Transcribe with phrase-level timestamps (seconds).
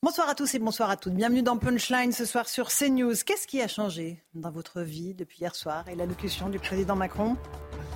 [0.00, 1.14] Bonsoir à tous et bonsoir à toutes.
[1.14, 3.14] Bienvenue dans Punchline ce soir sur CNews.
[3.26, 7.36] Qu'est-ce qui a changé dans votre vie depuis hier soir et l'allocution du président Macron?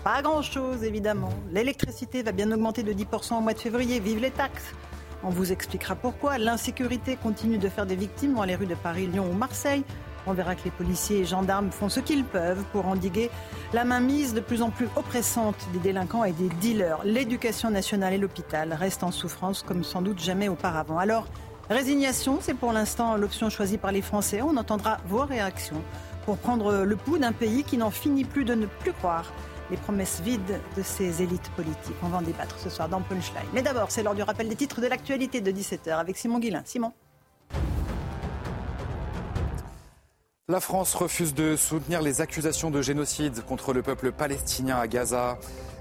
[0.03, 1.33] Pas grand-chose, évidemment.
[1.53, 4.01] L'électricité va bien augmenter de 10% au mois de février.
[4.01, 4.75] Vive les taxes
[5.25, 6.39] on vous expliquera pourquoi.
[6.39, 9.85] L'insécurité continue de faire des victimes dans les rues de Paris, Lyon ou Marseille.
[10.27, 13.31] On verra que les policiers et gendarmes font ce qu'ils peuvent pour endiguer
[13.73, 17.05] la mainmise de plus en plus oppressante des délinquants et des dealers.
[17.05, 20.99] L'éducation nationale et l'hôpital restent en souffrance comme sans doute jamais auparavant.
[20.99, 21.27] Alors,
[21.71, 24.43] résignation, c'est pour l'instant l'option choisie par les Français.
[24.43, 25.83] On entendra vos réactions
[26.25, 29.33] pour prendre le pouls d'un pays qui n'en finit plus de ne plus croire
[29.71, 31.97] les promesses vides de ces élites politiques.
[32.03, 33.43] On va en débattre ce soir dans Punchline.
[33.55, 36.63] Mais d'abord, c'est l'heure du rappel des titres de l'actualité de 17h avec Simon Guillain.
[36.65, 36.93] Simon.
[40.49, 45.39] La France refuse de soutenir les accusations de génocide contre le peuple palestinien à Gaza.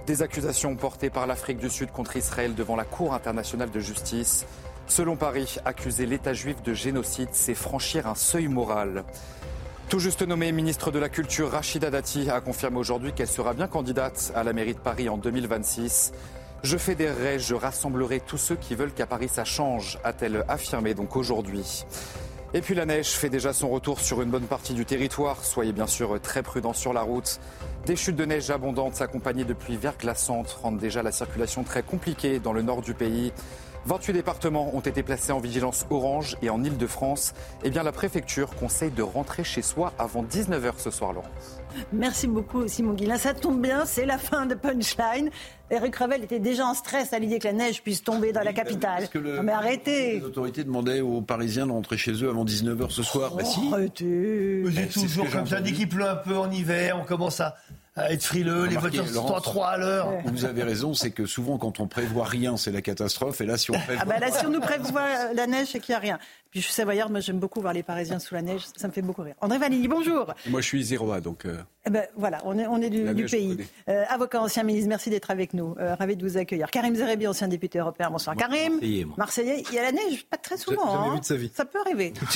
[0.08, 4.45] Des accusations portées par l'Afrique du Sud contre Israël devant la Cour internationale de justice.
[4.92, 9.06] Selon Paris, accuser l'État juif de génocide, c'est franchir un seuil moral.
[9.88, 13.69] Tout juste nommée ministre de la Culture, Rachida Dati a confirmé aujourd'hui qu'elle sera bien
[13.69, 16.12] candidate à la mairie de Paris en 2026.
[16.64, 21.16] Je fédérerai, je rassemblerai tous ceux qui veulent qu'à Paris ça change, a-t-elle affirmé donc
[21.16, 21.86] aujourd'hui.
[22.53, 25.45] Et puis la neige fait déjà son retour sur une bonne partie du territoire.
[25.45, 27.39] Soyez bien sûr très prudents sur la route.
[27.86, 32.39] Des chutes de neige abondantes accompagnées de pluies verglaçantes rendent déjà la circulation très compliquée
[32.39, 33.31] dans le nord du pays.
[33.86, 37.34] 28 départements ont été placés en vigilance orange et en Ile-de-France.
[37.64, 41.59] Eh bien, la préfecture conseille de rentrer chez soi avant 19h ce soir, Laurence.
[41.91, 43.18] Merci beaucoup, Simon Guillain.
[43.18, 45.31] Ça tombe bien, c'est la fin de Punchline.
[45.72, 48.53] Eric Revel était déjà en stress à l'idée que la neige puisse tomber dans la
[48.53, 49.08] capitale.
[49.41, 53.34] mais arrêtez Les autorités demandaient aux Parisiens de rentrer chez eux avant 19h ce soir?
[53.36, 53.62] bah si.
[53.72, 55.59] Arrêtez C'est toujours comme ça.
[55.62, 57.56] Dès qu'il pleut un peu en hiver, on commence à
[57.96, 60.13] à être frileux, les voitures sont à 3 à l'heure.
[60.25, 63.41] Vous avez raison, c'est que souvent quand on prévoit rien, c'est la catastrophe.
[63.41, 64.03] Et là, si on prévoit...
[64.03, 66.19] Ah bah là, si on nous prévoit la neige, c'est qu'il n'y a rien.
[66.51, 68.91] Puis je suis savoyarde, moi j'aime beaucoup voir les Parisiens sous la neige, ça me
[68.91, 69.35] fait beaucoup rire.
[69.39, 70.34] André Valigny, bonjour.
[70.50, 71.45] Moi je suis zéro A, donc...
[71.45, 71.57] Euh...
[71.85, 73.57] Eh ben, voilà, on est, on est du, du pays.
[73.88, 75.75] Euh, avocat, ancien ministre, merci d'être avec nous.
[75.79, 76.69] Euh, ravi de vous accueillir.
[76.69, 78.35] Karim Zerebi, ancien député européen, bonsoir.
[78.35, 79.16] Moi, Karim, Marseillais, moi.
[79.17, 80.91] Marseillais, il y a la neige, pas très souvent.
[80.91, 81.13] Jamais hein.
[81.13, 81.51] vu de sa vie.
[81.56, 82.13] Ça peut arriver.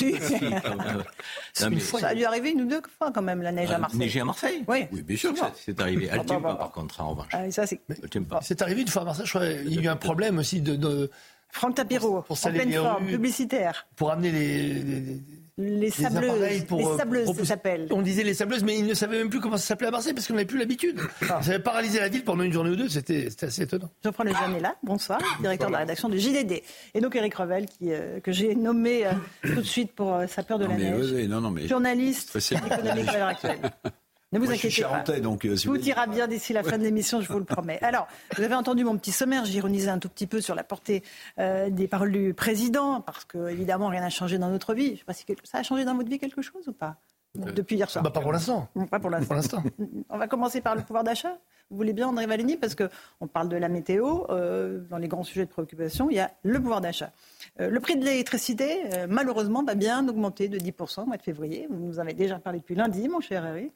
[1.60, 3.78] Non, mais- ça a dû arriver une ou deux fois quand même, la neige à
[3.78, 3.98] Marseille.
[4.00, 4.86] Neiger à Marseille Oui.
[4.92, 5.36] Oui, bien sûr.
[5.36, 6.08] Ça, C'est arrivé.
[6.10, 7.28] Elle Ah, tient bah, pas, par contre, en revanche.
[7.32, 7.80] Ah, ça, c'est...
[8.02, 8.40] Elle tient pas.
[8.42, 10.60] C'est arrivé une fois à Marseille, je crois, il y a eu un problème aussi
[10.60, 11.10] de, de-
[11.52, 13.12] Franck Tapiro, Pour en saler pleine les forme, rues.
[13.12, 13.86] publicitaire.
[13.96, 15.22] pour amener les, les- les-
[15.58, 17.88] Les les sableuses, appareils pour, les euh, sableuses, ça s'appelle.
[17.90, 20.12] On disait les sableuses, mais ils ne savaient même plus comment ça s'appelait à Marseille
[20.12, 21.00] parce qu'on n'avait plus l'habitude.
[21.22, 21.40] Ah.
[21.42, 23.88] Ça avait paralysé la ville pendant une journée ou deux, c'était c'était assez étonnant.
[24.04, 26.62] Jean-Paul Lejeune est là, bonsoir, directeur de la rédaction du JDD.
[26.92, 29.12] Et donc Eric Revel, qui, euh, que j'ai nommé euh,
[29.42, 31.06] tout de suite pour euh, sa peur de Non, la mais, neige.
[31.06, 31.66] oui, oui, non, non, mais...
[31.66, 33.58] Journaliste économique à l'heure actuelle.
[34.32, 35.20] Ne vous Moi, je suis inquiétez pas.
[35.20, 35.44] donc...
[35.44, 37.78] euh, si vous Tout ira bien d'ici la fin de l'émission, je vous le promets.
[37.82, 41.02] Alors, vous avez entendu mon petit sommaire, j'ironisais un tout petit peu sur la portée
[41.38, 44.94] euh, des paroles du président, parce que évidemment rien n'a changé dans notre vie.
[44.94, 46.96] Je sais pas si quelque- ça a changé dans votre vie quelque chose ou pas?
[47.36, 48.02] Depuis hier soir.
[48.02, 48.66] Bah, pas pour l'instant.
[48.90, 49.26] Pas pour l'instant.
[49.26, 49.62] Pour l'instant.
[50.08, 51.36] On va commencer par le pouvoir d'achat.
[51.70, 54.24] Vous voulez bien, André Valigny, parce qu'on parle de la météo.
[54.30, 57.12] euh, dans les grands sujets de préoccupation, il y a le pouvoir d'achat.
[57.60, 61.22] Euh, le prix de l'électricité, euh, malheureusement, va bien augmenter de 10% au mois de
[61.22, 61.66] février.
[61.70, 63.74] Vous nous en avez déjà parlé depuis lundi, mon cher Eric.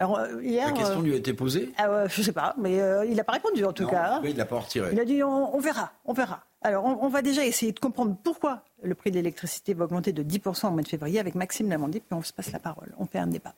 [0.00, 0.66] Alors, euh, hier.
[0.66, 3.24] La question euh, lui a été posée ah je sais pas, mais euh, il n'a
[3.24, 4.20] pas répondu en tout Non, cas.
[4.22, 4.88] Oui, il l'a pas retiré.
[4.92, 6.42] Il a dit on, on verra, on verra.
[6.62, 10.12] Alors on, on va déjà essayer de comprendre pourquoi le prix de l'électricité va augmenter
[10.12, 12.94] de 10% au mois de février avec Maxime Lamandy, puis on se passe la parole.
[12.98, 13.54] On fait un débat.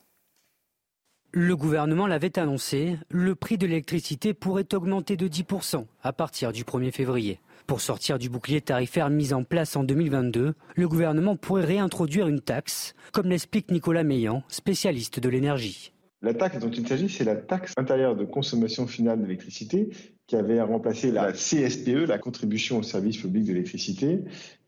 [1.31, 6.65] Le gouvernement l'avait annoncé, le prix de l'électricité pourrait augmenter de 10% à partir du
[6.65, 7.41] 1er février.
[7.67, 12.41] Pour sortir du bouclier tarifaire mis en place en 2022, le gouvernement pourrait réintroduire une
[12.41, 15.93] taxe, comme l'explique Nicolas Meillan, spécialiste de l'énergie.
[16.23, 19.91] La taxe dont il s'agit, c'est la taxe intérieure de consommation finale d'électricité
[20.29, 24.21] qui avait remplacé la CSPE, la contribution au service public de l'électricité.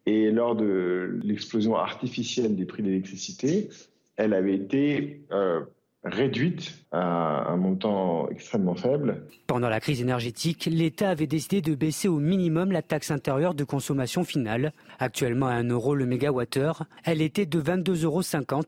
[0.05, 3.69] Et lors de l'explosion artificielle des prix de l'électricité,
[4.17, 5.61] elle avait été euh,
[6.05, 9.23] réduite à un montant extrêmement faible.
[9.47, 13.65] Pendant la crise énergétique, l'État avait décidé de baisser au minimum la taxe intérieure de
[13.65, 14.73] consommation finale.
[14.99, 18.23] Actuellement à 1 euro le mégawattheure, elle était de 22,50 euros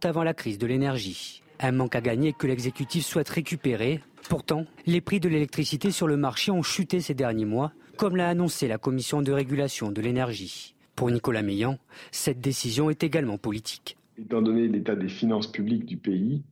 [0.04, 1.42] avant la crise de l'énergie.
[1.60, 4.00] Un manque à gagner que l'exécutif souhaite récupérer.
[4.28, 8.28] Pourtant, les prix de l'électricité sur le marché ont chuté ces derniers mois, comme l'a
[8.28, 10.74] annoncé la Commission de régulation de l'énergie.
[10.94, 11.78] Pour Nicolas Meillan,
[12.10, 13.96] cette décision est également politique.
[14.18, 16.42] Étant donné l'état des finances publiques du pays,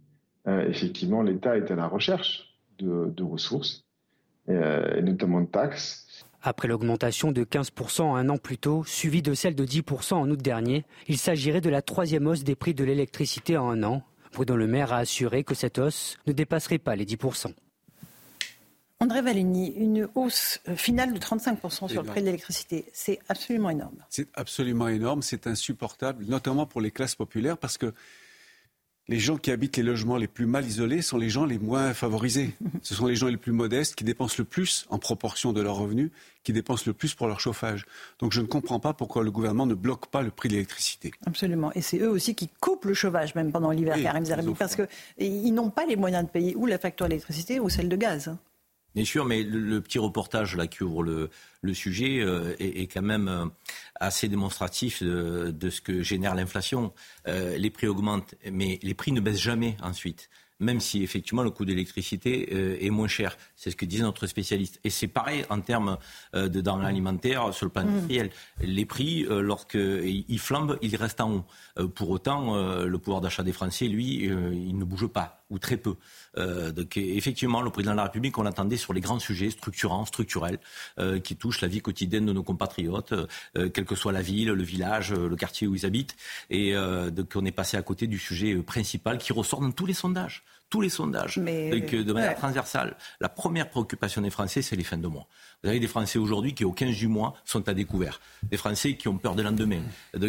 [0.47, 3.85] euh, effectivement, l'État est à la recherche de, ressources,
[4.49, 6.27] euh, et notamment de taxes.
[6.43, 10.43] Après l'augmentation de 15% un an plus tôt, suivie de celle de 10% en août
[10.43, 14.03] dernier, il s'agirait de la troisième hausse des prix de l'électricité en un an.
[14.35, 17.55] Bruno Le Maire a assuré que cette hausse ne dépasserait pas les 10%.
[19.01, 23.71] André Valigny, une hausse euh, finale de 35% sur le prix de l'électricité, c'est absolument
[23.71, 23.97] énorme.
[24.09, 27.93] C'est absolument énorme, c'est insupportable, notamment pour les classes populaires, parce que
[29.09, 31.93] les gens qui habitent les logements les plus mal isolés sont les gens les moins
[31.93, 32.55] favorisés.
[32.83, 35.77] Ce sont les gens les plus modestes qui dépensent le plus en proportion de leurs
[35.77, 36.11] revenus,
[36.43, 37.85] qui dépensent le plus pour leur chauffage.
[38.19, 41.11] Donc je ne comprends pas pourquoi le gouvernement ne bloque pas le prix de l'électricité.
[41.27, 41.71] Absolument.
[41.75, 45.55] Et c'est eux aussi qui coupent le chauffage même pendant l'hiver, Karim Zerbi, parce qu'ils
[45.55, 48.35] n'ont pas les moyens de payer ou la facture d'électricité ou celle de gaz.
[48.95, 53.47] Bien sûr, mais le, petit reportage qui ouvre le, sujet euh, est, quand même euh,
[53.97, 56.93] assez démonstratif de, ce que génère l'inflation.
[57.27, 60.31] Euh, les prix augmentent, mais les prix ne baissent jamais ensuite
[60.61, 63.37] même si effectivement le coût d'électricité est moins cher.
[63.57, 64.79] C'est ce que disait notre spécialiste.
[64.85, 65.99] Et c'est pareil en termes
[66.33, 68.31] de denrées alimentaires sur le plan industriel.
[68.63, 71.45] Les prix, lorsqu'ils flambent, ils restent en
[71.79, 71.89] haut.
[71.89, 75.95] pour autant, le pouvoir d'achat des Français, lui, il ne bouge pas, ou très peu.
[76.37, 80.05] Euh, donc effectivement, le président de la République, on l'attendait sur les grands sujets structurants,
[80.05, 80.59] structurels,
[80.99, 83.15] euh, qui touchent la vie quotidienne de nos compatriotes,
[83.57, 86.17] euh, quelle que soit la ville, le village, le quartier où ils habitent.
[86.51, 86.75] Et
[87.13, 90.43] donc on est passé à côté du sujet principal qui ressort dans tous les sondages
[90.75, 92.97] tous les sondages, de manière transversale.
[93.21, 95.29] La première préoccupation des Français, c'est les fins de mois.
[95.63, 98.21] Vous avez des Français aujourd'hui qui, au 15 du mois, sont à découvert.
[98.43, 99.83] Des Français qui ont peur de lendemain,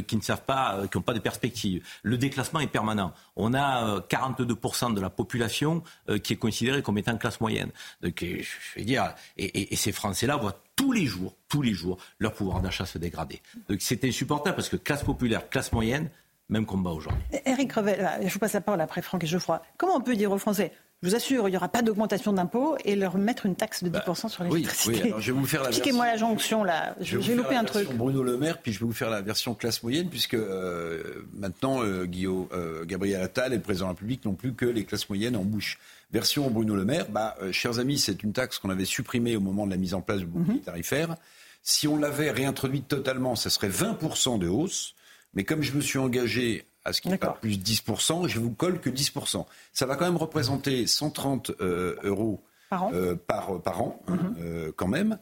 [0.07, 1.83] qui ne savent pas, qui n'ont pas de perspective.
[2.03, 3.11] Le déclassement est permanent.
[3.35, 7.71] On a 42% de la population euh, qui est considéré comme étant classe moyenne.
[8.03, 11.97] Donc, euh, je veux dire, et, ces Français-là voient tous les jours, tous les jours,
[12.19, 13.41] leur pouvoir d'achat se dégrader.
[13.67, 16.09] Donc c'est insupportable parce que classe populaire, classe moyenne,
[16.49, 17.21] même combat aujourd'hui.
[17.45, 19.61] Eric Revel, je vous passe la parole après Franck et Geoffroy.
[19.77, 20.71] Comment on peut dire aux Français
[21.03, 23.89] je vous assure, il n'y aura pas d'augmentation d'impôts et leur mettre une taxe de
[23.89, 25.01] 10% bah, sur l'électricité.
[25.03, 25.21] Oui, oui.
[25.21, 26.95] je vais vous faire la Expliquez-moi la jonction là.
[26.99, 27.91] J'ai loupé un truc.
[27.93, 31.83] Bruno Le Maire, puis je vais vous faire la version classe moyenne, puisque euh, maintenant
[31.83, 34.83] euh, Guillaume, euh, Gabriel Attal et le président de la République n'ont plus que les
[34.83, 35.77] classes moyennes en bouche.
[36.11, 39.67] Version Bruno Le Maire, bah, chers amis, c'est une taxe qu'on avait supprimée au moment
[39.67, 40.61] de la mise en place du bouclier mhm.
[40.61, 41.17] tarifaire.
[41.61, 44.94] Si on l'avait réintroduite totalement, ça serait 20% de hausse.
[45.35, 48.39] Mais comme je me suis engagé à ce qu'il n'y ait pas plus 10%, je
[48.39, 49.45] vous colle que 10%.
[49.73, 54.35] Ça va quand même représenter 130 euh, euros par an, euh, par, an hein, mhm.
[54.39, 55.17] euh, quand même.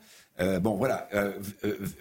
[0.61, 1.07] Bon, voilà.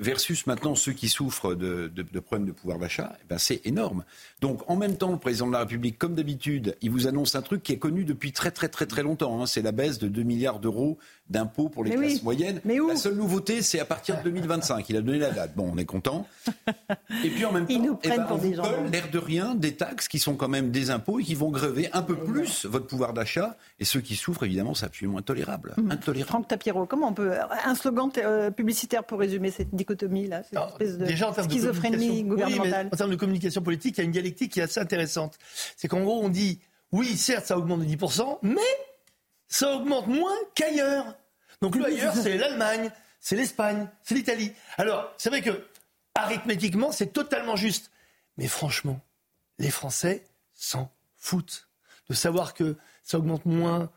[0.00, 4.04] Versus maintenant ceux qui souffrent de, problèmes de pouvoir d'achat, eh ben c'est énorme.
[4.40, 7.42] Donc, en même temps, le président de la République, comme d'habitude, il vous annonce un
[7.42, 9.40] truc qui est connu depuis très, très, très, très longtemps.
[9.40, 9.46] Hein.
[9.46, 12.60] c'est la baisse de 2 milliards d'euros d'impôts pour les classes moyennes.
[12.64, 14.88] Mais où la seule nouveauté, c'est à partir de 2025.
[14.88, 15.54] Il a donné la date.
[15.56, 16.26] Bon, on est content.
[17.24, 20.08] Et puis, en même temps, nous eh ben, pour des l'air de rien des taxes
[20.08, 23.12] qui sont quand même des impôts et qui vont grever un peu plus votre pouvoir
[23.12, 23.56] d'achat.
[23.80, 25.74] Et ceux qui souffrent, évidemment, c'est absolument intolérable.
[25.76, 25.90] Mmh.
[25.90, 26.28] intolérable.
[26.28, 27.32] Franck Tapiro, comment on peut.
[27.64, 32.88] Un slogan euh, publicitaire pour résumer cette dichotomie-là, cette espèce de déjà, en schizophrénie gouvernementale.
[32.92, 35.38] en termes de communication politique, il y a une dialectique qui est assez intéressante.
[35.76, 36.60] C'est qu'en gros, on dit
[36.92, 38.60] oui, certes, ça augmente de 10%, mais
[39.52, 41.14] ça augmente moins qu'ailleurs.
[41.60, 42.90] Donc le ailleurs, c'est l'Allemagne,
[43.20, 44.52] c'est l'Espagne, c'est l'Italie.
[44.78, 45.66] Alors, c'est vrai que
[46.14, 47.90] arithmétiquement, c'est totalement juste.
[48.38, 48.98] Mais franchement,
[49.58, 50.24] les Français
[50.54, 51.68] s'en foutent
[52.08, 53.90] de savoir que ça augmente moins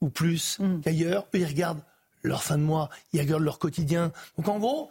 [0.00, 0.80] ou plus mm.
[0.80, 1.26] qu'ailleurs.
[1.34, 1.82] Eux, ils regardent
[2.22, 4.12] leur fin de mois, ils regardent leur quotidien.
[4.38, 4.90] Donc en gros,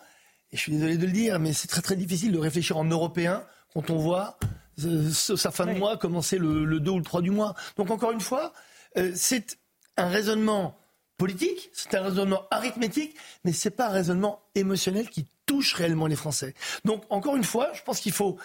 [0.51, 2.86] et je suis désolé de le dire, mais c'est très très difficile de réfléchir en
[2.86, 3.43] européen
[3.74, 4.38] quand on voit
[4.84, 7.55] euh, sa fin de mois commencer le, 2 ou le 3 du mois.
[7.75, 8.53] Donc encore une fois,
[8.98, 9.57] euh, c'est
[10.01, 10.77] un raisonnement
[11.17, 16.08] politique, c'est un raisonnement arithmétique, mais ce n'est pas un raisonnement émotionnel qui touche réellement
[16.08, 16.55] les Français.
[16.84, 18.38] Donc encore une fois, je pense qu'il faut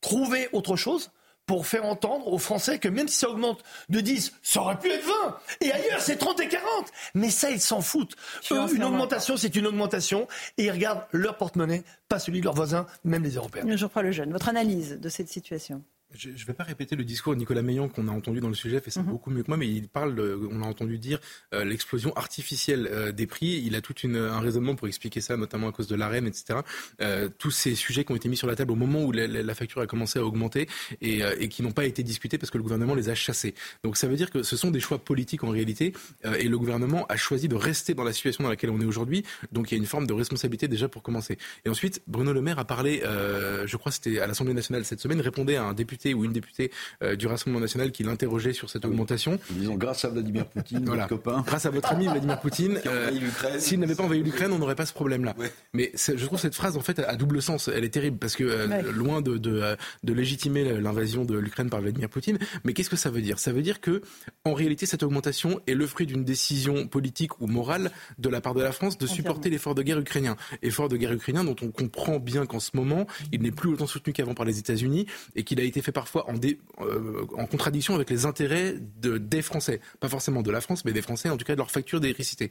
[0.00, 1.10] trouver autre chose
[1.46, 4.90] pour faire entendre aux Français que même si ça augmente de 10, ça aurait pu
[4.90, 5.38] être 20.
[5.62, 6.66] Et ailleurs, c'est 30 et 40.
[7.14, 8.14] Mais ça, ils s'en foutent.
[8.50, 10.28] une augmentation, c'est une augmentation.
[10.58, 13.64] Et ils regardent leur porte-monnaie, pas celui de leurs voisins, même les Européens.
[13.66, 14.30] Je reprends le jeune.
[14.30, 15.82] Votre analyse de cette situation?
[16.14, 18.54] Je ne vais pas répéter le discours de Nicolas Meillon qu'on a entendu dans le
[18.54, 19.10] sujet, fait ça mhm.
[19.10, 20.18] beaucoup mieux que moi, mais il parle,
[20.50, 21.20] on a entendu dire
[21.54, 23.62] euh, l'explosion artificielle euh, des prix.
[23.64, 26.60] Il a tout une, un raisonnement pour expliquer ça, notamment à cause de l'arène, etc.
[27.02, 29.54] Euh, tous ces sujets qui ont été mis sur la table au moment où la,
[29.54, 30.68] facture a commencé à augmenter
[31.00, 33.54] et, et qui n'ont pas été discutés parce que le gouvernement les a chassés.
[33.82, 35.92] Donc ça veut dire que ce sont des choix politiques en réalité
[36.24, 39.24] et le gouvernement a choisi de rester dans la situation dans laquelle on est aujourd'hui.
[39.50, 41.38] Donc il y a une forme de responsabilité déjà pour commencer.
[41.64, 45.20] Et ensuite, Bruno Le Maire a parlé, je crois c'était à l'Assemblée nationale cette semaine,
[45.20, 46.70] répondait à un député député ou une députée
[47.16, 49.38] du Rassemblement national qui l'interrogeait sur cette ah augmentation.
[49.50, 51.06] Disons grâce à Vladimir Poutine, voilà.
[51.06, 51.42] copain.
[51.46, 52.80] Grâce à votre ami Vladimir Poutine.
[53.58, 55.34] S'il n'avait pas envahi l'Ukraine, on n'aurait pas ce problème-là.
[55.72, 57.68] Mais je trouve cette phrase en fait à double sens.
[57.68, 62.08] Elle est terrible parce que loin de, de, de légitimer l'invasion de l'Ukraine par Vladimir
[62.08, 63.38] Poutine, mais qu'est-ce que ça veut dire?
[63.38, 64.02] Ça veut dire que
[64.44, 68.54] en réalité cette augmentation est le fruit d'une décision politique ou morale de la part
[68.54, 70.36] de la France de supporter l'effort de guerre ukrainien.
[70.62, 73.86] Effort de guerre ukrainien dont on comprend bien qu'en ce moment, il n'est plus autant
[73.86, 77.94] soutenu qu'avant par les États-Unis et qu'il a été fait parfois en, euh, en contradiction
[77.94, 79.80] avec les intérêts de, des Français.
[80.00, 82.50] Pas forcément de la France, mais des Français, en tout cas de leur facture d'électricité.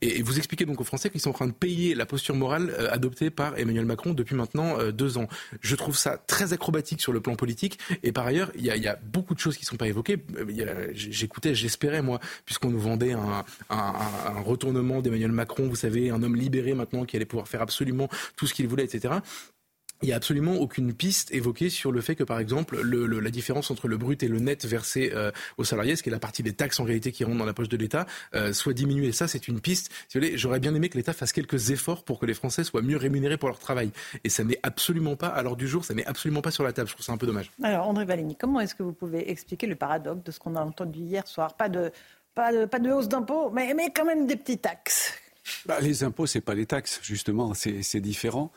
[0.00, 2.74] Et, vous expliquez donc aux Français qu'ils sont en train de payer la posture morale
[2.78, 5.28] euh, adoptée par Emmanuel Macron depuis maintenant euh, deux ans.
[5.60, 7.78] Je trouve ça très acrobatique sur le plan politique.
[8.02, 10.18] Et par ailleurs, il y a, beaucoup de choses qui ne sont pas évoquées.
[10.94, 13.44] J'écoutais, j'espérais, moi, puisqu'on nous vendait un
[14.44, 18.46] retournement d'Emmanuel Macron, vous savez, un homme libéré maintenant qui allait pouvoir faire absolument tout
[18.46, 19.20] ce qu'il voulait, etc
[20.02, 23.30] il n'y a absolument aucune piste évoquée sur le fait que, par exemple, le, la
[23.30, 26.18] différence entre le brut et le net versé euh, aux salariés, ce qui est la
[26.18, 29.12] partie des taxes en réalité qui rentrent dans la poche de l'État, euh, soit diminuée.
[29.12, 29.90] Ça, c'est une piste.
[30.08, 32.96] Si j'aurais bien aimé que l'État fasse quelques efforts pour que les Français soient mieux
[32.96, 33.92] rémunérés pour leur travail.
[34.24, 36.72] Et ça n'est absolument pas à l'heure du jour, ça n'est absolument pas sur la
[36.72, 36.88] table.
[36.88, 37.50] Je trouve ça un peu dommage.
[37.62, 40.60] Alors, André Valigny, comment est-ce que vous pouvez expliquer le paradoxe de ce qu'on a
[40.60, 41.54] entendu hier soir?
[41.54, 41.92] Pas de,
[42.34, 45.14] pas de, pas de hausse d'impôts, mais, mais quand même des petites taxes.
[45.66, 48.52] Bah, les impôts, c'est pas les taxes, justement, c'est différent.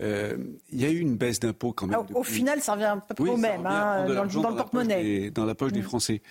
[0.00, 0.36] Euh,
[0.70, 1.98] il y a eu une baisse d'impôts quand même.
[2.14, 5.30] Au final, ça revient pas trop au même, hein, dans, le porte-monnaie.
[5.30, 5.84] Dans la poche des mm.
[5.84, 6.22] Français.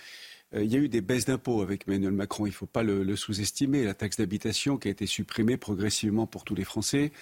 [0.54, 2.84] Euh, il y a eu des baisses d'impôts avec Emmanuel Macron, il ne faut pas
[2.84, 3.84] le, sous-estimer.
[3.84, 7.12] La taxe d'habitation qui a été supprimée progressivement pour tous les Français.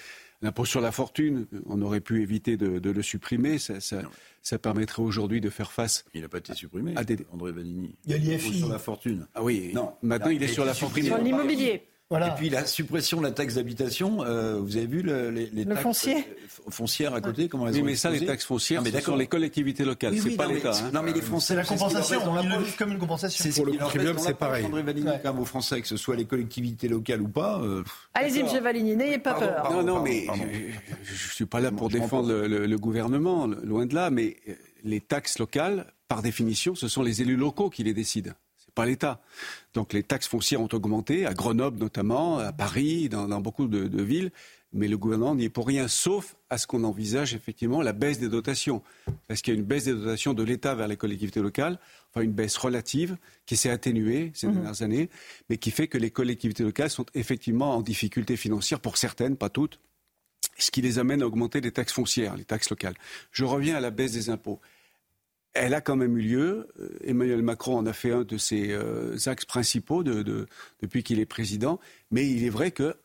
[0.42, 3.56] L'impôt sur la fortune, on aurait pu éviter de, le supprimer.
[3.58, 6.04] Ça, ça, permettrait aujourd'hui de faire face.
[6.12, 7.16] Il n'a pas été supprimé, à des...
[7.32, 7.94] André Vanini.
[8.04, 8.58] Il y a l'IFI.
[8.58, 9.26] sur la fortune.
[9.34, 9.94] Ah oui, non.
[10.02, 11.04] maintenant il, est sur la fortune.
[11.04, 11.88] Sur l'immobilier.
[12.12, 15.80] Et puis la suppression de la taxe d'habitation, euh, vous avez vu les, les taxes
[15.80, 16.16] foncier.
[16.16, 19.00] Euh, foncières à côté, comment elles oui, ont mais ça, les taxes foncières, ah, mais
[19.00, 20.72] sont les collectivités locales, oui, c'est pas l'État.
[20.72, 20.90] Hein.
[20.92, 23.42] Non, mais les Français, la compensation, on le vit comme une compensation.
[23.42, 24.66] C'est pour le contribuable, c'est pareil.
[24.66, 25.28] André Valigny, ouais.
[25.28, 27.60] aux Français, que ce soit les collectivités locales ou pas.
[27.62, 27.82] Euh,
[28.12, 28.62] Allez-y, M.
[28.62, 29.72] Valigny, n'ayez pas peur.
[29.72, 30.26] Non, non, mais
[31.02, 34.36] je suis pas là pour défendre le gouvernement, loin de là, mais
[34.84, 38.32] les taxes locales, par définition, ce sont les élus locaux qui les décident
[38.74, 39.20] pas l'État.
[39.72, 44.30] Donc les taxes foncières ont augmenté, à Grenoble notamment, à Paris, dans, beaucoup de, villes,
[44.72, 48.18] mais le gouvernement n'y est pour rien, sauf à ce qu'on envisage effectivement la baisse
[48.18, 48.82] des dotations.
[49.28, 51.78] Parce qu'il y a une baisse des dotations de l'État vers les collectivités locales,
[52.10, 53.16] enfin une baisse relative
[53.46, 54.54] qui s'est atténuée ces mhm.
[54.54, 55.10] dernières années,
[55.48, 59.48] mais qui fait que les collectivités locales sont effectivement en difficulté financière pour certaines, pas
[59.48, 59.78] toutes,
[60.58, 62.94] ce qui les amène à augmenter les taxes foncières, les taxes locales.
[63.32, 64.60] Je reviens à la baisse des impôts
[65.54, 66.68] elle a quand même eu lieu.
[66.80, 71.26] Euh, Emmanuel Macron en a fait un de ses euh, axes principaux depuis qu'il est
[71.26, 71.80] président.
[72.10, 72.96] Mais il est vrai que,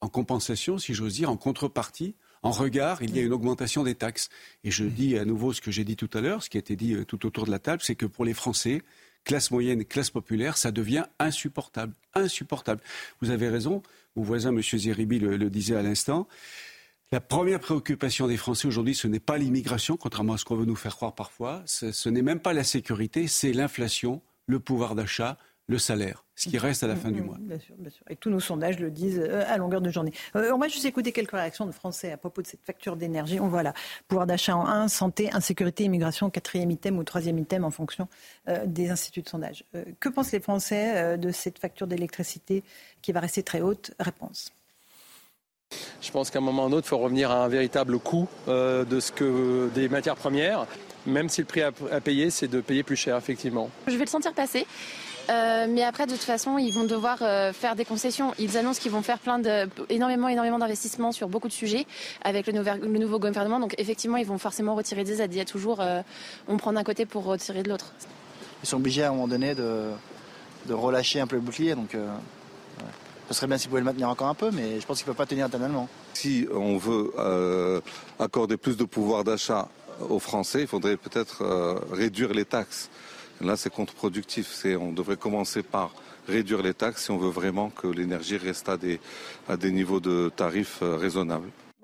[0.00, 3.94] en compensation, si j'ose dire, en contrepartie, en regard, il y a une augmentation des
[3.94, 4.28] taxes.
[4.64, 6.60] Et je dis à nouveau ce que j'ai dit tout à l'heure, ce qui a
[6.60, 8.82] été dit euh, tout autour de la table, c'est que pour les Français,
[9.24, 11.92] classe moyenne classe populaire, ça devient insupportable.
[12.14, 12.80] Insupportable.
[13.20, 13.82] Vous avez raison,
[14.16, 14.62] mon voisin M.
[14.62, 16.26] Zeribi le disait à l'instant.
[17.10, 20.66] La première préoccupation des Français aujourd'hui, ce n'est pas l'immigration, contrairement à ce qu'on veut
[20.66, 21.62] nous faire croire parfois.
[21.64, 25.38] Ce, n'est même pas la sécurité, c'est l'inflation, le pouvoir d'achat,
[25.68, 27.38] le salaire, ce qui reste à la fin du mois.
[27.40, 28.04] Bien sûr, bien sûr.
[28.10, 30.12] Et tous nos sondages le disent euh, à longueur de journée.
[30.36, 33.40] Euh, on va juste écouter quelques réactions de Français à propos de cette facture d'énergie.
[33.40, 33.72] On voit là,
[34.06, 38.08] pouvoir d'achat en 1, santé, insécurité, immigration, quatrième item ou troisième item en fonction
[38.48, 39.64] euh, des instituts de sondage.
[39.98, 42.64] que pensent les Français de cette facture d'électricité
[43.00, 43.92] qui va rester très haute?
[43.98, 44.52] Réponse.
[46.08, 48.28] Je pense qu'à un moment ou un autre, il faut revenir à un véritable coût
[48.48, 50.66] euh, de ce que des matières premières,
[51.06, 53.68] même si le prix à, payer, c'est de payer plus cher, effectivement.
[53.86, 54.66] Je vais le sentir passer.
[55.28, 58.32] Euh, mais après, de toute façon, ils vont devoir euh, faire des concessions.
[58.38, 61.84] Ils annoncent qu'ils vont faire plein de, énormément, énormément d'investissements sur beaucoup de sujets
[62.22, 63.60] avec le, le, nouveau gouvernement.
[63.60, 65.34] Donc, effectivement, ils vont forcément retirer des aides.
[65.34, 65.84] Il y a toujours,
[66.48, 67.92] on prend d'un côté pour retirer de l'autre.
[68.62, 69.90] Ils sont obligés à un moment donné de,
[70.64, 71.74] de relâcher un peu le bouclier.
[71.74, 71.94] Donc,
[73.28, 75.14] ce serait bien s'ils pouvaient le maintenir encore un peu, mais je pense qu'ils ne
[75.14, 75.88] peuvent pas tenir éternellement.
[76.14, 77.80] Si on veut euh,
[78.18, 79.68] accorder plus de pouvoir d'achat
[80.08, 82.88] aux Français, il faudrait peut-être euh, réduire les taxes.
[83.40, 84.64] Là, c'est contre-productif.
[84.80, 85.92] On devrait commencer par
[86.26, 89.00] réduire les taxes si on veut vraiment que l'énergie reste à des,
[89.70, 90.96] niveaux de tarifs euh,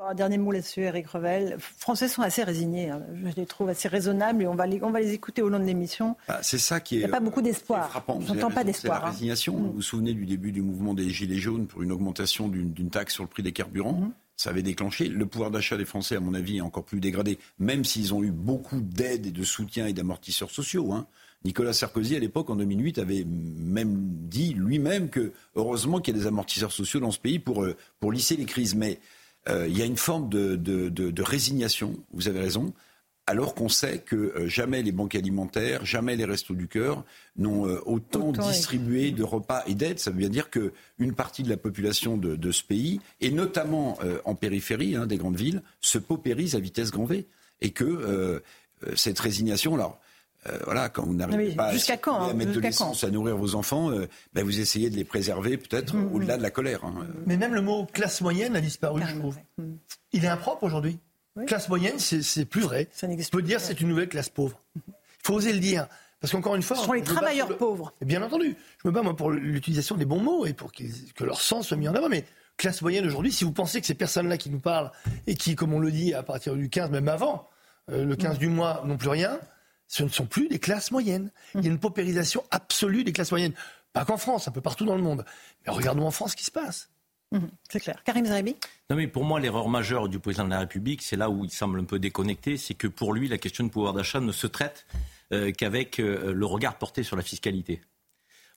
[0.05, 1.51] raisonnables dernier mot là-dessus, Eric Revel.
[1.51, 2.91] Les Français sont assez résignés.
[2.91, 3.03] Hein.
[3.25, 5.59] Je les trouve assez raisonnables et on va les, on va les écouter au long
[5.59, 6.17] de l'émission.
[6.29, 6.99] Bah, c'est ça qui est.
[6.99, 7.89] Il n'y a pas beaucoup d'espoir.
[7.91, 8.21] frappant.
[8.21, 9.01] J'entends pas d'espoir.
[9.01, 9.11] la hein.
[9.11, 9.55] résignation.
[9.55, 13.15] Vous vous souvenez du début du mouvement des Gilets jaunes pour une augmentation d'une taxe
[13.15, 13.93] sur le prix des carburants?
[13.93, 14.13] Mm-hmm.
[14.37, 15.09] Ça avait déclenché.
[15.09, 18.23] Le pouvoir d'achat des Français, à mon avis, est encore plus dégradé, même s'ils ont
[18.23, 20.93] eu beaucoup d'aides et de soutien et d'amortisseurs sociaux.
[20.93, 21.07] Hein.
[21.45, 26.21] Nicolas Sarkozy, à l'époque, en 2008, avait même dit lui-même que heureusement qu'il y a
[26.23, 28.75] des amortisseurs sociaux dans ce pays pour, euh, pour lisser les crises.
[28.75, 28.99] Mais euh,
[29.49, 32.73] il y a une forme de, résignation, vous avez raison.
[33.27, 37.05] alors qu'on sait que euh, jamais les banques alimentaires, jamais les restos du cœur
[37.37, 39.99] n'ont euh, autant, distribué de repas et d'aides.
[39.99, 44.19] Ça veut bien dire qu'une partie de la population de, ce pays, et notamment euh,
[44.25, 47.27] en périphérie hein, des grandes villes, se paupérise à vitesse grand V.
[47.61, 48.43] Et que
[48.95, 49.99] cette résignation, alors,
[50.65, 53.91] voilà, quand vous n'arrivez pas à, quand, mettre de l'essence, à nourrir vos enfants,
[54.35, 56.15] ben vous essayez de les préserver peut-être mm, mm.
[56.15, 56.85] au-delà de la colère.
[56.85, 57.07] Hein.
[57.27, 59.39] Mais même le mot classe moyenne a disparu, je trouve.
[59.59, 59.75] Mm.
[60.13, 60.99] Il est impropre aujourd'hui.
[61.47, 62.89] Classe moyenne, c'est plus vrai.
[62.93, 64.61] Ça On peut dire c'est une nouvelle classe pauvre.
[64.77, 64.83] Il
[65.25, 65.89] faut oser le dire.
[66.21, 66.77] Parce qu'encore une fois.
[66.77, 67.93] Ce sont les travailleurs pauvres.
[68.01, 68.57] bien entendu.
[68.83, 71.77] Je me bats, moi, pour l'utilisation des bons mots et pour que leur sens soit
[71.77, 72.09] mis en avant.
[72.09, 72.25] Mais
[72.57, 74.93] classe moyenne aujourd'hui, si vous pensez que ces personnes-là qui nous parlent
[75.27, 77.49] et qui, comme on le dit, à partir du 15, même avant,
[77.91, 79.39] euh, le 15 du mois, n'ont plus rien,
[79.95, 81.31] ce ne sont plus des classes moyennes.
[81.55, 83.53] Il y a une paupérisation absolue des classes moyennes.
[83.93, 85.25] Pas qu'en France, un peu partout dans le monde.
[85.65, 86.91] Mais regardons en France ce qui se passe.
[87.31, 88.03] Mhm, c'est clair.
[88.03, 88.57] Karim Zaribi
[88.91, 91.51] Non, mais pour moi, l'erreur majeure du président de la République, c'est là où il
[91.51, 94.49] semble un peu déconnecté, c'est que pour lui, la question de pouvoir d'achat ne se
[94.49, 94.85] traite
[95.33, 97.81] euh, qu'avec euh, le regard porté sur la fiscalité.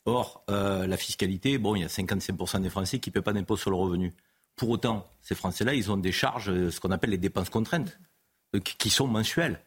[0.06, 3.32] Or, euh, la fiscalité, bon, il y a 55% des Français qui ne paient pas
[3.32, 4.12] d'impôt sur le revenu.
[4.56, 7.96] Pour autant, ces Français-là, ils ont des charges, ce qu'on appelle les dépenses contraintes,
[8.60, 9.60] qui sont mensuelles.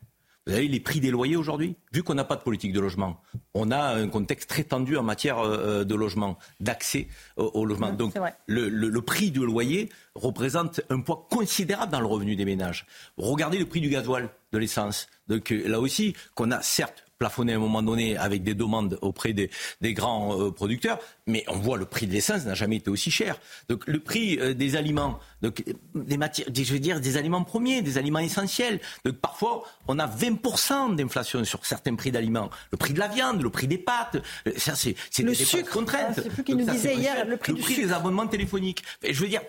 [0.48, 1.76] Vous avez les prix des loyers aujourd'hui?
[1.94, 3.22] Vu qu'on n'a pas de politique de logement,
[3.54, 7.08] on a un contexte très tendu en matière euh, de logement, d'accès
[7.38, 7.92] au, logement.
[7.92, 8.16] Donc
[8.48, 12.88] le, prix du loyer représente un poids considérable dans le revenu des ménages.
[13.18, 15.08] Regardez le prix du gasoil, de l'essence.
[15.28, 19.32] Donc là aussi, qu'on a certes plafonné à un moment donné avec des demandes auprès
[19.32, 19.52] des,
[19.94, 20.98] grands euh, producteurs,
[21.28, 23.38] mais on voit le prix de l'essence n'a jamais été aussi cher.
[23.70, 25.64] Donc le prix euh, des aliments, donc
[25.94, 28.80] des matières, je veux dire des aliments premiers, des aliments essentiels.
[29.06, 32.50] Donc parfois on a 20% d'inflation sur certains prix d'aliments.
[32.72, 35.70] Le prix de la viande, le prix des pâtes, euh, ça c'est le sucre.
[35.70, 36.16] Contraintes.
[36.18, 38.84] Ah, c'est plus qu'il nous disait hier le prix, le prix des abonnements téléphoniques.
[39.08, 39.42] Je veux dire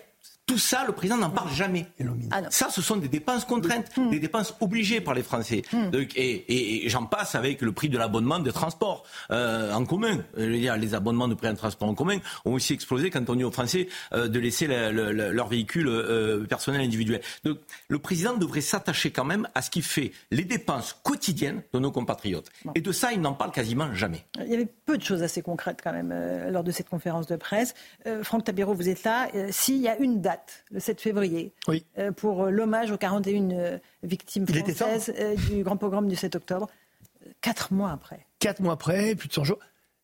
[0.45, 1.85] tout ça, le président n'en parle jamais.
[2.31, 4.09] Ah ça, ce sont des dépenses contraintes, hmm.
[4.09, 5.61] des dépenses obligées par les Français.
[5.71, 5.89] Hmm.
[6.15, 10.19] et, j'en passe avec le prix de l'abonnement de transport euh, en commun.
[10.35, 13.29] Je veux dire, les abonnements de prix en transport en commun ont aussi explosé quand
[13.29, 17.21] on dit aux Français euh, de laisser leur véhicule euh, personnel individuel.
[17.45, 21.79] Donc, le président devrait s'attacher quand même à ce qui fait les dépenses quotidiennes de
[21.79, 22.49] nos compatriotes.
[22.75, 24.25] Et de ça, il n'en parle quasiment jamais.
[24.41, 26.13] Il y avait peu de choses assez concrètes quand même
[26.49, 27.73] lors de cette conférence de presse.
[28.23, 29.29] Franck Tabiro, vous êtes là.
[29.49, 30.32] S'il y a une date
[30.71, 31.53] le 7 février,
[31.97, 36.69] euh, pour l'hommage aux 41 euh, victimes françaises euh, du grand pogrom du 7 octobre.
[37.41, 38.25] Quatre mois après.
[38.39, 39.59] Quatre mois après, plus de 100 jours.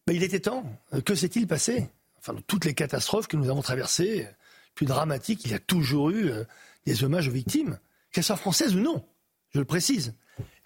[0.07, 0.63] Mais il était temps.
[1.05, 1.89] Que s'est-il passé?
[2.17, 4.27] Enfin, dans toutes les catastrophes que nous avons traversées,
[4.75, 6.31] plus dramatiques, il y a toujours eu
[6.85, 7.77] des hommages aux victimes,
[8.11, 9.05] qu'elles soient françaises ou non,
[9.51, 10.13] je le précise.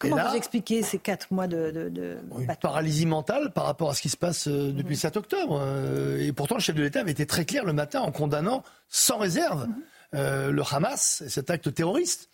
[0.10, 4.10] Comment vous expliquez ces quatre mois de, une paralysie mentale par rapport à ce qui
[4.10, 7.12] se passe euh, depuis le 7 octobre euh, Et pourtant, le chef de l'État avait
[7.12, 9.76] été très clair le matin en condamnant sans réserve mhm.
[10.16, 12.30] euh, le Hamas, cet acte terroriste.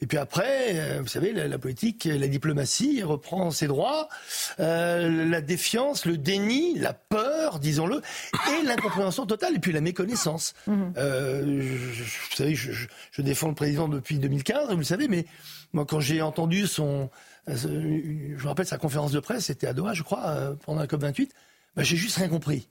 [0.00, 4.08] Et puis après, vous savez, la, politique, la diplomatie reprend ses droits,
[4.58, 8.02] la défiance, le déni, la peur, disons-le,
[8.34, 10.54] et l'incompréhension totale, et puis la méconnaissance.
[10.66, 10.92] Mhm.
[10.96, 12.72] vous savez, je,
[13.12, 15.26] je, défends le président depuis 2015, vous le savez, mais
[15.74, 17.10] moi, quand j'ai entendu son,
[17.48, 20.80] euh, je me rappelle sa conférence de presse, c'était à Doha, je crois, euh, pendant
[20.80, 21.32] la COP 28,
[21.76, 22.68] bah, j'ai juste rien compris.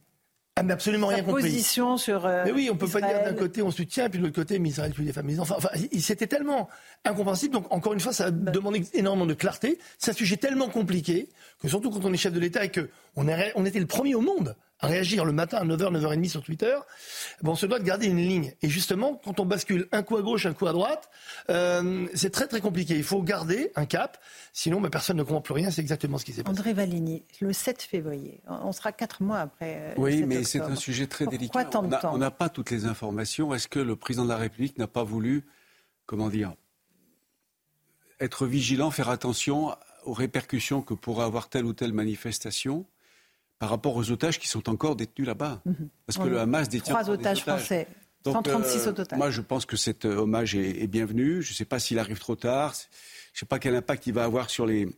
[0.55, 1.43] Ah, mais absolument rien compris.
[1.43, 2.25] position sur.
[2.25, 4.59] Euh, mais oui, on peut pas dire d'un côté on soutient, puis de l'autre côté,
[4.59, 5.55] mais Israël tue des femmes des enfants.
[5.57, 6.69] Enfin, c'était tellement
[7.05, 7.53] incompréhensible.
[7.53, 8.51] Donc, encore une fois, ça bah.
[8.51, 9.79] demande énormément de clarté.
[9.97, 11.27] C'est un sujet tellement compliqué
[11.59, 14.21] que, surtout quand on est chef de l'État et qu'on on était le premier au
[14.21, 14.55] monde
[14.87, 16.75] réagir le matin à 9h, 9h30 sur Twitter,
[17.41, 18.53] bon, on se doit de garder une ligne.
[18.61, 21.09] Et justement, quand on bascule un coup à gauche, un coup à droite,
[21.49, 22.95] euh, c'est très très compliqué.
[22.95, 24.17] Il faut garder un cap,
[24.51, 25.71] sinon bah, personne ne comprend plus rien.
[25.71, 26.57] C'est exactement ce qui s'est passé.
[26.57, 29.77] André Valigny, le 7 février, on sera quatre mois après.
[29.79, 31.69] Euh, oui, mais c'est un sujet très délicat.
[32.11, 33.53] On n'a pas toutes les informations.
[33.53, 35.45] Est-ce que le président de la République n'a pas voulu,
[36.05, 36.53] comment dire,
[38.19, 42.85] être vigilant, faire attention aux répercussions que pourrait avoir telle ou telle manifestation
[43.63, 45.61] par rapport aux otages qui sont encore détenus là-bas.
[45.63, 45.87] Mhm.
[46.05, 47.87] Parce que le Hamas détient trois otages, français.
[48.25, 49.17] 136 au total.
[49.17, 51.41] Moi, je pense que cet euh, hommage est, bienvenu.
[51.41, 52.73] Je ne sais pas s'il arrive trop tard.
[52.73, 54.89] Je ne sais pas quel impact il va avoir sur les,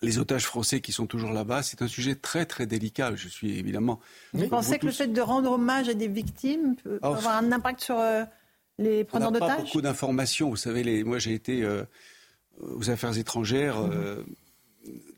[0.00, 1.62] les otages français qui sont toujours là-bas.
[1.62, 3.14] C'est un sujet très très délicat.
[3.16, 4.00] Je suis évidemment.
[4.32, 7.52] Vous pensez que le fait de rendre hommage à des victimes peut, oh, avoir un
[7.52, 8.24] impact sur euh,
[8.78, 10.48] les preneurs d'otages On n'a pas beaucoup d'informations.
[10.48, 11.04] Vous savez, les...
[11.04, 11.84] moi j'ai été euh,
[12.62, 13.78] aux affaires étrangères.
[13.78, 14.24] Mhm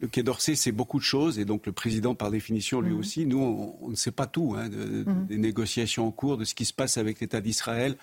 [0.01, 2.99] le Quai d'Orsay, c'est beaucoup de choses, et donc le président, par définition, lui mhm.
[2.99, 5.27] aussi, nous, on, ne sait pas tout hein, mhm.
[5.27, 7.97] des négociations en cours, de ce qui se passe avec l'État d'Israël,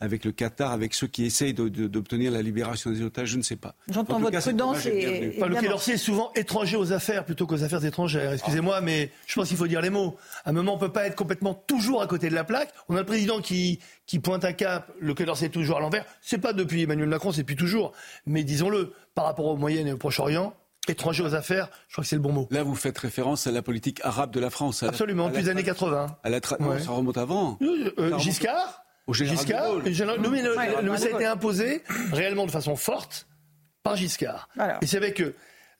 [0.00, 3.56] avec le Qatar, avec ceux qui essayent d'obtenir la libération des otages, je ne sais
[3.56, 3.76] pas.
[3.88, 5.38] J'entends votre prudence et.
[5.38, 8.32] le Quai d'Orsay est souvent étranger aux affaires plutôt qu'aux affaires étrangères.
[8.32, 10.16] Excusez-moi, mais je pense qu'il faut dire les mots.
[10.44, 12.72] À un moment, on ne peut pas être complètement toujours à côté de la plaque.
[12.88, 15.80] On a le président qui, qui pointe un cap, le Quai d'Orsay est toujours à
[15.80, 16.04] l'envers.
[16.20, 17.92] C'est pas depuis Emmanuel Macron, c'est depuis toujours.
[18.26, 20.54] Mais disons-le, par rapport au Moyen et au Proche-Orient,
[20.90, 22.48] étranger aux affaires, je crois que c'est le bon mot.
[22.50, 24.82] Là, vous faites référence à la politique arabe de la France.
[24.82, 26.18] Absolument, depuis les années 80.
[26.22, 26.56] À la ça
[26.90, 27.58] remonte avant.
[27.62, 33.26] Euh, Giscard au Giscard, mais, ça a été imposé réellement de façon forte
[33.82, 34.48] par Giscard.
[34.80, 35.34] Et c'est avec que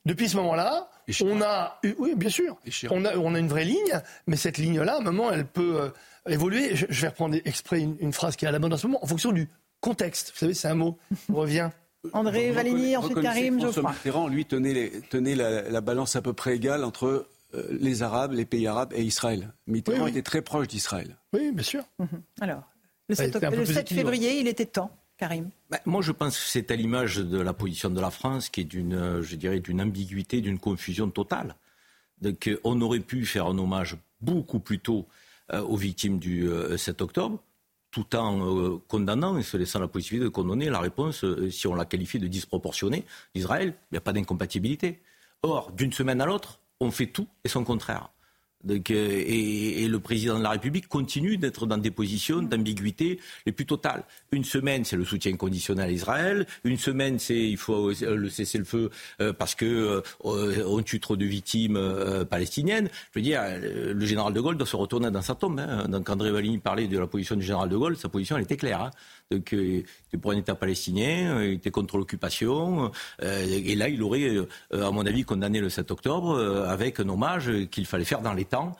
[0.05, 0.89] depuis ce moment-là,
[1.23, 2.57] on a, oui, bien sûr,
[2.91, 5.81] on a, on a une vraie ligne, mais cette ligne-là, à un moment, elle peut
[5.81, 5.89] euh,
[6.29, 6.75] évoluer.
[6.75, 9.07] Je, vais reprendre exprès une, phrase qui est à la mode en ce moment, en
[9.07, 9.49] fonction du
[9.81, 10.31] contexte.
[10.33, 11.69] Vous savez, c'est un mot qui revient.
[12.13, 16.83] André Valigny, ensuite Karim, François Mitterrand, lui, tenait, tenait la, balance à peu près égale
[16.83, 19.53] entre euh, les Arabes, les pays arabes et Israël.
[19.67, 21.17] Mitterrand était très proche d'Israël.
[21.33, 21.83] Oui, bien sûr.
[21.99, 22.21] Mhm.
[22.41, 22.63] Alors,
[23.07, 24.91] le 7, février, il était temps.
[25.17, 28.49] Karim bah, Moi, je pense que c'est à l'image de la position de la France
[28.49, 31.55] qui est d'une, euh, je dirais, d'une ambiguïté, d'une confusion totale.
[32.21, 35.07] Donc, euh, on aurait pu faire un hommage beaucoup plus tôt
[35.53, 37.41] euh, aux victimes du 7 octobre,
[37.95, 41.85] tout en condamnant et se laissant la possibilité de condamner la réponse, si on la
[41.85, 43.73] qualifie de disproportionnée, d'Israël.
[43.89, 45.01] Il n'y a pas d'incompatibilité.
[45.43, 48.09] Or, d'une semaine à l'autre, on fait tout et son contraire.
[48.69, 53.65] Euh, et, le président de la République continue d'être dans des positions d'ambiguïté les plus
[53.65, 54.03] totales.
[54.31, 56.47] Une semaine, c'est le soutien conditionnel à Israël.
[56.63, 58.89] Une semaine, c'est il faut euh, le cessez-le-feu
[59.21, 61.79] euh, parce que on tue trop de victimes
[62.29, 62.89] palestiniennes.
[63.13, 65.59] Je veux dire, le général de Gaulle doit se retourner dans sa tombe.
[65.59, 65.87] Hein.
[65.87, 67.97] Donc André Valigny parlait de la position du général de Gaulle.
[67.97, 68.81] Sa position, elle était claire.
[68.81, 68.91] Hein.
[69.31, 72.91] Il était pour un État palestinien, il était contre l'occupation.
[73.21, 74.37] et là, il aurait,
[74.71, 78.45] à mon avis, condamné le 7 octobre avec un hommage qu'il fallait faire dans l'État
[78.55, 78.71] euh,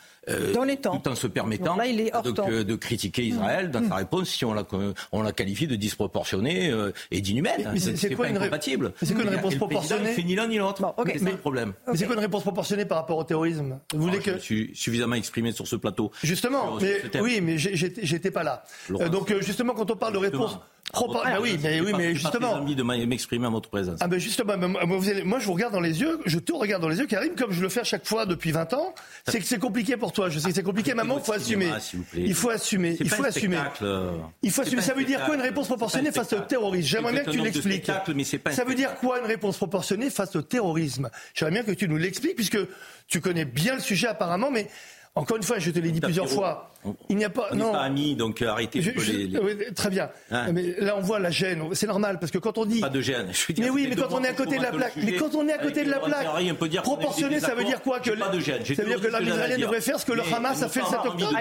[0.53, 0.97] dans les temps.
[0.97, 3.93] Tout en se permettant euh, de, critiquer Israël dans sa mmh.
[3.93, 4.65] réponse si on la,
[5.11, 7.77] on la qualifie de disproportionnée euh, et d'inhumaine.
[7.77, 8.93] C'est pas incompatible.
[9.01, 10.95] C'est quoi une réponse proportionnée C'est ni l'un ni l'autre.
[11.05, 11.73] c'est le problème.
[11.87, 13.79] Mais c'est quoi une réponse proportionnée par rapport au terrorisme?
[13.93, 14.33] Vous voulez que...
[14.33, 16.11] Je suis suffisamment exprimé sur ce plateau.
[16.23, 16.77] Justement,
[17.21, 18.63] oui, mais j'étais pas là.
[19.09, 20.57] donc justement, quand on parle de réponse
[20.93, 22.51] ah, oui, mais, oui, mais justement.
[22.51, 23.99] Pas envie de m'exprimer à votre présence.
[24.01, 26.99] Ah ben justement, moi, je vous regarde dans les yeux, je te regarde dans les
[26.99, 28.93] yeux, Karim, comme je le fais à chaque fois depuis 20 ans.
[29.27, 30.29] C'est que c'est compliqué pour toi.
[30.29, 31.19] Je sais que c'est compliqué, maman.
[31.19, 31.69] Il faut assumer.
[32.15, 32.97] Il faut assumer.
[32.99, 33.57] Il faut assumer.
[34.41, 34.81] Il faut assumer.
[34.81, 36.87] Ça veut dire quoi une réponse proportionnée face au terrorisme?
[36.87, 37.91] J'aimerais bien que tu l'expliques.
[38.51, 41.09] Ça veut dire quoi une réponse proportionnée face au terrorisme?
[41.33, 42.57] J'aimerais bien que tu nous l'expliques, puisque
[43.07, 44.67] tu connais bien le sujet apparemment, mais
[45.13, 46.71] encore une fois, je te l'ai dit plusieurs fois.
[47.09, 47.47] Il n'y a pas.
[47.51, 47.71] On non.
[47.71, 48.81] pas amis, donc euh, arrêtez.
[49.75, 50.09] très bien.
[50.31, 51.63] Hein mais là, on voit la gêne.
[51.73, 52.81] C'est normal parce que quand on dit.
[52.81, 53.27] Pas de gêne.
[53.31, 54.93] Je mais oui, mais quand on est à côté de la plaque.
[54.97, 56.27] Mais quand on est à côté de la plaque.
[56.83, 58.11] Proportionné, ça veut dire quoi que.
[58.11, 58.63] Pas de gêne.
[58.65, 60.85] Ça veut dire que l'armée israélienne devrait faire ce que le Hamas a fait le
[60.85, 61.39] 7 octobre.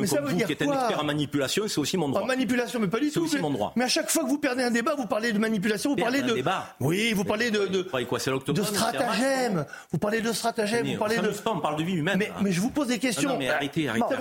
[0.00, 2.22] Mais ça veut dire qui est un expert en manipulation, c'est aussi mon droit.
[2.22, 3.26] En manipulation, mais pas du tout.
[3.26, 3.72] C'est aussi mon droit.
[3.76, 6.22] Mais à chaque fois que vous perdez un débat, vous parlez de manipulation, vous parlez
[6.22, 6.42] de.
[6.80, 7.66] Oui, vous parlez de.
[7.66, 9.66] De stratagème.
[9.92, 10.86] Vous parlez de stratagème.
[10.86, 11.32] Vous parlez de.
[11.46, 12.22] On parle de vie humaine.
[12.42, 14.14] Mais je vous pose des questions arrêtez, arrêtez.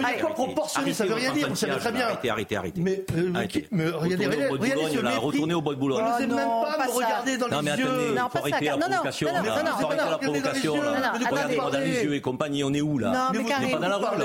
[0.67, 2.05] Ça veut dire quoi proportionné Ça veut rien dire, vous savez très bien.
[2.07, 2.81] Arrêtez, arrêtez, arrêtez.
[2.81, 3.31] Mais, euh,
[3.71, 5.17] mais regardez, regardez ce mépris.
[5.17, 6.03] Retournez au bois de Boulogne.
[6.03, 8.13] Vous n'osez même pas me regarder dans les yeux.
[8.15, 8.77] Non, pas ça.
[8.77, 10.73] Non, non, non, faut arrêter la provocation.
[10.75, 13.89] Regardez dans les yeux et compagnie, on est où là Non, mais Karim, pas dans
[13.89, 14.17] la rue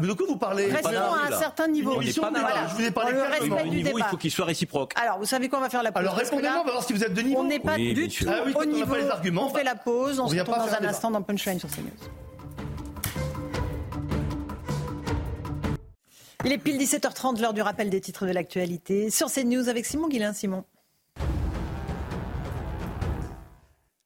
[0.00, 1.94] Mais de quoi vous parlez Restons à un certain niveau.
[1.96, 3.98] On n'est pas dans la Je vous ai parlé le respect du débat.
[3.98, 4.92] Il faut qu'il soit réciproque.
[5.00, 6.00] Alors, vous savez quoi On va faire la pause.
[6.00, 7.40] Alors, répondez-moi, on va voir si vous êtes de niveau.
[7.40, 8.94] On n'est pas du tout au niveau.
[9.40, 10.20] On fait la pause.
[10.20, 12.27] On se retrouve dans un instant dans Punchline sur CNews.
[16.48, 19.10] Il est pile 17h30, l'heure du rappel des titres de l'actualité.
[19.10, 20.32] Sur CNews avec Simon Guillain.
[20.32, 20.64] Simon.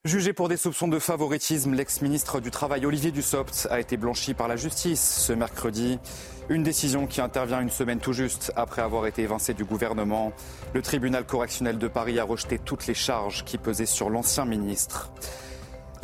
[0.04, 4.48] Jugé pour des soupçons de favoritisme, l'ex-ministre du Travail Olivier Dussopt a été blanchi par
[4.48, 6.00] la justice ce mercredi.
[6.48, 10.32] Une décision qui intervient une semaine tout juste après avoir été évincé du gouvernement.
[10.74, 15.12] Le tribunal correctionnel de Paris a rejeté toutes les charges qui pesaient sur l'ancien ministre.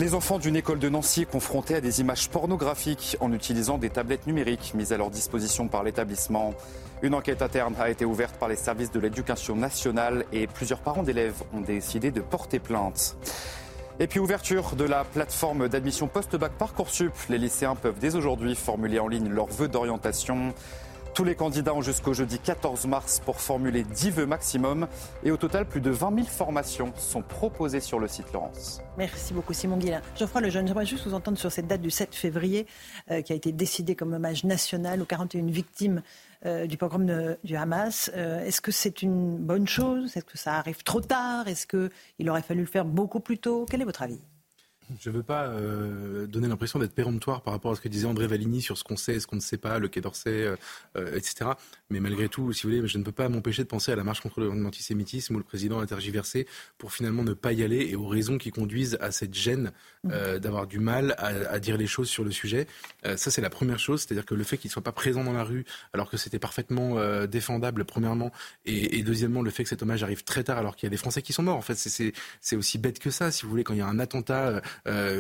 [0.00, 4.28] Les enfants d'une école de Nancy confrontés à des images pornographiques en utilisant des tablettes
[4.28, 6.54] numériques mises à leur disposition par l'établissement.
[7.02, 11.02] Une enquête interne a été ouverte par les services de l'éducation nationale et plusieurs parents
[11.02, 13.16] d'élèves ont décidé de porter plainte.
[13.98, 17.12] Et puis ouverture de la plateforme d'admission post-bac Parcoursup.
[17.28, 20.54] Les lycéens peuvent dès aujourd'hui formuler en ligne leurs vœux d'orientation.
[21.18, 24.86] Tous les candidats ont jusqu'au jeudi 14 mars pour formuler 10 vœux maximum.
[25.24, 28.80] Et au total, plus de 20 000 formations sont proposées sur le site Laurence.
[28.96, 30.00] Merci beaucoup Simon Guillain.
[30.14, 32.68] Geoffroy Lejeune, j'aimerais juste vous entendre sur cette date du 7 février
[33.10, 36.02] euh, qui a été décidée comme hommage national aux 41 victimes
[36.46, 38.12] euh, du programme du Hamas.
[38.14, 40.16] Euh, est-ce que c'est une bonne chose?
[40.16, 41.48] Est-ce que ça arrive trop tard?
[41.48, 43.66] Est-ce qu'il aurait fallu le faire beaucoup plus tôt?
[43.68, 44.20] Quel est votre avis?
[45.00, 48.06] Je ne veux pas euh, donner l'impression d'être péremptoire par rapport à ce que disait
[48.06, 50.56] André Valigny sur ce qu'on sait ce qu'on ne sait pas, le Quai d'Orsay, euh,
[50.96, 51.50] euh, etc.
[51.90, 54.04] Mais malgré tout, si vous voulez, je ne peux pas m'empêcher de penser à la
[54.04, 56.46] marche contre l'antisémitisme où le président a tergiversé
[56.78, 59.72] pour finalement ne pas y aller et aux raisons qui conduisent à cette gêne
[60.04, 60.38] mmh.
[60.38, 62.66] d'avoir du mal à, dire les choses sur le sujet.
[63.04, 65.32] ça, c'est la première chose, c'est-à-dire que le fait qu'il ne soit pas présent dans
[65.32, 66.96] la rue alors que c'était parfaitement
[67.26, 68.32] défendable, premièrement,
[68.66, 70.90] et, et, deuxièmement, le fait que cet hommage arrive très tard alors qu'il y a
[70.90, 71.56] des Français qui sont morts.
[71.56, 73.98] En fait, c'est aussi bête que ça, si vous voulez, quand il y a un
[73.98, 74.62] attentat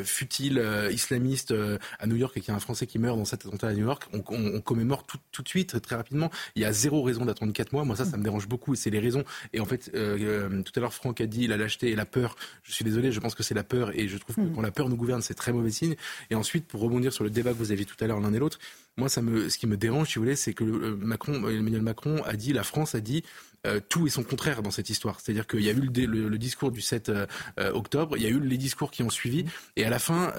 [0.04, 3.16] futile euh, islamiste euh, à New York et qu'il y a un Français qui meurt
[3.16, 6.30] dans cet attentat à New York, on, on, commémore tout, tout, de suite, très rapidement.
[6.54, 7.84] Il y a zéro raison d'attendre 4 mois.
[7.84, 9.24] Moi, ça, ça me dérange beaucoup et c'est les raisons.
[9.52, 12.36] Et en fait, tout à l'heure, Franck a dit la lâcheté et la peur.
[12.62, 14.54] Je suis désolé, je pense que c'est la peur et je trouve que mm.
[14.54, 15.96] quand la peur nous gouverne, c'est très mauvais signe.
[16.30, 18.38] Et ensuite, pour rebondir sur le débat que vous aviez tout à l'heure l'un et
[18.38, 18.58] l'autre,
[18.96, 22.22] moi, ça me, ce qui me dérange, si vous voulez, c'est que Macron, Emmanuel Macron
[22.24, 23.22] a dit, la France a dit,
[23.68, 25.20] euh, tout est son contraire dans cette histoire.
[25.20, 27.26] C'est-à-dire qu'il y a eu le, discours du 7 euh,
[27.58, 29.44] euh, octobre, il y a eu les discours qui ont suivi,
[29.76, 30.32] et à la fin,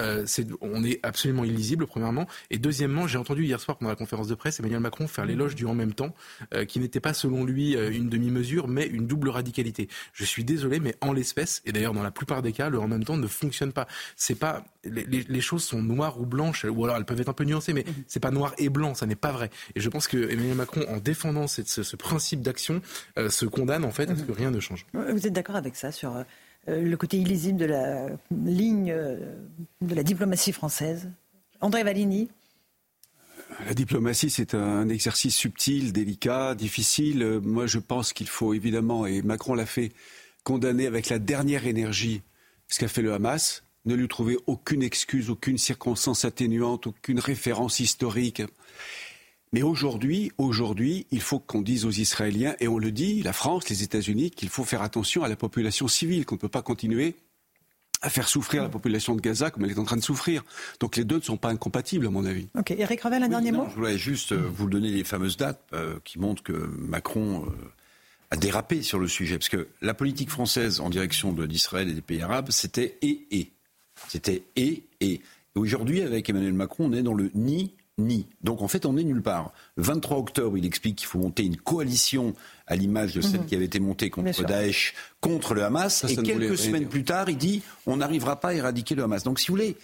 [0.62, 2.28] on est absolument illisible, premièrement.
[2.50, 5.56] Et deuxièmement, j'ai entendu hier soir pendant la conférence de presse Emmanuel Macron faire l'éloge
[5.56, 6.14] du en même temps,
[6.68, 9.88] qui n'était pas selon lui une demi-mesure, mais une double radicalité.
[10.14, 12.88] Je suis désolé, mais en l'espèce, et d'ailleurs dans la plupart des cas, le en
[12.88, 13.88] même temps ne fonctionne pas.
[14.16, 17.44] C'est pas les, choses sont noires ou blanches, ou alors elles peuvent être un peu
[17.44, 19.50] nuancées, mais c'est pas noir et blanc, ça n'est pas vrai.
[19.76, 22.82] Et je pense que Emmanuel Macron, en défendant ce, principe d'action,
[23.28, 24.86] se condamne en fait à ce que rien ne change.
[24.94, 26.24] Vous êtes d'accord avec ça sur euh,
[26.68, 29.18] le côté illisible de la ligne euh,
[29.82, 31.10] de la diplomatie française?
[31.62, 32.30] André Valigny
[33.66, 37.42] la diplomatie, c'est un exercice subtil, délicat, difficile.
[37.44, 39.92] Moi, je pense qu'il faut évidemment, et Macron l'a fait,
[40.44, 42.22] condamner avec la dernière énergie
[42.70, 47.80] ce qu'a fait le Hamas, ne lui trouver aucune excuse, aucune circonstance atténuante, aucune référence
[47.80, 48.44] historique.
[49.52, 53.68] Mais aujourd'hui, aujourd'hui, il faut qu'on dise aux Israéliens, et on le dit, la France,
[53.70, 57.16] les États-Unis, qu'il faut faire attention à la population civile, qu'on ne peut pas continuer
[58.02, 60.44] à faire souffrir la population de Gaza comme elle est en train de souffrir.
[60.80, 62.48] Donc les deux ne sont pas incompatibles, à mon avis.
[62.58, 62.72] Ok.
[62.72, 66.00] Eric Ravel, un dernier mot Je voulais juste euh, vous donner les fameuses dates euh,
[66.06, 67.50] qui montrent que Macron euh,
[68.32, 69.38] a dérapé sur le sujet.
[69.38, 73.52] Parce que la politique française en direction d'Israël et des pays arabes, c'était et et.
[74.08, 75.22] C'était et et.
[75.56, 78.28] Aujourd'hui, avec Emmanuel Macron, on est dans le ni ni.
[78.44, 79.54] Donc en fait, on est nulle part.
[79.76, 82.34] Le 23 octobre, il explique qu'il faut monter une coalition
[82.68, 83.46] à l'image de celle mhm.
[83.46, 86.04] qui avait été montée contre Daesh, contre le Hamas.
[86.06, 89.24] et quelques semaines plus tard, il dit on n'arrivera pas à éradiquer le Hamas.
[89.24, 89.76] Donc si vous voulez.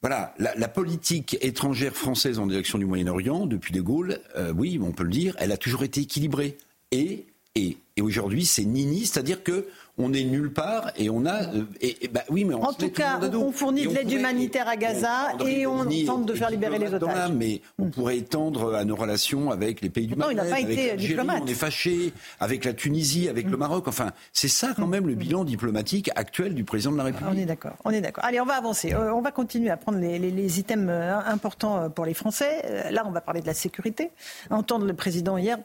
[0.00, 4.92] Voilà, la, politique étrangère française en direction du Moyen-Orient, depuis De Gaulle, euh, oui, on
[4.92, 6.56] peut le dire, elle a toujours été équilibrée.
[6.92, 9.66] Et, et, et aujourd'hui, c'est Nini, c'est-à-dire que
[9.98, 11.42] on est nulle part et on a.
[11.42, 15.32] Euh, et, bah, oui, mais en tout cas, on fournit de l'aide humanitaire à Gaza
[15.46, 17.32] et on tente de faire libérer les otages.
[17.32, 17.90] mais on mm.
[17.90, 20.36] pourrait étendre à nos relations avec les pays du Maghreb.
[20.36, 21.42] Non, il n'a pas été diplomate.
[21.42, 23.60] On est fâché avec la Tunisie, avec le mm.
[23.60, 23.88] Maroc.
[23.88, 24.90] Enfin, c'est ça quand mm.
[24.90, 27.28] même le bilan diplomatique actuel du président de la République.
[27.32, 27.76] On est d'accord.
[27.84, 28.24] On est d'accord.
[28.24, 28.92] Allez, on va avancer.
[28.94, 32.90] Euh, on va continuer à prendre les, les items euh, importants pour les Français.
[32.90, 34.10] Là, on va parler de la sécurité.
[34.50, 35.58] Entendre le président hier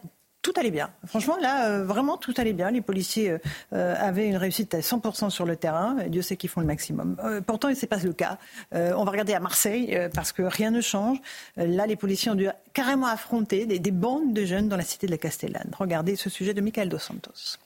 [0.44, 0.92] tout allait bien.
[1.08, 2.70] Franchement, là, euh, vraiment, tout allait bien.
[2.70, 3.38] Les policiers euh,
[3.72, 5.96] euh, avaient une réussite à 100% sur le terrain.
[6.08, 7.16] Dieu sait qu'ils font le maximum.
[7.48, 8.38] pourtant, ce n'est pas le cas.
[8.74, 11.18] on va regarder à Marseille, parce que rien ne change.
[11.56, 15.08] là, les policiers ont dû carrément affronter des, des, bandes de jeunes dans la cité
[15.08, 15.72] de la Castellane.
[15.80, 17.58] Regardez ce sujet de Michael Dos Santos.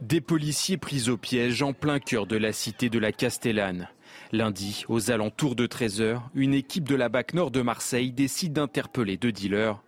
[0.00, 3.88] Des policiers pris au piège en plein cœur de la cité de la Castellane.
[4.30, 9.16] Lundi, aux alentours de 13h, une équipe de la BAC Nord de Marseille décide d'interpeller
[9.16, 9.82] deux dealers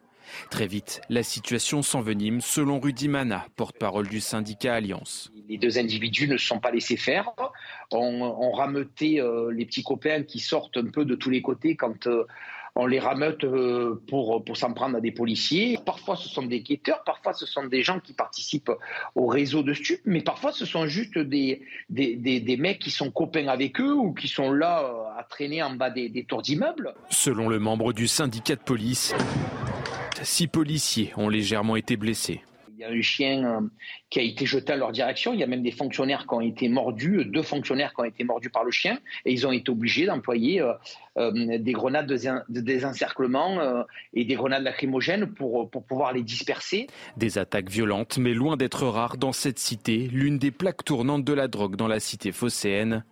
[0.50, 5.30] Très vite, la situation s'envenime selon Rudy Mana, porte-parole du syndicat Alliance.
[5.48, 7.30] Les deux individus ne se sont pas laissés faire,
[7.92, 12.06] on, rameuté euh, les petits copains qui sortent un peu de tous les côtés quand
[12.06, 12.24] euh,
[12.74, 15.78] on les rameute euh, pour, pour s'en prendre à des policiers.
[15.84, 18.72] Parfois ce sont des guetteurs, parfois ce sont des gens qui participent
[19.14, 23.10] au réseau de stupes, mais parfois ce sont juste des, des, des, mecs qui sont
[23.10, 26.94] copains avec eux ou qui sont là à traîner en bas des, des tours d'immeubles.
[27.10, 29.14] Selon le membre du syndicat de police,
[30.22, 32.42] six policiers ont légèrement été blessés.
[32.76, 33.60] Il y a un chien euh,
[34.08, 35.32] qui a été jeté à leur direction.
[35.32, 38.22] Il y a même des fonctionnaires qui ont été mordus, deux fonctionnaires qui ont été
[38.22, 40.72] mordus par le chien, et ils ont été obligés d'employer euh,
[41.16, 46.86] euh, des grenades de, désencerclement et des grenades lacrymogènes pour, pour pouvoir les disperser.
[47.16, 51.32] Des attaques violentes, mais loin d'être rares dans cette cité, l'une des plaques tournantes de
[51.32, 53.04] la drogue dans la cité phocéenne.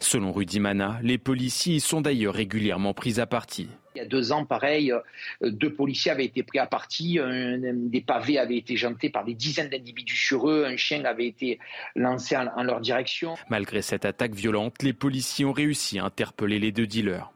[0.00, 3.68] Selon Rudy Mana, les policiers y sont d'ailleurs régulièrement pris à partie.
[3.94, 5.00] Il y a deux ans, pareil, euh,
[5.42, 9.68] deux policiers avaient été pris à partie, des pavés avaient été jantés par des dizaines
[9.68, 11.58] d'individus sur eux, un chien avait été
[11.94, 13.34] lancé en, leur direction.
[13.50, 17.32] Malgré cette attaque violente, les policiers ont réussi à interpeller les deux dealers.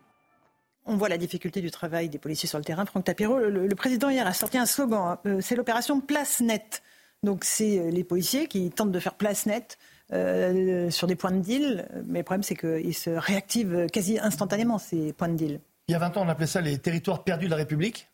[0.87, 2.87] On voit la difficulté du travail des policiers sur le terrain.
[2.87, 6.83] Franck Tapiro, le, président hier a sorti un slogan, hein, euh, c'est l'opération Place Nette.
[7.23, 9.79] Donc c'est euh, les policiers qui tentent de faire place nette
[10.13, 14.79] euh, sur des points de deal, mais le problème c'est qu'ils se réactivent quasi instantanément
[14.79, 15.61] ces points de deal.
[15.89, 18.09] Il y a 20 ans, on appelait ça les territoires perdus de la République.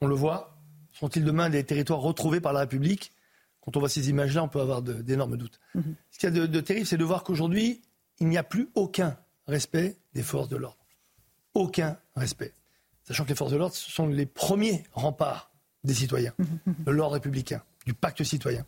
[0.00, 0.56] On le voit.
[0.92, 3.12] Sont-ils demain des territoires retrouvés par la République?
[3.60, 5.58] Quand on voit ces images-là, on peut avoir d'énormes doutes.
[5.74, 5.94] Mhm.
[6.10, 7.82] Ce qu'il y a de, terrible, c'est de voir qu'aujourd'hui,
[8.20, 9.16] il n'y a plus aucun
[9.46, 10.84] respect des forces de l'ordre.
[11.54, 12.52] Aucun respect.
[13.04, 15.50] Sachant que les forces de l'ordre, ce sont les premiers remparts
[15.82, 16.74] des citoyens, mhm.
[16.84, 18.64] de l'ordre républicain, du pacte citoyen.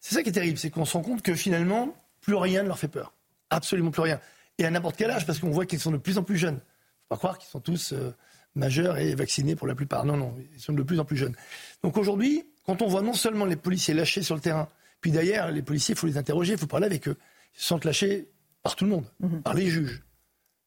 [0.00, 2.68] C'est ça qui est terrible, c'est qu'on se rend compte que finalement, plus rien ne
[2.68, 3.12] leur fait peur.
[3.50, 4.20] Absolument plus rien.
[4.58, 6.54] Et à n'importe quel âge, parce qu'on voit qu'ils sont de plus en plus jeunes.
[6.54, 8.14] Il ne faut pas croire qu'ils sont tous euh,
[8.54, 10.04] majeurs et vaccinés pour la plupart.
[10.04, 11.36] Non, non, ils sont de plus en plus jeunes.
[11.82, 14.68] Donc aujourd'hui, quand on voit non seulement les policiers lâchés sur le terrain,
[15.00, 17.16] puis d'ailleurs, les policiers, il faut les interroger, il faut parler avec eux.
[17.54, 18.28] Ils se sentent lâchés
[18.62, 19.42] par tout le monde, mhm.
[19.42, 20.02] par les juges,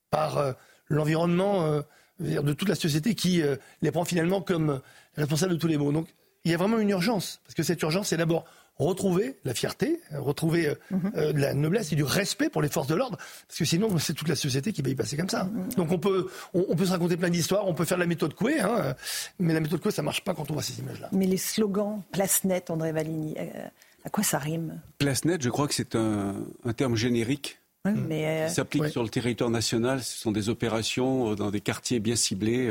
[0.10, 0.54] par euh,
[0.90, 1.82] l'environnement euh,
[2.20, 3.42] de toute la société qui
[3.82, 4.82] les prend finalement comme
[5.16, 5.92] responsables de tous les maux.
[5.92, 6.08] Donc
[6.46, 8.46] il y a vraiment une urgence, parce que cette urgence, c'est d'abord
[8.78, 11.12] retrouver la fierté, retrouver euh, mhm.
[11.16, 14.14] euh, la noblesse et du respect pour les forces de l'ordre, parce que sinon c'est
[14.14, 15.46] toute la société qui va y passer comme ça.
[15.46, 15.74] Mhm.
[15.76, 18.60] Donc on peut, on, peut se raconter plein d'histoires, on peut faire la méthode Coué,
[18.60, 18.96] hein,
[19.40, 21.10] mais la méthode Coué ça marche pas quand on voit ces images-là.
[21.12, 23.68] Mais les slogans place nette, André Valigny, euh,
[24.06, 24.82] à quoi ça rime?
[24.98, 26.34] Place nette, je crois que c'est un,
[26.76, 27.60] terme générique.
[27.86, 30.02] mais qui s'applique sur le territoire national.
[30.02, 32.70] Ce sont des opérations dans des quartiers bien ciblés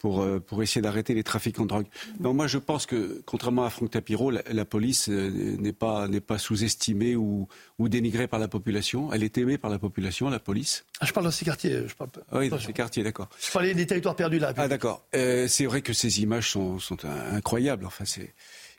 [0.00, 1.86] pour, euh, pour essayer d'arrêter les trafiquants de drogue.
[2.18, 6.22] Non, moi je pense que, contrairement à Franck Tapiro, la, police euh, n'est pas, n'est
[6.22, 7.46] pas sous-estimée ou,
[7.78, 9.12] ou dénigrée par la population.
[9.12, 10.84] Elle est aimée par la population, la police.
[11.00, 11.86] Ah, je parle de ces quartiers.
[11.86, 12.10] Je parle...
[12.32, 13.28] Ah oui, dans ces quartiers, d'accord.
[13.40, 14.54] Je parlais des territoires perdus là.
[14.56, 15.04] Ah d'accord.
[15.14, 17.84] Euh, c'est vrai que ces images sont, sont incroyables.
[17.84, 18.34] Enfin, c'est...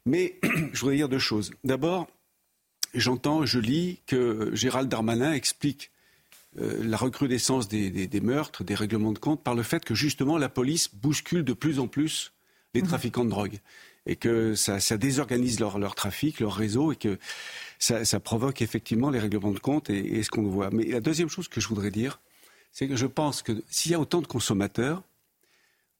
[0.07, 0.39] Mais
[0.73, 1.51] je voudrais dire deux choses.
[1.63, 2.07] D'abord,
[2.95, 5.91] j'entends, je lis que Gérald Darmanin explique
[6.59, 10.49] euh, la recrudescence des, meurtres, des règlements de compte, par le fait que justement la
[10.49, 12.33] police bouscule de plus en plus
[12.73, 12.87] les mhm.
[12.87, 13.59] trafiquants de drogue
[14.05, 17.19] et que ça, désorganise leur, trafic, leur réseau et que
[17.77, 20.71] ça, provoque effectivement les règlements de compte et, et ce qu'on voit.
[20.71, 22.19] Mais la deuxième chose que je voudrais dire,
[22.71, 25.03] c'est que je pense que s'il y a autant de consommateurs,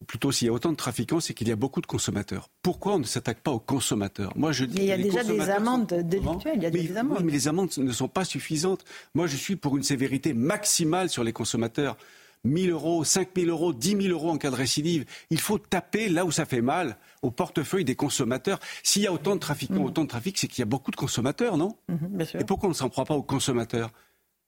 [0.07, 2.49] plutôt s'il y a autant de trafiquants, c'est qu'il y a beaucoup de consommateurs.
[2.61, 4.33] Pourquoi on ne s'attaque pas aux consommateurs?
[4.35, 6.57] Moi, je dis il y a déjà des amendes délictuelles.
[6.57, 7.23] Il y a des amendes.
[7.23, 8.83] mais les amendes ne sont pas suffisantes.
[9.13, 11.97] Moi, je suis pour une sévérité maximale sur les consommateurs.
[12.43, 15.05] 1000 euros, 5000 euros, 10 000 euros en cas de récidive.
[15.29, 18.59] Il faut taper là où ça fait mal, au portefeuille des consommateurs.
[18.83, 19.85] S'il y a autant de trafiquants, mhm.
[19.85, 21.77] autant de trafic, c'est qu'il y a beaucoup de consommateurs, non?
[21.87, 23.91] Mhm, Et pourquoi on ne s'en prend pas aux consommateurs?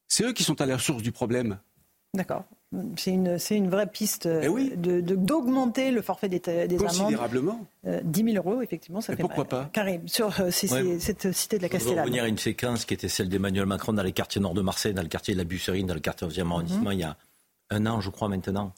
[0.07, 1.59] C'est eux qui sont à la source du problème.
[2.13, 2.45] D'accord.
[2.97, 7.67] C'est une, c'est une vraie piste eh de, d'augmenter le forfait des, des Considérablement.
[7.85, 8.03] amendes.
[8.03, 11.69] 10 000 euros, effectivement, ça fait pourquoi pas Karim, sur euh, cette cité de la
[11.69, 11.99] Castellane.
[11.99, 14.61] On revenir à une séquence qui était celle d'Emmanuel Macron dans les quartiers nord de
[14.61, 16.93] Marseille, dans le quartier de la Busserine, dans le quartier 11e arrondissement, mhm.
[16.93, 17.17] il y a
[17.69, 18.73] un an, je crois, maintenant.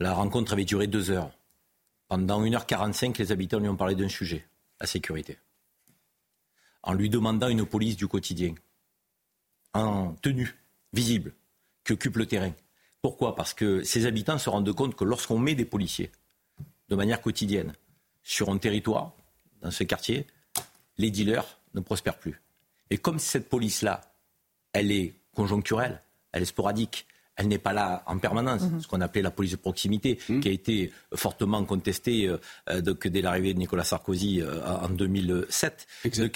[0.00, 1.30] La rencontre avait duré deux heures.
[2.08, 4.46] Pendant 1h45, les habitants lui ont parlé d'un sujet,
[4.80, 5.38] la sécurité.
[6.82, 8.54] En lui demandant une police du quotidien,
[9.74, 10.54] en tenue,
[10.92, 11.32] visible
[11.92, 12.52] occupe le terrain.
[13.02, 13.34] Pourquoi?
[13.36, 16.10] Parce que ces habitants se rendent compte que lorsqu'on met des policiers
[16.88, 17.74] de manière quotidienne
[18.22, 19.12] sur un territoire,
[19.60, 20.26] dans ce quartier,
[20.96, 22.40] les dealers ne prospèrent plus.
[22.90, 24.00] Et comme cette police-là,
[24.72, 28.80] elle est conjoncturelle, elle est sporadique, elle n'est pas là en permanence, mhm.
[28.80, 30.40] ce qu'on appelait la police de proximité, mhm.
[30.40, 32.38] qui a été fortement contestée euh,
[32.70, 35.86] euh, dès l'arrivée de Nicolas Sarkozy euh, en 2007.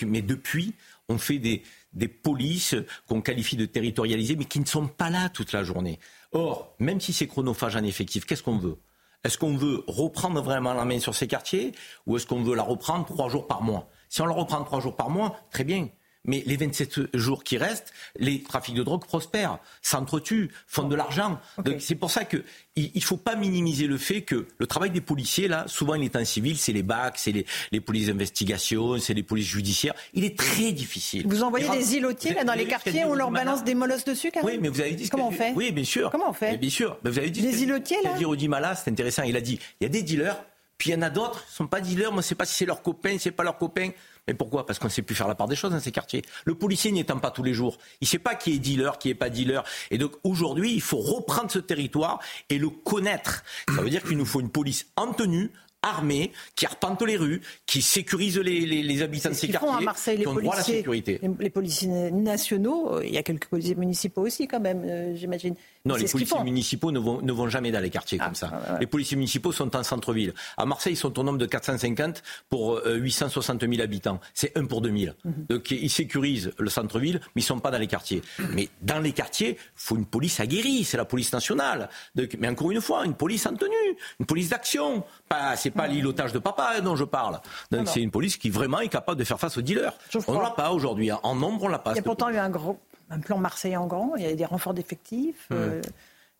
[0.06, 0.74] mais depuis,
[1.08, 2.74] on fait des, des polices
[3.06, 5.98] qu'on qualifie de territorialisées, mais qui ne sont pas là toute la journée.
[6.32, 8.76] Or, même si c'est chronophage en effectif, qu'est-ce qu'on veut?
[9.24, 11.72] Est-ce qu'on veut reprendre vraiment la main sur ces quartiers
[12.06, 13.88] ou est-ce qu'on veut la reprendre trois jours par mois?
[14.08, 15.88] Si on la reprend trois jours par mois, très bien.
[16.24, 21.38] Mais les 27 jours qui restent, les trafics de drogue prospèrent, s'entretuent, font de l'argent.
[21.78, 22.42] C'est pour ça qu'il
[22.76, 26.16] ne faut pas minimiser le fait que le travail des policiers, là, souvent il est
[26.16, 29.94] en civil, c'est les BAC, c'est les, les polices d'investigation, c'est les polices judiciaires.
[30.12, 31.26] Il est très difficile.
[31.26, 34.44] Vous envoyez des îlotiers là, dans les quartiers, on leur balance des molosses dessus, quand
[34.44, 35.08] même Oui, mais vous avez dit...
[35.08, 35.52] Comment on fait?
[35.54, 36.10] Oui, bien sûr.
[36.10, 36.56] Comment on fait?
[36.58, 36.98] Bien sûr.
[37.04, 37.42] Mais vous avez dit...
[37.42, 38.10] Des îlotiers, là
[38.74, 39.22] c'est intéressant.
[39.22, 40.42] Il a dit, il y a des dealers,
[40.76, 42.34] puis il y en a d'autres, ils ne sont pas dealers, moi je ne sais
[42.34, 43.90] pas si c'est leurs copains, si c'est pas leurs copains.
[44.28, 44.66] Mais pourquoi?
[44.66, 46.22] Parce qu'on ne sait plus faire la part des choses dans ces quartiers.
[46.44, 49.08] Le policier n'y pas tous les jours, il ne sait pas qui est dealer, qui
[49.08, 49.64] n'est pas dealer.
[49.90, 53.42] Et donc aujourd'hui, il faut reprendre ce territoire et le connaître.
[53.74, 55.50] Ça veut dire qu'il nous faut une police en tenue,
[55.82, 60.18] armée, qui arpente les rues, qui sécurise les, les, habitants de ces quartiers, à Marseille,
[60.18, 61.20] qui ont droit à la sécurité.
[61.38, 65.54] Les, policiers nationaux, euh, il y a quelques policiers municipaux aussi quand même, euh, j'imagine.
[65.84, 68.78] Non, les policiers municipaux ne vont, ne vont, jamais dans les quartiers comme ah, ça.
[68.80, 70.34] Les policiers municipaux sont en centre-ville.
[70.56, 74.20] À Marseille, ils sont au nombre de 450 pour 860 euh, 000 habitants.
[74.34, 75.14] C'est 1 pour 2000.
[75.24, 75.32] Mhm.
[75.48, 78.22] Donc ils sécurisent le centre-ville, mais ils ne sont pas dans les quartiers.
[78.54, 81.88] Mais dans les quartiers, il faut une police aguerrie, c'est la police nationale.
[82.14, 85.04] Donc, mais encore une fois, une police en tenue, une police d'action.
[85.28, 87.40] Pas, c'est pas l'îlotage de papa hein, dont je parle.
[87.70, 89.92] Donc c'est une police qui vraiment est capable de faire face aux dealers.
[90.26, 91.10] On ne l'a pas aujourd'hui.
[91.10, 91.20] Hein.
[91.22, 91.92] En nombre, on l'a pas.
[91.92, 92.78] Il y a pourtant eu un, gros,
[93.10, 94.14] un plan marseillais en grand.
[94.16, 95.48] Il y a des renforts d'effectifs.
[95.52, 95.82] Euh,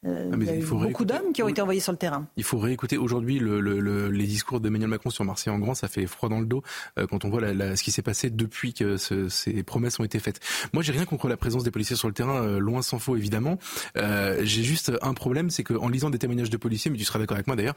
[0.06, 2.26] euh, Ah, il y a eu beaucoup d'hommes qui ont été envoyés sur le terrain.
[2.36, 5.74] Il faut réécouter aujourd'hui le, le- le- les discours d'Emmanuel Macron sur Marseille en grand.
[5.74, 6.62] Ça fait froid dans le dos
[6.98, 9.98] euh, quand on voit la- la- ce qui s'est passé depuis que ce- ces promesses
[9.98, 10.40] ont été faites.
[10.72, 13.16] Moi, j'ai rien contre la présence des policiers sur le terrain, euh, loin s'en faut
[13.16, 13.58] évidemment.
[13.96, 17.36] J'ai juste un problème, c'est qu'en lisant des témoignages de policiers, mais tu seras d'accord
[17.36, 17.74] avec moi d'ailleurs,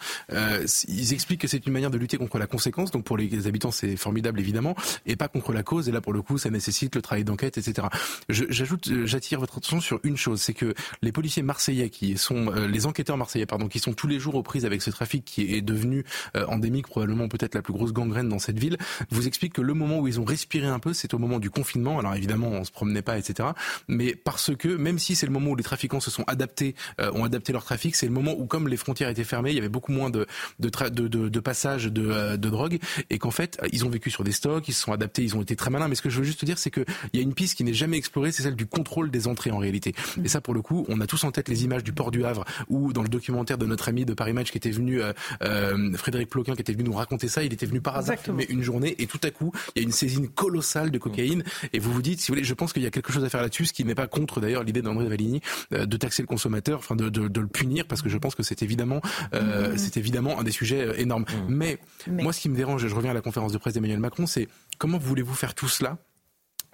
[0.88, 2.92] ils expliquent que c'est une manière de lutter contre la conséquence.
[2.92, 5.90] Donc pour les habitants, c'est formidable évidemment, et pas contre la cause.
[5.90, 7.88] Et là, pour le coup, ça nécessite le travail d'enquête, etc.
[8.30, 12.68] J'ajoute, j'attire votre attention sur une chose, c'est que les policiers marseillais qui sont euh,
[12.68, 15.56] les enquêteurs marseillais, pardon, qui sont tous les jours aux prises avec ce trafic qui
[15.56, 16.06] est devenu
[16.36, 18.78] euh, endémique, probablement peut-être la plus grosse gangrène dans cette ville,
[19.10, 21.50] vous expliquent que le moment où ils ont respiré un peu, c'est au moment du
[21.50, 22.00] confinement.
[22.00, 23.50] Alors évidemment, on se promenait pas, etc.
[23.88, 27.12] Mais parce que même si c'est le moment où les trafiquants se sont adaptés, euh,
[27.14, 29.60] ont adapté leur trafic, c'est le moment où comme les frontières étaient fermées, il y
[29.60, 30.26] avait beaucoup moins de
[30.60, 34.10] de, de, de, de passages de, euh, de drogue et qu'en fait, ils ont vécu
[34.10, 35.88] sur des stocks, ils se sont adaptés, ils ont été très malins.
[35.88, 37.56] Mais ce que je veux juste te dire, c'est que il y a une piste
[37.56, 39.94] qui n'est jamais explorée, c'est celle du contrôle des entrées en réalité.
[40.24, 42.26] Et ça, pour le coup, on a tous en tête les images du port du
[42.26, 45.14] Havre ou dans le documentaire de notre ami de Paris Match qui était venu, euh,
[45.44, 47.44] euh, Frédéric Ploquin, qui était venu nous raconter ça.
[47.44, 48.40] Il était venu par hasard Exactement.
[48.40, 51.44] filmer une journée et tout à coup, il y a une saisine colossale de cocaïne.
[51.74, 53.30] Et vous vous dites, si vous voulez, je pense qu'il y a quelque chose à
[53.30, 55.42] faire là-dessus, ce qui n'est pas contre d'ailleurs l'idée d'André Valigny
[55.74, 58.34] euh, de taxer le consommateur, enfin de, de, de le punir, parce que je pense
[58.34, 59.02] que c'est évidemment,
[59.36, 61.26] euh, c'est évidemment un des sujets énormes.
[61.48, 61.78] Mais,
[62.08, 64.00] Mais- moi, ce qui me dérange, et je reviens à la conférence de presse d'Emmanuel
[64.00, 64.48] Macron, c'est
[64.80, 65.98] comment voulez-vous faire tout cela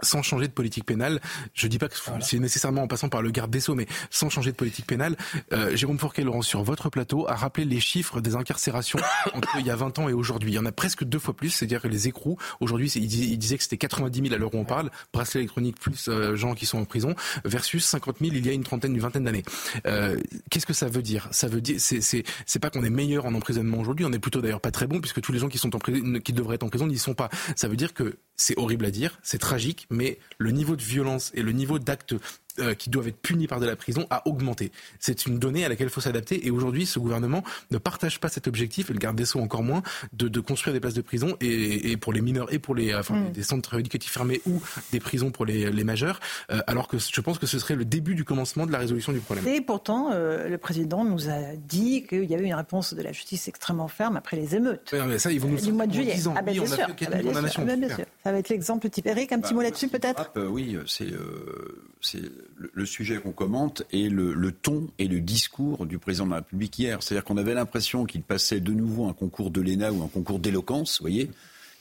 [0.01, 1.19] sans changer de politique pénale,
[1.53, 4.29] je dis pas que c'est nécessairement en passant par le garde des sceaux, mais sans
[4.29, 5.15] changer de politique pénale,
[5.53, 8.99] euh, Jérôme Fourquet, Laurent, sur votre plateau, a rappelé les chiffres des incarcérations
[9.33, 10.51] entre il y a 20 ans et aujourd'hui.
[10.51, 13.25] Il y en a presque deux fois plus, c'est-à-dire que les écrous, aujourd'hui, il disait,
[13.25, 16.35] il disait que c'était 90 000 à l'heure où on parle, bracelet électronique plus euh,
[16.35, 19.23] gens qui sont en prison, versus 50 000 il y a une trentaine, une vingtaine
[19.23, 19.43] d'années.
[19.85, 20.17] Euh,
[20.49, 21.27] Qu'est-ce que ça veut dire?
[21.31, 24.19] Ça veut dire, c'est c'est c'est pas qu'on est meilleur en emprisonnement aujourd'hui, on est
[24.19, 26.55] plutôt d'ailleurs pas très bon puisque tous les gens qui sont en prison, qui devraient
[26.55, 27.29] être en prison n'y sont pas.
[27.55, 31.31] Ça veut dire que c'est horrible à dire, c'est tragique, mais le niveau de violence
[31.33, 32.15] et le niveau d'actes
[32.59, 34.71] euh, qui doivent être punis par de la prison a augmenté.
[34.99, 36.45] C'est une donnée à laquelle il faut s'adapter.
[36.45, 39.63] Et aujourd'hui, ce gouvernement ne partage pas cet objectif, et le garde des Sceaux encore
[39.63, 39.83] moins,
[40.13, 42.93] de, de construire des places de prison et, et pour les mineurs et pour les
[42.95, 43.31] enfin, Mm.
[43.31, 46.19] des centres éducatifs fermés ou des prisons pour les, les majeurs.
[46.51, 49.11] euh, alors que je pense que ce serait le début du commencement de la résolution
[49.11, 49.47] du problème.
[49.47, 53.11] Et pourtant, euh, le président nous a dit qu'il y avait une réponse de la
[53.11, 54.89] justice extrêmement ferme après les émeutes.
[54.93, 56.15] Ouais, mais ça, ils vont nous du mois de juillet.
[56.35, 56.85] Ah ben oui, bien sûr.
[56.87, 57.61] Ah ben, bien sûr.
[57.61, 57.95] Ah ben, bien Super.
[57.97, 58.05] sûr.
[58.23, 59.07] Ça va être l'exemple type.
[59.07, 60.31] Eric, un petit mot là-dessus peut-être?
[60.37, 62.21] Euh, oui, c'est euh, c'est
[62.55, 66.31] le, le sujet qu'on commente et le, le ton et le discours du président de
[66.31, 67.01] la République hier.
[67.01, 70.39] C'est-à-dire qu'on avait l'impression qu'il passait de nouveau un concours de l'ENA ou un concours
[70.39, 71.29] d'éloquence, vous voyez.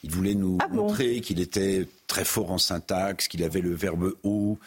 [0.04, 3.74] Il voulait nous Ah bon montrer qu'il était très fort en syntaxe, qu'il avait le
[3.74, 4.58] verbe haut,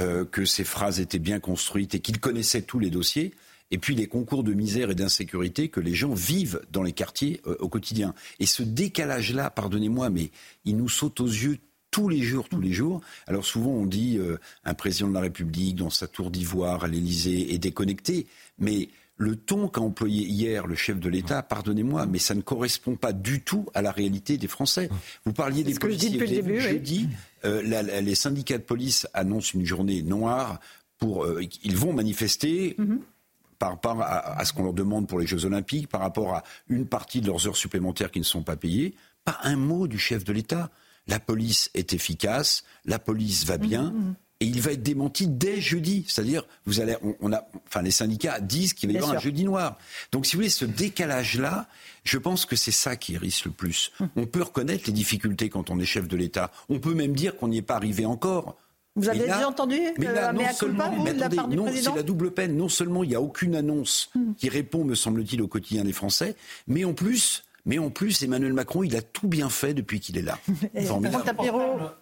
[0.00, 3.34] euh, que ses phrases étaient bien construites et qu'il connaissait tous les dossiers.
[3.70, 7.40] Et puis les concours de misère et d'insécurité que les gens vivent dans les quartiers
[7.46, 8.14] euh, au quotidien.
[8.40, 10.30] Et ce décalage-là, pardonnez-moi, mais
[10.64, 11.58] il nous saute aux yeux
[11.90, 13.00] tous les jours, tous les jours.
[13.26, 16.88] Alors souvent on dit euh, un président de la République dans sa tour d'ivoire à
[16.88, 18.26] l'Élysée est déconnecté,
[18.58, 22.94] mais le ton qu'a employé hier le chef de l'État, pardonnez-moi, mais ça ne correspond
[22.94, 24.88] pas du tout à la réalité des Français.
[25.24, 26.36] Vous parliez des ce que je dis policiers.
[26.42, 27.08] depuis le oui.
[27.44, 30.60] Euh, la- la- les syndicats de police annoncent une journée noire
[30.98, 31.24] pour.
[31.24, 32.76] euh, ils vont manifester.
[32.78, 33.00] Mhm.
[33.58, 36.44] Par rapport à, à ce qu'on leur demande pour les Jeux Olympiques, par rapport à
[36.68, 39.98] une partie de leurs heures supplémentaires qui ne sont pas payées, pas un mot du
[39.98, 40.70] chef de l'État.
[41.08, 43.92] La police est efficace, la police va bien,
[44.40, 46.04] et il va être démenti dès jeudi.
[46.06, 49.18] C'est-à-dire, vous allez, on, on a, enfin, les syndicats disent qu'il va y avoir un
[49.20, 49.78] jeudi noir.
[50.12, 51.66] Donc, si vous voulez, ce décalage-là,
[52.04, 53.90] je pense que c'est ça qui risque le plus.
[54.16, 56.52] On peut reconnaître les difficultés quand on est chef de l'État.
[56.68, 58.56] On peut même dire qu'on n'y est pas arrivé encore.
[58.96, 61.14] Vous avez là- déjà entendu mais euh, là, un non mea culpa, seulement, vous, mais
[61.14, 62.56] de la attendez, part du non, c'est la double peine.
[62.56, 66.34] Non seulement il n'y a aucune annonce qui répond, me semble-t-il, au quotidien des Français,
[66.66, 70.16] mais en plus, mais en plus, Emmanuel Macron, il a tout bien fait depuis qu'il
[70.16, 70.38] est là.
[70.86, 71.22] Formidable.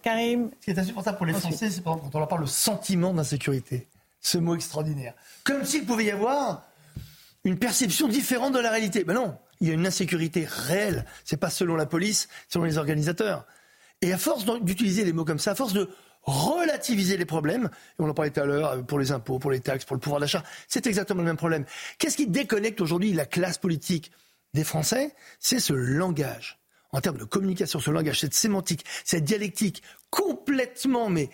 [0.01, 0.49] Karim.
[0.61, 3.89] Ce qui est insupportable pour les Français, c'est quand on leur parle le sentiment d'insécurité.
[4.21, 5.13] Ce mot extraordinaire.
[5.43, 6.63] Comme s'il pouvait y avoir
[7.43, 9.03] une perception différente de la réalité.
[9.03, 11.05] Ben non, il y a une insécurité réelle.
[11.25, 13.45] C'est pas selon la police, selon les organisateurs.
[14.01, 15.89] Et à force d'utiliser les mots comme ça, à force de
[16.23, 17.65] relativiser les problèmes,
[17.99, 19.95] et on en parlait tout à l'heure euh, pour les impôts, pour les taxes, pour
[19.95, 21.65] le pouvoir d'achat, c'est exactement le même problème.
[21.99, 24.11] Qu'est-ce qui déconnecte aujourd'hui la classe politique?
[24.53, 26.59] Des Français C'est ce langage.
[26.91, 31.29] En termes de communication, ce langage, cette sémantique, cette dialectique complètement, mais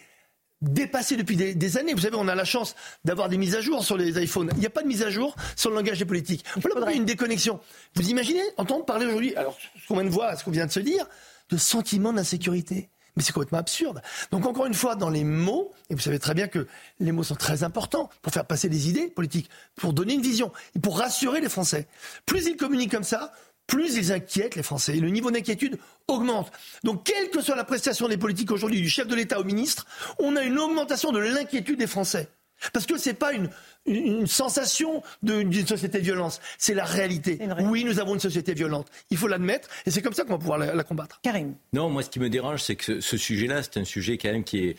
[0.64, 1.94] dépassée depuis des, des années.
[1.94, 4.50] Vous savez, on a la chance d'avoir des mises à jour sur les iPhones.
[4.54, 6.44] Il n'y a pas de mise à jour sur le langage des politiques.
[6.56, 7.60] Voilà pourquoi une déconnexion.
[7.96, 9.58] Vous imaginez entendre parler aujourd'hui, alors
[9.90, 11.06] vient de voir, ce qu'on vient de se dire,
[11.50, 12.90] de sentiment d'insécurité.
[13.16, 14.02] Mais c'est complètement absurde.
[14.32, 16.68] Donc encore une fois, dans les mots, et vous savez très bien que
[17.00, 20.52] les mots sont très importants pour faire passer des idées politiques, pour donner une vision,
[20.76, 21.88] et pour rassurer les Français.
[22.26, 23.34] Plus ils communiquent comme ça,
[23.68, 24.98] plus ils inquiètent les Français.
[24.98, 26.52] Et le niveau d'inquiétude augmente.
[26.84, 29.86] Donc, quelle que soit la prestation des politiques aujourd'hui, du chef de l'État au ministre,
[30.20, 32.30] on a une augmentation de l'inquiétude des Français.
[32.72, 33.50] Parce que ce n'est pas une,
[33.86, 37.40] une sensation d'une société de violence, c'est la réalité.
[37.62, 38.88] Oui, nous avons une société violente.
[39.10, 41.20] Il faut l'admettre, et c'est comme ça qu'on va pouvoir la, combattre.
[41.22, 41.56] Karim.
[41.74, 44.44] Non, moi, ce qui me dérange, c'est que ce, sujet-là, c'est un sujet quand même
[44.44, 44.78] qui est.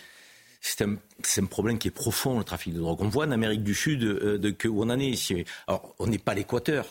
[0.60, 3.02] C'est un, problème qui est profond, le trafic de drogue.
[3.02, 5.44] On voit en Amérique du Sud euh, de, que, où on en est ici.
[5.66, 6.86] Alors, on n'est pas l'Équateur,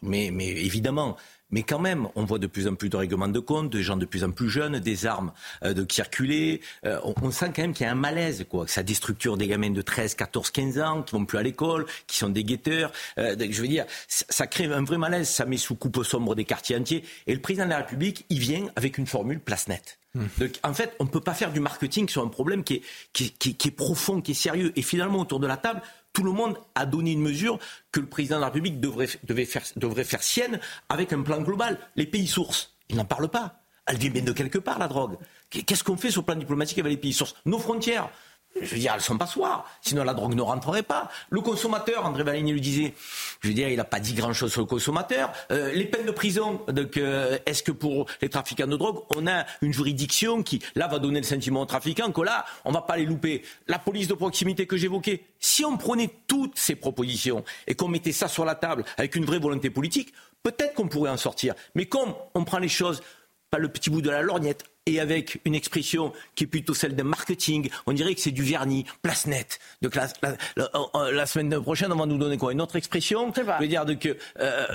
[0.00, 1.14] mais, mais évidemment,
[1.50, 3.96] mais quand même, on voit de plus en plus de règlements de compte, des gens
[3.96, 5.32] de plus en plus jeunes, des armes
[5.64, 6.60] euh, de circuler.
[6.84, 8.66] Euh, on, sent quand même qu'il y a un malaise, quoi.
[8.66, 12.18] Ça déstructure des gamins de 13, 14, 15 ans qui vont plus à l'école, qui
[12.18, 12.92] sont des guetteurs.
[13.18, 15.28] Euh, je veux dire, ça, crée un vrai malaise.
[15.28, 17.04] Ça met sous coupe sombre des quartiers entiers.
[17.26, 19.98] Et le président de la République, il vient avec une formule place nette.
[20.14, 20.26] Hmm.
[20.38, 22.82] Donc, en fait, on ne peut pas faire du marketing sur un problème qui est,
[23.12, 24.72] qui, qui, qui est profond, qui est sérieux.
[24.76, 25.82] Et finalement, autour de la table,
[26.18, 27.60] tout le monde a donné une mesure
[27.92, 30.58] que le président de la République devrait, faire sienne
[30.88, 31.78] avec un plan global.
[31.94, 33.60] Les pays sources, ils n'en parlent pas.
[33.86, 35.16] Elle vient bien de quelque part, la drogue.
[35.48, 37.36] Qu'est-ce qu'on fait sur le plan diplomatique avec les pays sources?
[37.44, 38.10] Nos frontières.
[38.62, 39.64] Je veux dire, elles sont passoires.
[39.82, 41.10] Sinon, la drogue ne rentrerait pas.
[41.30, 42.94] Le consommateur, André Valigny le disait,
[43.40, 45.32] je veux dire, il n'a pas dit grand-chose sur le consommateur.
[45.50, 49.26] Euh, les peines de prison, donc, euh, est-ce que pour les trafiquants de drogue, on
[49.26, 52.74] a une juridiction qui, là, va donner le sentiment aux trafiquants que là, on ne
[52.74, 56.74] va pas les louper La police de proximité que j'évoquais, si on prenait toutes ces
[56.74, 60.88] propositions et qu'on mettait ça sur la table avec une vraie volonté politique, peut-être qu'on
[60.88, 61.54] pourrait en sortir.
[61.74, 63.02] Mais comme on prend les choses,
[63.50, 66.96] pas le petit bout de la lorgnette, et avec une expression qui est plutôt celle
[66.96, 67.68] d'un marketing.
[67.86, 69.58] On dirait que c'est du vernis, place nette.
[69.82, 70.08] Donc la,
[71.12, 74.16] la, semaine prochaine, on va nous donner quoi Une autre expression Je veux dire que
[74.40, 74.66] euh,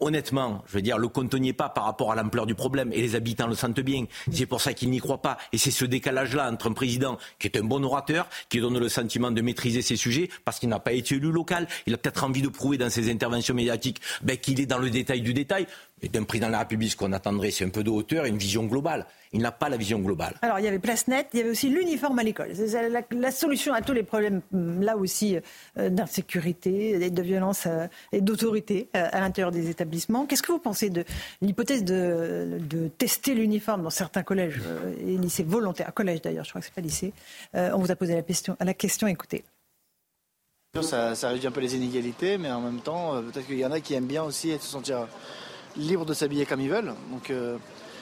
[0.00, 2.92] honnêtement, je veux dire, le compte n'y est pas par rapport à l'ampleur du problème
[2.92, 4.04] et les habitants le sentent bien.
[4.30, 5.38] C'est pour ça qu'ils n'y croient pas.
[5.52, 8.88] Et c'est ce décalage-là entre un président qui est un bon orateur, qui donne le
[8.88, 11.66] sentiment de maîtriser ses sujets parce qu'il n'a pas été élu local.
[11.86, 14.90] Il a peut-être envie de prouver dans ses interventions médiatiques ben, qu'il est dans le
[14.90, 15.66] détail du détail.
[16.12, 18.36] D'un président de la République, ce qu'on attendrait, c'est un peu de hauteur et une
[18.36, 19.06] vision globale.
[19.32, 20.36] Il n'a pas la vision globale.
[20.42, 22.50] Alors, il y avait place nette, il y avait aussi l'uniforme à l'école.
[22.54, 25.36] C'est la, solution à tous les problèmes, là aussi,
[25.76, 30.26] euh, d'insécurité, de violence euh, et d'autorité euh, à l'intérieur des établissements.
[30.26, 31.04] Qu'est-ce que vous pensez de
[31.42, 32.58] l'hypothèse de,
[32.98, 34.60] tester l'uniforme dans certains collèges
[35.00, 37.12] et lycées volontaires, collège d'ailleurs, je crois que c'est pas lycée.
[37.54, 39.44] on vous a posé la question, la question écoutez.
[40.82, 43.72] Ça, ça réduit un peu les inégalités, mais en même temps, peut-être qu'il y en
[43.72, 45.06] a qui aiment bien aussi se sentir
[45.76, 46.94] libres de s'habiller comme ils veulent.
[47.10, 47.56] Donc euh,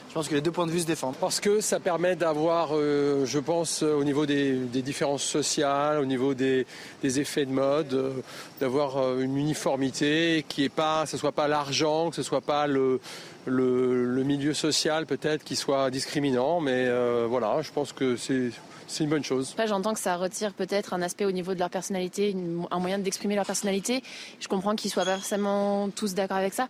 [0.08, 1.16] je pense que les deux points de vue se défendent.
[1.16, 4.52] Parce que ça permet d'avoir, euh, je pense, euh, au niveau des,
[4.82, 6.66] différences sociales, au niveau des,
[7.02, 8.12] effets de mode,
[8.60, 13.00] d'avoir une uniformité qui est pas, ce soit pas l'argent, que ce soit pas le,
[13.46, 16.88] le, milieu social peut-être qui soit discriminant, mais
[17.26, 18.50] voilà, je pense que c'est
[18.92, 19.54] c'est une bonne chose.
[19.66, 22.36] J'entends que ça retire peut-être un aspect au niveau de leur personnalité,
[22.70, 24.02] un moyen d'exprimer leur personnalité.
[24.38, 26.68] Je comprends qu'ils soient pas forcément tous d'accord avec ça.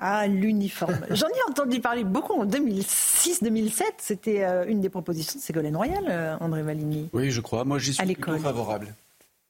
[0.00, 0.98] Ah, l'uniforme.
[1.10, 3.82] J'en ai entendu parler beaucoup en 2006-2007.
[3.98, 7.10] C'était euh, une des propositions de Ségolène Royal, euh, André Valigny.
[7.12, 7.64] Oui, je crois.
[7.64, 8.94] Moi, j'y suis plutôt favorable.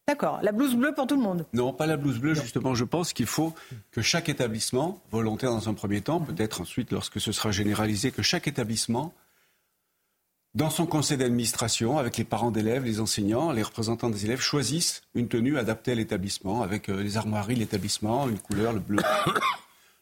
[0.08, 0.40] D'accord.
[0.42, 2.34] La blouse bleue pour tout le monde Non, pas la blouse bleue.
[2.34, 3.54] Justement, je pense qu'il faut
[3.92, 8.22] que chaque établissement, volontaire dans un premier temps, peut-être ensuite, lorsque ce sera généralisé, que
[8.22, 9.14] chaque établissement,
[10.56, 15.02] dans son conseil d'administration, avec les parents d'élèves, les enseignants, les représentants des élèves, choisissent
[15.14, 19.00] une tenue adaptée à l'établissement, avec euh, les armoiries de l'établissement, une couleur, le bleu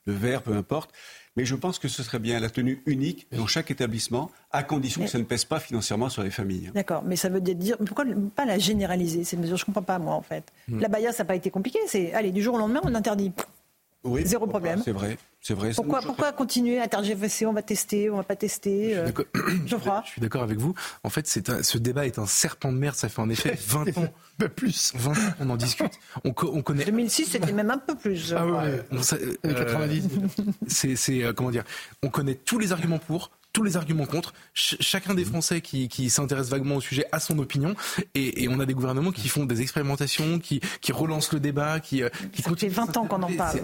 [0.09, 0.91] le vert, peu importe.
[1.37, 5.05] Mais je pense que ce serait bien la tenue unique dans chaque établissement, à condition
[5.05, 6.73] que ça ne pèse pas financièrement sur les familles.
[6.75, 8.05] D'accord, mais ça veut dire pourquoi
[8.35, 10.43] pas la généraliser cette mesure Je ne comprends pas moi en fait.
[10.67, 10.81] Hmm.
[10.81, 11.79] La baya, ça n'a pas été compliqué.
[11.87, 13.33] C'est allez du jour au lendemain, on interdit.
[14.05, 14.81] Oui, Zéro problème.
[14.85, 15.19] C'est vrai.
[15.41, 15.73] C'est vrai.
[15.75, 18.97] Pourquoi, pourquoi continuer à tergiverser On va tester, on va pas tester.
[18.97, 19.11] Euh,
[19.67, 19.77] je
[20.11, 20.75] suis d'accord avec vous.
[21.05, 22.95] En fait, c'est ce débat est un serpent de mer.
[22.95, 24.09] Ça fait en effet 20 ans.
[24.39, 24.93] Pas plus.
[24.95, 25.93] 20 ans on en discute.
[26.25, 26.85] On, on connaît.
[26.85, 28.35] 2006, c'était même un peu plus.
[28.37, 28.85] Ah ouais.
[29.43, 30.09] 90.
[30.15, 31.65] Euh, c'est euh, comment dire?
[32.03, 34.35] On connaît tous les arguments pour, tous les arguments contre.
[34.55, 37.75] chacun des Français qui, qui s'intéresse vaguement au sujet a son opinion.
[38.15, 41.81] Et, et, on a des gouvernements qui font des expérimentations, qui, qui relancent le débat,
[41.81, 43.59] qui, euh, qui Ça fait 20 ans qu'on en parle.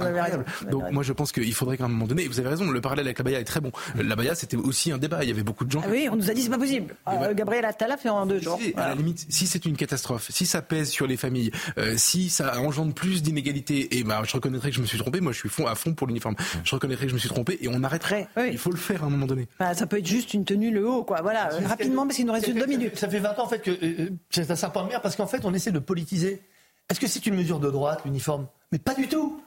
[0.69, 3.07] Donc moi je pense qu'il faudrait qu'à un moment donné, vous avez raison, le parallèle
[3.07, 3.71] avec la Baïa est très bon.
[3.95, 5.83] La Baïa c'était aussi un débat, il y avait beaucoup de gens.
[5.85, 6.97] Ah oui, on nous a dit c'est pas possible.
[7.07, 8.59] Euh, Gabriel Attal fait en deux jours.
[8.77, 12.31] À la limite, si c'est une catastrophe, si ça pèse sur les familles, euh, si
[12.31, 15.21] ça engendre plus d'inégalités, et bah je reconnaîtrais que je me suis trompé.
[15.21, 16.35] Moi je suis à fond pour l'uniforme.
[16.65, 18.27] Je reconnaîtrais que je me suis trompé et on arrêterait.
[18.51, 19.47] Il faut le faire à un moment donné.
[19.61, 21.21] Bah, ça peut être juste une tenue le haut, quoi.
[21.21, 22.97] Voilà, rapidement, parce qu'il nous reste deux minutes.
[22.97, 25.27] Ça fait 20 ans, en fait, que euh, c'est un serpent de mer, parce qu'en
[25.27, 26.41] fait, on essaie de politiser.
[26.89, 28.47] Est-ce que c'est une mesure de droite, l'uniforme?
[28.73, 29.43] Mais pas du tout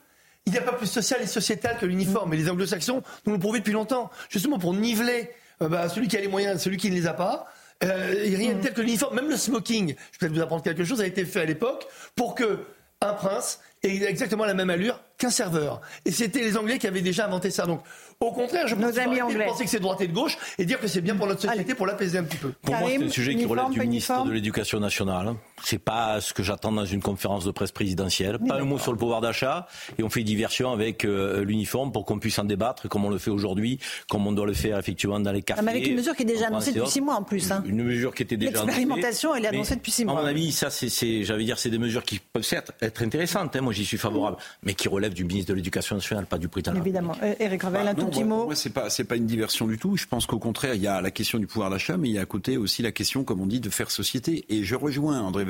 [0.46, 2.34] il n'y a pas plus social et sociétal que l'uniforme.
[2.34, 4.10] Et les anglo-saxons nous l'ont prouvé depuis longtemps.
[4.30, 5.30] Justement pour niveler
[5.62, 7.48] euh, bah, celui qui a les moyens, celui qui ne les a pas.
[7.84, 9.14] Euh, il n'y a rien de tel que l'uniforme.
[9.16, 11.86] Même le smoking, je vais peut-être vous apprendre quelque chose, a été fait à l'époque
[12.16, 12.60] pour que
[13.02, 15.82] un prince et exactement la même allure qu'un serveur.
[16.06, 17.66] Et c'était les Anglais qui avaient déjà inventé ça.
[17.66, 17.82] Donc,
[18.20, 19.46] au contraire, je pense Nos amis anglais.
[19.46, 21.76] penser que c'est droite et de gauche et dire que c'est bien pour notre société
[21.76, 22.52] pour l'apaiser un petit peu.
[22.62, 25.36] Pour moi, c'est un sujet qui relève du uniforme de l'Éducation nationale.
[25.64, 28.38] C'est pas ce que j'attends dans une conférence de presse présidentielle.
[28.48, 29.68] Pas un mot sur le pouvoir d'achat.
[29.98, 33.18] Et on fait diversion avec euh, l'uniforme pour qu'on puisse en débattre, comme on le
[33.18, 35.60] fait aujourd'hui, comme on doit le faire effectivement dans les cafés.
[35.60, 37.52] Ah, mais avec une mesure qui est déjà annoncée depuis six mois en plus.
[37.52, 37.64] hein.
[37.66, 38.66] Une mesure qui était déjà annoncée.
[38.68, 40.22] L'expérimentation, elle est Mais, annoncée depuis six À mois.
[40.22, 43.56] mon avis, ça, c'est, j'allais dire, c'est des mesures qui peuvent certes être intéressantes.
[43.56, 46.48] hein, moi, j'y suis favorable, mais qui relèvent du ministre de l'Éducation nationale, pas du
[46.48, 46.76] président.
[46.76, 47.16] Évidemment.
[47.24, 48.46] Euh, Éric Revel, Bah, un tout petit moi, mot.
[48.46, 49.98] Moi, c'est pas c'est pas une diversion du tout.
[49.98, 52.20] Je pense qu'au contraire, il y a la question du pouvoir d'achat, mais il y
[52.20, 54.46] a à côté aussi la question, comme on dit, de faire société.
[54.50, 55.46] Et je rejoins André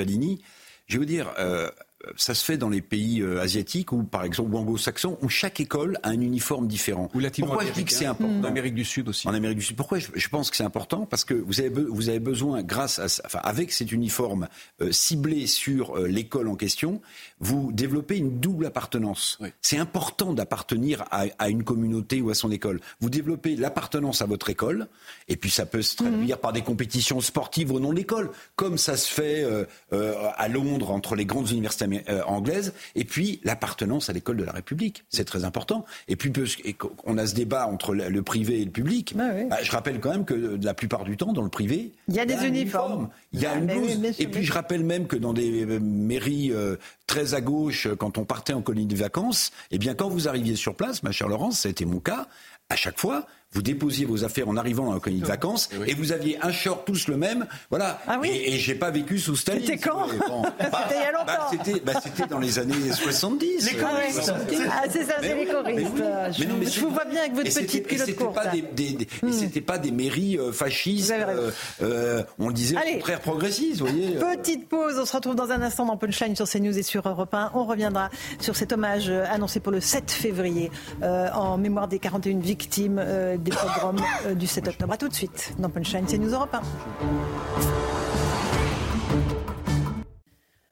[0.87, 1.69] Je vais vous dire, euh,
[2.15, 5.97] ça se fait dans les pays euh, asiatiques ou par exemple anglo-saxons où chaque école
[6.03, 7.09] a un uniforme différent.
[7.15, 9.27] Ou Pourquoi je dis que c'est important En Amérique du Sud aussi.
[9.27, 9.75] En Amérique du Sud.
[9.75, 11.05] Pourquoi je, je pense que c'est important?
[11.05, 14.47] Parce que vous avez, be- vous avez besoin, grâce à, enfin, avec cet uniforme
[14.81, 17.01] euh, ciblé sur euh, l'école en question,
[17.39, 19.37] vous développez une double appartenance.
[19.61, 22.79] C'est important d'appartenir à, à une communauté ou à son école.
[23.01, 24.87] Vous développez l'appartenance à votre école,
[25.27, 28.77] et puis ça peut se traduire par des compétitions sportives au nom de l'école, comme
[28.77, 33.03] ça se fait euh, euh, à Londres entre les grandes universités amé- euh, anglaises, et
[33.03, 35.03] puis l'appartenance à l'école de la République.
[35.09, 35.85] C'est très important.
[36.07, 36.31] Et puis,
[36.77, 39.15] qu'on a ce débat entre le, privé et le public.
[39.15, 42.15] Bah, je rappelle quand même que euh, la plupart du temps, dans le privé, Il
[42.15, 42.91] y a des un uniformes.
[42.91, 44.15] uniforme, Il y a Ah, une oui, blouse.
[44.19, 46.75] et puis je rappelle même que dans des euh, mairies euh,
[47.07, 50.55] très à gauche, quand on partait en colonie de vacances, eh bien quand vous arriviez
[50.55, 52.27] sur place, ma chère Laurence, ça a été mon cas,
[52.69, 55.93] à chaque fois, vous déposiez vos affaires en arrivant dans la colonie de vacances et
[55.93, 57.47] vous aviez un short tous le même.
[57.69, 57.99] Voilà.
[58.23, 59.61] Et, et j'ai pas vécu sous Staline.
[59.65, 60.07] C'était quand.
[60.09, 60.25] C'était
[60.91, 61.25] il y a longtemps.
[61.25, 63.71] Bah, c'était, bah, c'était dans les années 70.
[63.71, 64.31] Les choristes.
[64.69, 65.91] Ah, c'est ça, c'est les oui, choristes.
[65.95, 66.33] mais oui.
[66.37, 68.47] Je non, mais je vous vois bien avec votre petite et culotte c'était courte, pas
[68.47, 71.11] des, des- Et c'était pas des mairies euh, fascistes.
[71.11, 72.91] euh, euh, on le disait, Allez.
[72.91, 74.17] au contraire progressistes, vous voyez.
[74.17, 74.35] euh.
[74.35, 77.33] Petite pause, on se retrouve dans un instant dans Punchline sur CNews et sur Europe
[77.33, 77.51] 1.
[77.55, 80.69] On reviendra sur cet hommage euh, annoncé pour le 7 février
[81.01, 84.93] euh, en mémoire des 41 victimes euh, des pogroms euh, du 7 octobre.
[84.93, 86.61] À tout de suite dans Punchline CNews Europe 1.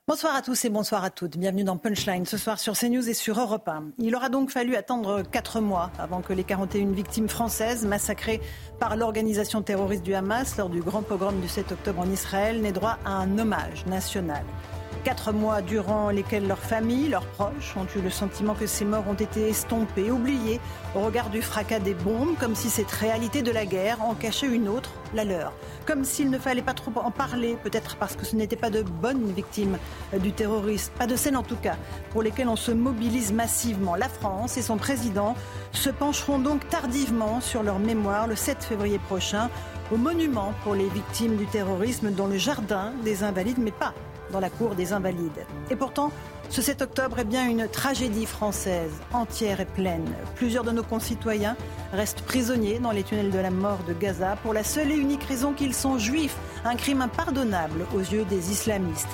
[0.08, 1.36] Bonsoir à tous et bonsoir à toutes.
[1.36, 3.86] Bienvenue dans Punchline ce soir sur CNews et sur Europe 1.
[3.98, 8.40] Il aura donc fallu attendre quatre mois avant que les 41 victimes françaises massacrées
[8.80, 12.72] par l'organisation terroriste du Hamas lors du grand pogrom du 7 octobre en Israël n'aient
[12.72, 14.44] droit à un hommage national.
[15.06, 19.08] Quatre mois durant lesquels leurs familles, leurs proches ont eu le sentiment que ces morts
[19.08, 20.60] ont été estompées, oubliées
[20.96, 24.48] au regard du fracas des bombes, comme si cette réalité de la guerre en cachait
[24.48, 25.54] une autre, la leur.
[25.86, 28.82] Comme s'il ne fallait pas trop en parler, peut-être parce que ce n'étaient pas de
[28.82, 29.78] bonnes victimes
[30.16, 31.76] euh, du terrorisme, pas de celles en tout cas,
[32.10, 33.94] pour lesquelles on se mobilise massivement.
[33.96, 35.36] La France et son président
[35.72, 39.52] se pencheront donc tardivement sur leur mémoire le 7 février prochain
[39.92, 43.94] au monument pour les victimes du terrorisme dans le jardin des Invalides, mais pas
[44.32, 45.46] dans la cour des Invalides.
[45.70, 46.12] Et pourtant,
[46.50, 50.14] ce 7 octobre est bien une tragédie française, entière et pleine.
[50.36, 51.56] Plusieurs de nos concitoyens
[51.92, 55.24] restent prisonniers dans les tunnels de la mort de Gaza pour la seule et unique
[55.24, 59.10] raison qu'ils sont juifs, un crime impardonnable aux yeux des islamistes.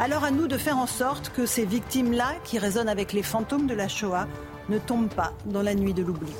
[0.00, 3.66] Alors à nous de faire en sorte que ces victimes-là, qui résonnent avec les fantômes
[3.66, 4.28] de la Shoah,
[4.68, 6.32] ne tombent pas dans la nuit de l'oubli.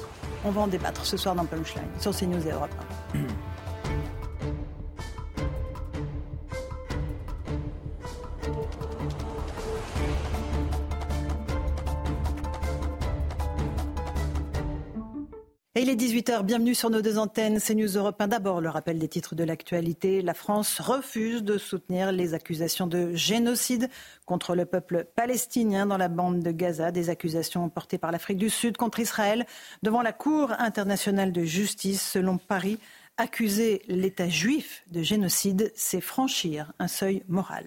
[0.45, 2.71] On va en débattre ce soir dans Punchline, sur CNews et Europe
[3.15, 3.19] 1.
[15.99, 18.29] 18h, bienvenue sur nos deux antennes, CNews Europe 1.
[18.29, 20.23] D'abord, le rappel des titres de l'actualité.
[20.23, 23.91] La France refuse de soutenir les accusations de génocide
[24.25, 28.49] contre le peuple palestinien dans la bande de Gaza, des accusations portées par l'Afrique du
[28.49, 29.45] Sud contre Israël
[29.83, 32.01] devant la Cour internationale de justice.
[32.01, 32.79] Selon Paris,
[33.17, 37.67] accuser l'État juif de génocide, c'est franchir un seuil moral.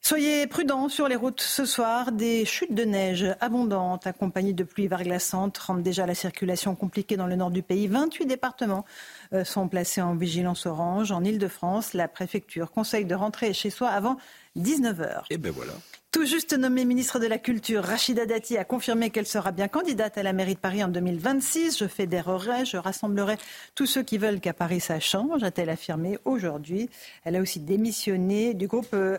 [0.00, 2.12] Soyez prudents sur les routes ce soir.
[2.12, 7.26] Des chutes de neige abondantes accompagnées de pluies verglaçantes rendent déjà la circulation compliquée dans
[7.26, 7.88] le nord du pays.
[7.88, 8.84] 28 départements
[9.32, 11.12] euh, sont placés en vigilance orange.
[11.12, 14.16] En Ile-de-France, la préfecture conseille de rentrer chez soi avant
[14.56, 15.24] 19h.
[15.30, 15.72] Et ben voilà.
[16.10, 20.16] Tout juste nommée ministre de la Culture, Rachida Dati a confirmé qu'elle sera bien candidate
[20.16, 21.78] à la mairie de Paris en 2026.
[21.78, 23.36] Je fédérerai, je rassemblerai
[23.74, 26.88] tous ceux qui veulent qu'à Paris ça change, a-t-elle affirmé aujourd'hui.
[27.24, 29.18] Elle a aussi démissionné du groupe euh,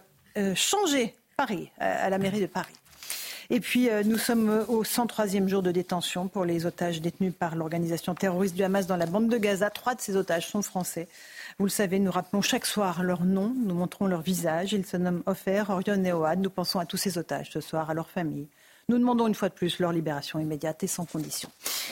[0.55, 2.73] Changer Paris, euh, à la mairie de Paris.
[3.51, 7.55] Et puis, euh, nous sommes au 103e jour de détention pour les otages détenus par
[7.55, 9.69] l'organisation terroriste du Hamas dans la bande de Gaza.
[9.71, 11.07] Trois de ces otages sont français.
[11.57, 14.73] Vous le savez, nous rappelons chaque soir leur nom, nous montrons leur visage.
[14.73, 16.39] Ils se nomment Ofer, Orion et Oad.
[16.39, 18.47] Nous pensons à tous ces otages ce soir, à leurs familles.
[18.89, 21.47] Nous demandons une fois de plus leur libération immédiate et sans condition.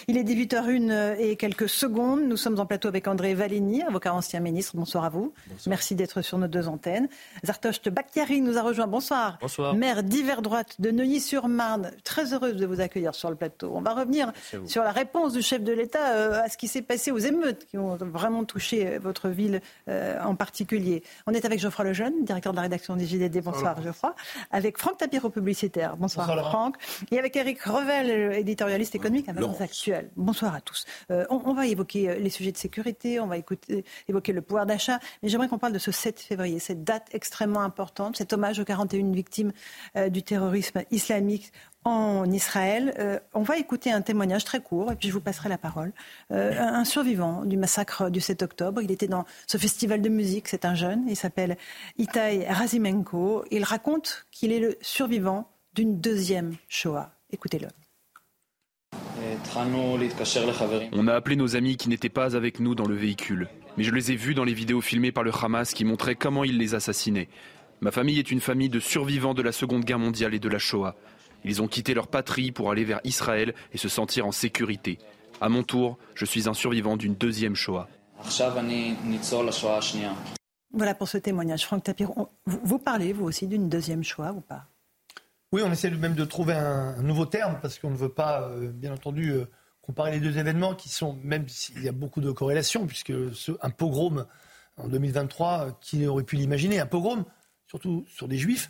[0.07, 2.21] Il est 18h01 et quelques secondes.
[2.23, 4.75] Nous sommes en plateau avec André Valigny, avocat ancien ministre.
[4.75, 5.31] Bonsoir à vous.
[5.67, 7.07] Merci d'être sur nos deux antennes.
[7.45, 8.87] Zartocht Bakhtiari nous a rejoint.
[8.87, 9.37] Bonsoir.
[9.39, 9.75] Bonsoir.
[9.75, 11.91] Maire d'hiver droite de Neuilly-sur-Marne.
[12.03, 13.73] Très heureuse de vous accueillir sur le plateau.
[13.75, 14.33] On va revenir
[14.65, 17.67] sur la réponse du chef de l'État euh, à ce qui s'est passé aux émeutes
[17.67, 21.03] qui ont vraiment touché euh, votre ville euh, en particulier.
[21.27, 23.43] On est avec Geoffroy Lejeune, directeur de la rédaction des JDD.
[23.43, 24.15] Bonsoir, Geoffroy.
[24.49, 25.95] Avec Franck Tapiro, publicitaire.
[25.95, 26.77] Bonsoir, Bonsoir, Franck.
[27.11, 30.09] Et avec Eric Revel, éditorialiste économique à Valeurs Actuelles.
[30.15, 30.85] Bonsoir à tous.
[31.11, 34.41] Euh, on, on va évoquer euh, les sujets de sécurité, on va écouter, évoquer le
[34.41, 38.33] pouvoir d'achat, mais j'aimerais qu'on parle de ce 7 février, cette date extrêmement importante, cet
[38.33, 39.51] hommage aux 41 victimes
[39.95, 41.51] euh, du terrorisme islamique
[41.83, 42.93] en Israël.
[42.99, 45.93] Euh, on va écouter un témoignage très court, et puis je vous passerai la parole.
[46.31, 48.81] Euh, un, un survivant du massacre du 7 octobre.
[48.81, 51.57] Il était dans ce festival de musique, c'est un jeune, il s'appelle
[51.97, 53.45] Itai Razimenko.
[53.51, 57.11] Il raconte qu'il est le survivant d'une deuxième Shoah.
[57.31, 57.67] Écoutez-le.
[60.91, 63.47] On a appelé nos amis qui n'étaient pas avec nous dans le véhicule.
[63.77, 66.43] Mais je les ai vus dans les vidéos filmées par le Hamas qui montraient comment
[66.43, 67.29] ils les assassinaient.
[67.81, 70.57] Ma famille est une famille de survivants de la Seconde Guerre mondiale et de la
[70.57, 70.95] Shoah.
[71.45, 74.97] Ils ont quitté leur patrie pour aller vers Israël et se sentir en sécurité.
[75.41, 77.87] À mon tour, je suis un survivant d'une deuxième Shoah.
[80.73, 81.65] Voilà pour ce témoignage.
[81.65, 82.09] Franck Tapir,
[82.47, 84.65] vous parlez, vous aussi, d'une deuxième Shoah ou pas?
[85.53, 88.41] Oui, on essaie même de trouver un, un nouveau terme parce qu'on ne veut pas,
[88.49, 89.45] euh, bien entendu, euh,
[89.81, 93.53] comparer les deux événements qui sont, même s'il y a beaucoup de corrélations, puisque ce-
[93.61, 94.25] un pogrom
[94.75, 97.23] en 2023, euh, qui aurait pu l'imaginer, un pogrom,
[97.67, 98.69] surtout sur des juifs,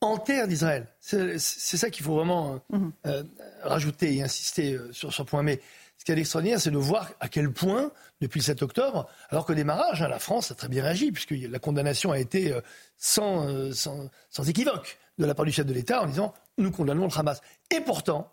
[0.00, 0.88] en terre d'Israël.
[1.00, 3.22] C'est ça qu'il faut vraiment euh, euh,
[3.62, 5.42] rajouter et insister sur ce point.
[5.42, 5.60] Mais
[5.98, 7.90] ce qui est extraordinaire, c'est de voir à quel point,
[8.20, 11.34] depuis le 7 octobre, alors qu'au démarrage, hein, la France a très bien réagi, puisque
[11.36, 12.60] la condamnation a été euh,
[12.96, 16.70] sans, euh, sans, sans équivoque de la part du chef de l'État en disant nous
[16.70, 17.40] condamnons le Hamas.
[17.70, 18.32] Et pourtant,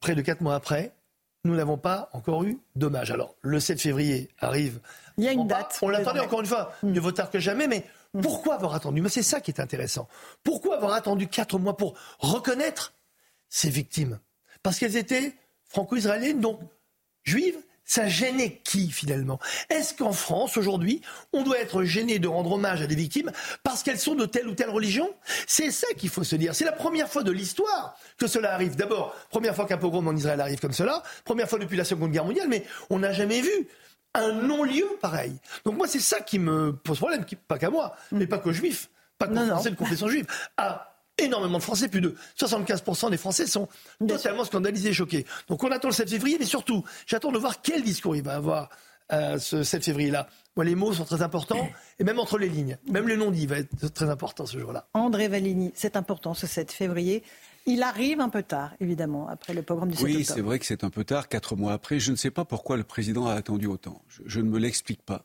[0.00, 0.92] près de quatre mois après,
[1.44, 3.10] nous n'avons pas encore eu d'hommage.
[3.10, 4.80] Alors, le 7 février arrive.
[5.18, 5.78] Il y a une date.
[5.82, 7.84] On l'attendait encore une fois, mieux vaut tard que jamais, mais
[8.22, 9.02] pourquoi avoir attendu?
[9.02, 10.08] Mais c'est ça qui est intéressant.
[10.42, 12.94] Pourquoi avoir attendu quatre mois pour reconnaître
[13.48, 14.18] ces victimes?
[14.62, 15.34] Parce qu'elles étaient
[15.68, 16.60] franco-israéliennes, donc
[17.24, 17.58] juives.
[17.86, 19.38] Ça gênait qui finalement?
[19.68, 21.02] Est-ce qu'en France, aujourd'hui,
[21.34, 23.30] on doit être gêné de rendre hommage à des victimes
[23.62, 25.14] parce qu'elles sont de telle ou telle religion?
[25.46, 26.54] C'est ça qu'il faut se dire.
[26.54, 28.74] C'est la première fois de l'histoire que cela arrive.
[28.74, 32.10] D'abord, première fois qu'un pogrom en Israël arrive comme cela, première fois depuis la Seconde
[32.10, 33.68] Guerre mondiale, mais on n'a jamais vu
[34.14, 35.34] un non-lieu pareil.
[35.66, 38.88] Donc moi, c'est ça qui me pose problème, pas qu'à moi, mais pas qu'aux juifs,
[39.18, 40.26] pas qu'aux Français de confession juive.
[40.56, 43.68] À énormément de Français, plus de 75% des Français sont
[44.06, 45.26] totalement scandalisés et choqués.
[45.48, 48.34] Donc on attend le 7 février, mais surtout, j'attends de voir quel discours il va
[48.34, 48.68] avoir
[49.12, 50.28] euh, ce 7 février-là.
[50.56, 52.78] Moi, les mots sont très importants, et même entre les lignes.
[52.88, 54.88] Même le non-dit va être très important ce jour-là.
[54.94, 57.22] André Valigny, c'est important ce 7 février.
[57.66, 60.66] Il arrive un peu tard, évidemment, après le pogrom du 7 Oui, c'est vrai que
[60.66, 61.98] c'est un peu tard, quatre mois après.
[61.98, 64.02] Je ne sais pas pourquoi le président a attendu autant.
[64.08, 65.24] Je, je ne me l'explique pas.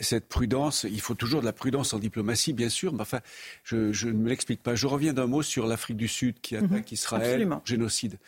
[0.00, 3.20] Cette prudence, il faut toujours de la prudence en diplomatie, bien sûr, mais enfin,
[3.64, 4.74] je, je ne me l'explique pas.
[4.74, 7.62] Je reviens d'un mot sur l'Afrique du Sud qui attaque Mhm, Israël, absolument.
[7.66, 8.18] génocide.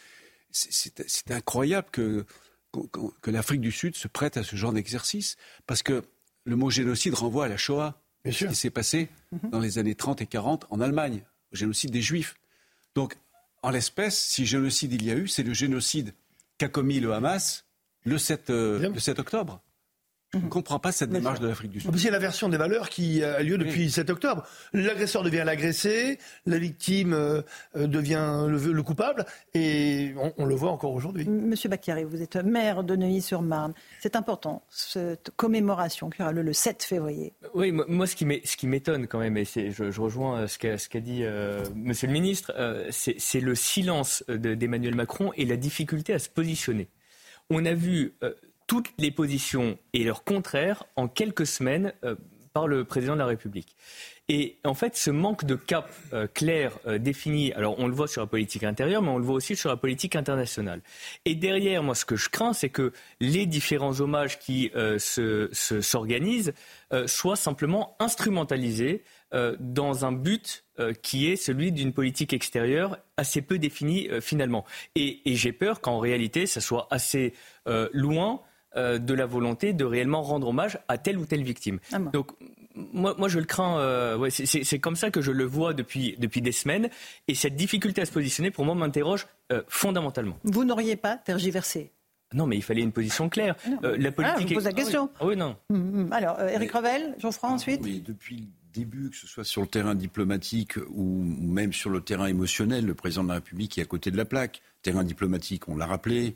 [0.51, 2.25] C'est- incroyable que,
[2.73, 2.81] que,
[3.23, 5.37] que l'Afrique du Sud se prête à ce genre d'exercice,
[5.67, 6.05] parce que
[6.45, 8.01] le mot génocide renvoie à la Shoah,
[8.31, 9.51] ce qui s'est passé Mhm.
[9.51, 12.37] dans les années 30 et 40 en Allemagne, au génocide des Juifs.
[12.95, 13.17] Donc,
[13.63, 16.13] en l'espèce, si génocide il y a eu, c'est le génocide
[16.59, 17.65] qu'a commis le Hamas
[18.05, 19.61] le 7, euh, le 7 octobre.
[20.35, 21.97] Je ne comprends pas cette démarche de l'Afrique du Sud.
[21.97, 24.45] C'est l'inversion des valeurs qui a lieu depuis 7 octobre.
[24.75, 27.43] L'agresseur devient l'agressé, la victime euh,
[27.77, 29.25] euh, devient le, le coupable,
[29.55, 31.25] et on, on le voit encore aujourd'hui.
[31.27, 33.73] Monsieur Bacchiari, vous êtes maire de Neuilly-sur-Marne.
[34.01, 37.33] C'est important, cette commémoration qui aura lieu le 7 février.
[37.55, 41.01] Oui, moi, moi, ce qui m'étonne quand même, et je, je rejoins euh, ce qu'a
[41.01, 46.13] dit euh, Monsieur le Ministre, euh, c'est le silence de- d'Emmanuel Macron et la difficulté
[46.13, 46.89] à se positionner.
[47.49, 48.35] On a vu euh,
[48.67, 52.15] toutes les positions et leurs contraires en quelques semaines euh,
[52.53, 53.77] par le président de la République.
[54.29, 58.09] Et en fait, ce manque de cap euh, clair euh, défini, alors on le voit
[58.09, 60.81] sur la politique intérieure, mais on le voit aussi sur la politique internationale.
[61.27, 65.81] Et derrière, moi, ce que je crains, c'est que les différents hommages qui se- se-
[65.81, 66.55] s'organisent
[67.07, 69.05] soient simplement instrumentalisés
[69.61, 70.65] dans un but
[71.03, 74.65] qui est celui d'une politique extérieure assez peu définie finalement.
[74.95, 77.33] Et, j'ai peur qu'en réalité, ça soit assez
[77.93, 78.41] loin
[78.77, 81.79] euh, de la volonté de réellement rendre hommage à telle ou telle victime.
[82.13, 82.33] Donc
[82.75, 83.79] moi, moi, je le crains.
[83.79, 86.91] euh, ouais, c'est- comme ça que je le vois depuis, depuis des semaines.
[87.29, 90.37] Et cette difficulté à se positionner, pour moi, m'interroge euh, fondamentalement.
[90.45, 91.93] Vous n'auriez pas tergiversé?
[92.35, 93.55] Non, mais il fallait une position claire.
[93.85, 94.41] Euh, la Ah, politique.
[94.41, 95.09] je vous pose la est- question.
[95.15, 95.57] Ah oui, Ah oui, non.
[95.71, 96.13] Hum, hum.
[96.13, 97.81] Alors, euh, Eric Revel, Geoffroy ensuite?
[97.83, 102.01] Oui, depuis le début, que ce soit sur le terrain diplomatique ou même sur le
[102.01, 104.61] terrain émotionnel, le président de la République est à côté de la plaque.
[104.83, 106.35] Terrain diplomatique, on l'a rappelé.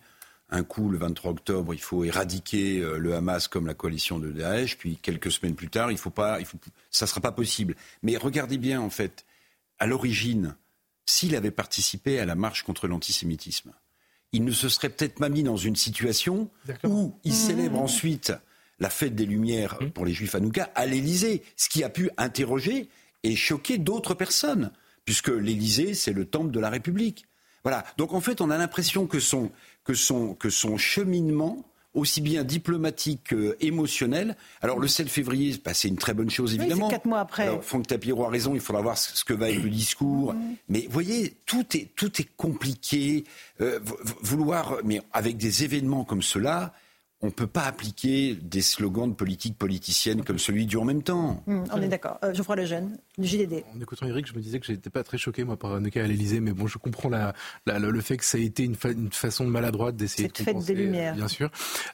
[0.51, 4.33] Un coup, le 23 octobre, il faut éradiquer euh, le Hamas comme la coalition de
[4.33, 4.77] Daesh.
[4.77, 6.59] Puis quelques semaines plus tard, il faut pas, il faut,
[6.91, 7.77] ça ne sera pas possible.
[8.03, 9.25] Mais regardez bien, en fait,
[9.79, 10.57] à l'origine,
[11.07, 13.73] s'il avait participé à la marche contre l'antisémitisme,
[14.33, 16.51] il ne se serait peut-être pas mis dans une situation
[16.85, 17.83] où il célèbre mmh.
[17.83, 18.33] ensuite
[18.79, 19.91] la fête des Lumières mmh.
[19.91, 22.89] pour les Juifs à Nougat à l'Élysée, ce qui a pu interroger
[23.23, 24.71] et choquer d'autres personnes,
[25.05, 27.27] puisque l'Élysée, c'est le temple de la République.
[27.63, 27.85] Voilà.
[27.97, 29.51] Donc en fait, on a l'impression que son,
[29.85, 34.37] que son, que son cheminement aussi bien diplomatique qu'émotionnel.
[34.63, 36.87] Alors le 7 février, bah, c'est une très bonne chose évidemment.
[36.87, 37.45] Oui, quatre mois après.
[37.45, 40.35] Alors, Franck Tapiro a raison, il faudra voir ce que va être le discours.
[40.35, 40.57] Mmh.
[40.69, 43.25] Mais vous voyez, tout est, tout est compliqué.
[43.61, 43.81] Euh,
[44.23, 46.73] vouloir, mais avec des événements comme cela,
[47.23, 51.03] on ne peut pas appliquer des slogans de politique politicienne comme celui du en même
[51.03, 51.43] temps.
[51.47, 52.19] Mmh, on est d'accord.
[52.25, 53.65] Euh, Geoffroy Lejeune, du JDD.
[53.77, 56.05] En écoutant Eric, je me disais que je n'étais pas très choqué, moi, par cas
[56.05, 57.35] à l'Elysée, mais bon, je comprends la,
[57.67, 60.75] le fait que ça a été une, une façon maladroite d'essayer de compenser.
[60.75, 61.15] Des Lumières.
[61.15, 61.51] Bien sûr.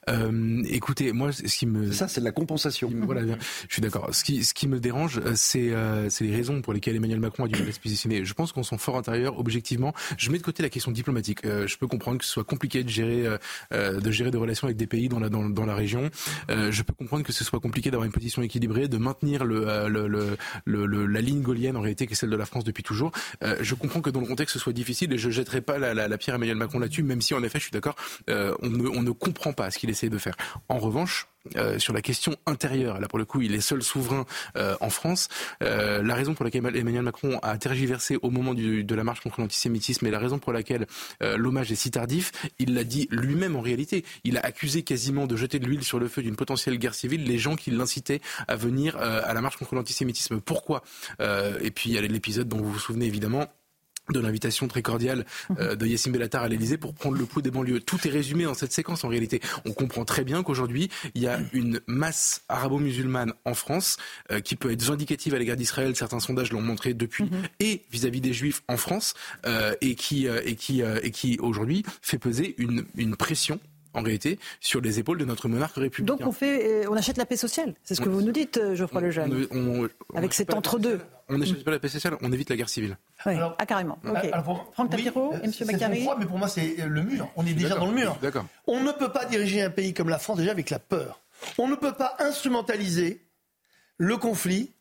[0.08, 1.90] Euh, écoutez, moi, ce qui me...
[1.92, 2.90] Ça, c'est de la compensation.
[3.02, 3.22] voilà,
[3.68, 4.14] je suis d'accord.
[4.14, 7.44] Ce qui, ce qui me dérange, euh, c'est euh, les raisons pour lesquelles Emmanuel Macron
[7.44, 8.24] a dû se positionner.
[8.24, 11.44] Je pense qu'on son fort intérieur, objectivement, je mets de côté la question diplomatique.
[11.44, 13.26] Euh, je peux comprendre que ce soit compliqué de gérer,
[13.72, 16.10] euh, de gérer des relations avec des pays dans la, région
[16.50, 20.36] euh, je peux comprendre que ce soit compliqué d'avoir une position équilibrée, de maintenir euh,
[20.66, 23.12] la ligne gaulienne en réalité qui est celle de la France depuis toujours.
[23.42, 26.18] Euh, je comprends que dans le contexte ce soit difficile et je jetterai pas la,
[26.18, 27.96] pierre à Emmanuel Macron là-dessus, même si en effet je suis d'accord,
[28.28, 30.36] on ne, on ne comprend pas ce qu'il essaie de faire.
[30.68, 33.00] En revanche, euh, sur la question intérieure.
[33.00, 34.26] Là, pour le coup, il est seul souverain
[34.56, 35.28] euh, en France.
[35.62, 39.20] Euh, la raison pour laquelle Emmanuel Macron a tergiversé au moment du, de la marche
[39.20, 40.86] contre l'antisémitisme et la raison pour laquelle
[41.20, 44.04] l'hommage est si tardif, il l'a dit lui-même en réalité.
[44.24, 47.24] Il a accusé quasiment de jeter de l'huile sur le feu d'une potentielle guerre civile
[47.24, 50.40] les gens qui l'incitaient à venir à la marche contre l'antisémitisme.
[50.40, 50.82] Pourquoi?
[51.20, 53.46] Et puis il y a l'épisode dont vous vous souvenez évidemment
[54.12, 55.24] de l'invitation très cordiale
[55.58, 57.80] euh, de Yassine Bellatar à l'Elysée pour prendre le pouls des banlieues.
[57.80, 59.40] Tout est résumé dans cette séquence en réalité.
[59.64, 63.96] On comprend très bien qu'aujourd'hui, il y a une masse arabo-musulmane en France
[64.30, 67.42] euh, qui peut être vindicative à l'égard d'Israël, certains sondages l'ont montré depuis, mhm.
[67.60, 69.14] et vis-à-vis des juifs en France,
[69.46, 73.60] euh, et qui, et qui, et qui aujourd'hui fait peser une, une pression
[73.96, 76.16] en réalité, sur les épaules de notre monarque républicain.
[76.16, 79.00] Donc on, fait, on achète la paix sociale, c'est ce que vous nous dites, Geoffroy
[79.00, 79.48] Lejeune,
[80.14, 82.96] avec cet entre-deux on n'achète pas la paix sociale, on évite la guerre civile.
[83.24, 83.34] Oui.
[83.58, 83.98] ah, carrément.
[84.04, 84.30] Okay.
[84.72, 85.52] Franck Tapiro et M.
[85.66, 87.28] Bacari Mais pour moi, c'est le mur.
[87.36, 88.16] On est déjà dans le mur.
[88.66, 91.20] On ne peut pas diriger un pays comme la France déjà avec la peur.
[91.58, 93.22] On ne peut pas instrumentaliser
[93.98, 94.72] le conflit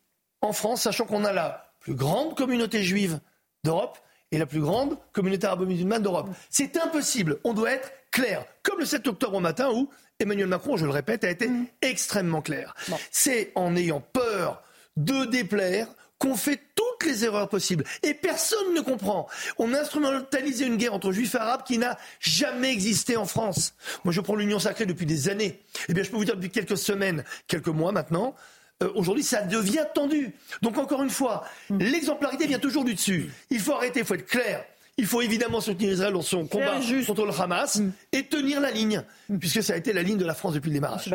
[0.42, 3.20] en France, sachant qu'on a la plus grande communauté juive
[3.64, 3.98] d'Europe
[4.36, 6.28] et la plus grande communauté arabo-musulmane d'Europe.
[6.50, 7.40] C'est impossible.
[7.46, 8.46] On doit être clair.
[8.64, 11.66] Comme le 7 octobre au matin où Emmanuel Macron, je le répète, a été mm.
[11.82, 12.76] extrêmement clair.
[13.12, 14.62] C'est en ayant peur
[14.98, 17.86] de déplaire qu'on fait toutes les erreurs possibles.
[18.04, 19.28] Et personne ne comprend.
[19.58, 23.74] On a instrumentalisé une guerre entre juifs et arabes qui n'a jamais existé en France.
[24.04, 25.62] Moi, je prends l'Union sacrée depuis des années.
[25.88, 28.36] Eh bien, je peux vous dire depuis quelques semaines, quelques mois maintenant,
[28.84, 30.34] euh, aujourd'hui, ça devient tendu.
[30.62, 31.78] Donc, encore une fois, hmm.
[31.80, 33.30] l'exemplarité vient toujours du dessus.
[33.50, 34.66] Il faut arrêter, il faut être clair.
[34.98, 37.92] Il faut évidemment soutenir Israël dans son combat contre le Hamas mm.
[38.14, 39.40] et tenir la ligne, mm.
[39.40, 41.14] puisque ça a été la ligne de la France depuis le démarrage.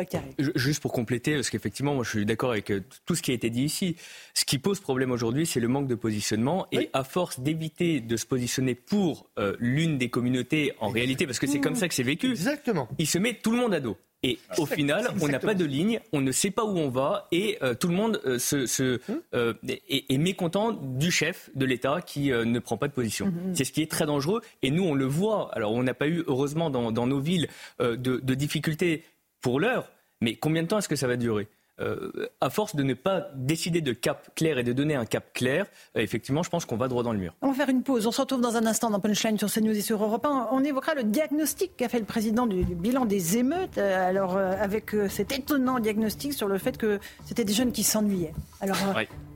[0.55, 3.33] Juste pour compléter, parce qu'effectivement, moi je suis d'accord avec euh, tout ce qui a
[3.33, 3.95] été dit ici.
[4.35, 6.67] Ce qui pose problème aujourd'hui, c'est le manque de positionnement.
[6.71, 11.39] Et à force d'éviter de se positionner pour euh, l'une des communautés, en réalité, parce
[11.39, 12.87] que c'est comme ça que c'est vécu, Exactement.
[12.99, 13.97] il se met tout le monde à dos.
[14.23, 17.27] Et au final, on n'a pas de ligne, on ne sait pas où on va,
[17.31, 19.21] et euh, tout le monde euh, se, hum.
[19.33, 23.27] euh, est, mécontent du chef de l'État qui ne prend pas de position.
[23.27, 23.55] Hum, hum.
[23.55, 25.49] C'est ce qui est très dangereux, et nous on le voit.
[25.53, 27.47] Alors on n'a pas eu heureusement dans, nos villes
[27.79, 29.03] de difficultés
[29.41, 29.91] pour l'heure,
[30.21, 31.47] mais combien de temps est-ce que ça va durer?
[31.81, 35.33] Euh, à force de ne pas décider de cap clair et de donner un cap
[35.33, 35.65] clair,
[35.95, 37.33] euh, effectivement, je pense qu'on va droit dans le mur.
[37.41, 38.05] On va faire une pause.
[38.05, 40.49] On se retrouve dans un instant dans Punchline sur CNews et sur Europe 1.
[40.51, 43.77] On évoquera le diagnostic qu'a fait le président du, bilan des émeutes.
[43.77, 48.33] Euh, alors, avec cet étonnant diagnostic sur le fait que c'était des jeunes qui s'ennuyaient.
[48.59, 48.77] Alors,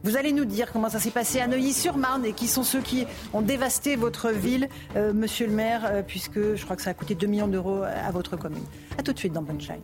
[0.03, 3.05] vous allez nous dire comment ça s'est passé à Neuilly-sur-Marne et qui sont ceux qui
[3.33, 7.27] ont dévasté votre ville, monsieur le maire, puisque je crois que ça a coûté 2
[7.27, 8.63] millions d'euros à votre commune.
[8.97, 9.81] A tout de suite dans Punchline.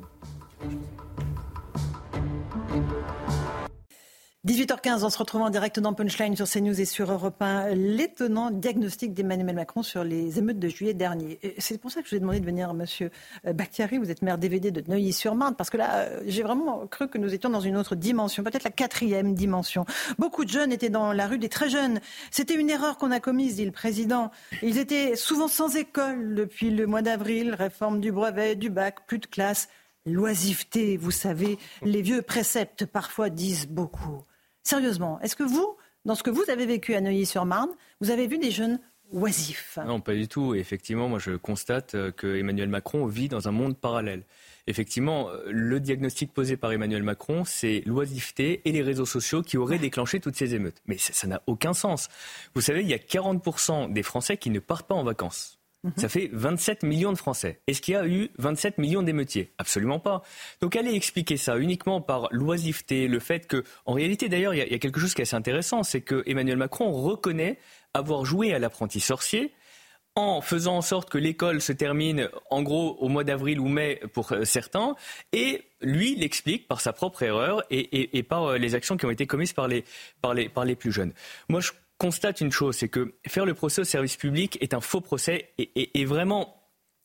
[4.47, 7.75] 18h15, on se retrouve en direct dans Punchline sur CNews et sur Europe 1.
[7.75, 11.39] L'étonnant diagnostic d'Emmanuel Macron sur les émeutes de juillet dernier.
[11.59, 13.11] C'est pour ça que je vous ai demandé de venir, monsieur
[13.45, 13.99] euh, Bakhtiari.
[13.99, 17.33] Vous êtes maire DVD de Neuilly-sur-Marne, parce que là, euh, j'ai vraiment cru que nous
[17.35, 19.85] étions dans une autre dimension, peut-être la quatrième dimension.
[20.17, 21.99] Beaucoup de jeunes étaient dans la rue, des très jeunes.
[22.31, 24.31] C'était une erreur qu'on a commise, dit le président.
[24.63, 29.19] Ils étaient souvent sans école depuis le mois d'avril, réforme du brevet, du bac, plus
[29.19, 29.69] de classe.
[30.05, 34.23] L'oisiveté, vous savez, les vieux préceptes parfois disent beaucoup.
[34.63, 35.75] Sérieusement, est-ce que vous,
[36.05, 38.79] dans ce que vous avez vécu à Neuilly-sur-Marne, vous avez vu des jeunes
[39.11, 39.77] oisifs?
[39.85, 40.55] Non, pas du tout.
[40.55, 44.23] effectivement, moi, je constate euh, que Emmanuel Macron vit dans un monde parallèle.
[44.65, 49.57] Effectivement, euh, le diagnostic posé par Emmanuel Macron, c'est l'oisiveté et les réseaux sociaux qui
[49.57, 50.81] auraient déclenché toutes ces émeutes.
[50.87, 52.09] Mais ça n'a aucun sens.
[52.55, 55.60] Vous savez, il y a 40% des Français qui ne partent pas en vacances.
[55.83, 55.93] Mhm.
[55.97, 57.59] Ça fait 27 millions de Français.
[57.65, 59.51] Est-ce qu'il y a eu 27 millions d'émeutiers?
[59.57, 60.21] Absolument pas.
[60.61, 64.75] Donc allez expliquer ça uniquement par l'oisiveté, le fait que, en réalité d'ailleurs, il y,
[64.75, 67.57] a quelque chose qui est assez intéressant, c'est que Emmanuel Macron reconnaît
[67.93, 69.53] avoir joué à l'apprenti sorcier
[70.15, 74.01] en faisant en sorte que l'école se termine en gros au mois d'avril ou mai
[74.13, 74.95] pour euh, certains,
[75.31, 79.25] et lui l'explique par sa propre erreur et, par euh, les actions qui ont été
[79.25, 79.85] commises par les,
[80.21, 81.13] par les, par les plus jeunes.
[81.47, 81.71] Moi, je
[82.01, 85.49] constate une chose, c'est que faire le procès au service public est un faux procès
[85.59, 86.57] et, vraiment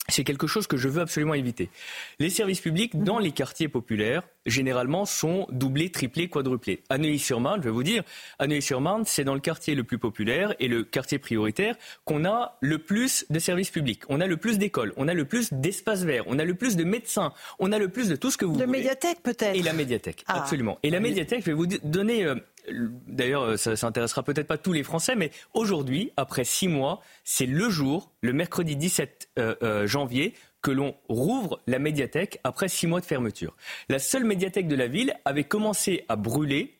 [0.09, 1.69] c'est quelque chose que je veux absolument éviter.
[2.17, 6.81] Les services publics dans les quartiers populaires, généralement, sont doublés, triplés, quadruplés.
[6.89, 8.03] À Neuilly-sur-Marne, je vais vous dire,
[8.39, 11.75] à Neuilly-sur-Marne, c'est dans le quartier le plus populaire et le quartier prioritaire
[12.05, 14.01] qu'on a le plus de services publics.
[14.09, 16.75] On a le plus d'écoles, on a le plus d'espaces verts, on a le plus
[16.75, 18.65] de médecins, on a le plus de tout ce que vous de voulez.
[18.65, 19.55] De médiathèque peut-être.
[19.55, 20.39] Et la médiathèque, ah.
[20.39, 20.79] absolument.
[20.81, 22.35] Et la médiathèque, je vais vous donner euh,
[22.69, 27.45] D'ailleurs, euh, ça s'intéressera peut-être pas tous les Français, mais aujourd'hui, après six mois, c'est
[27.45, 32.87] le jour, le mercredi 17 euh, euh, janvier, que l'on rouvre la médiathèque après six
[32.87, 33.55] mois de fermeture.
[33.89, 36.77] La seule médiathèque de la ville avait commencé à brûler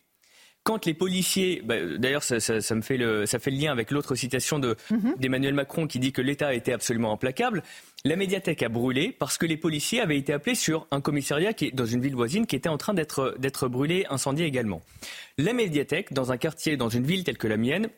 [0.67, 2.35] quand les policiers, bah, d'ailleurs ça,
[2.75, 5.15] me fait le, ça fait le lien avec l'autre citation mhm.
[5.17, 7.63] d'Emmanuel Macron qui dit que l'État était absolument implacable,
[8.07, 11.65] la médiathèque a brûlé parce que les policiers avaient été appelés sur un commissariat qui
[11.65, 14.81] est dans une ville voisine qui était en train d'être brûlé, incendié également.
[15.37, 17.89] La médiathèque, dans un quartier, dans une ville telle que la mienne,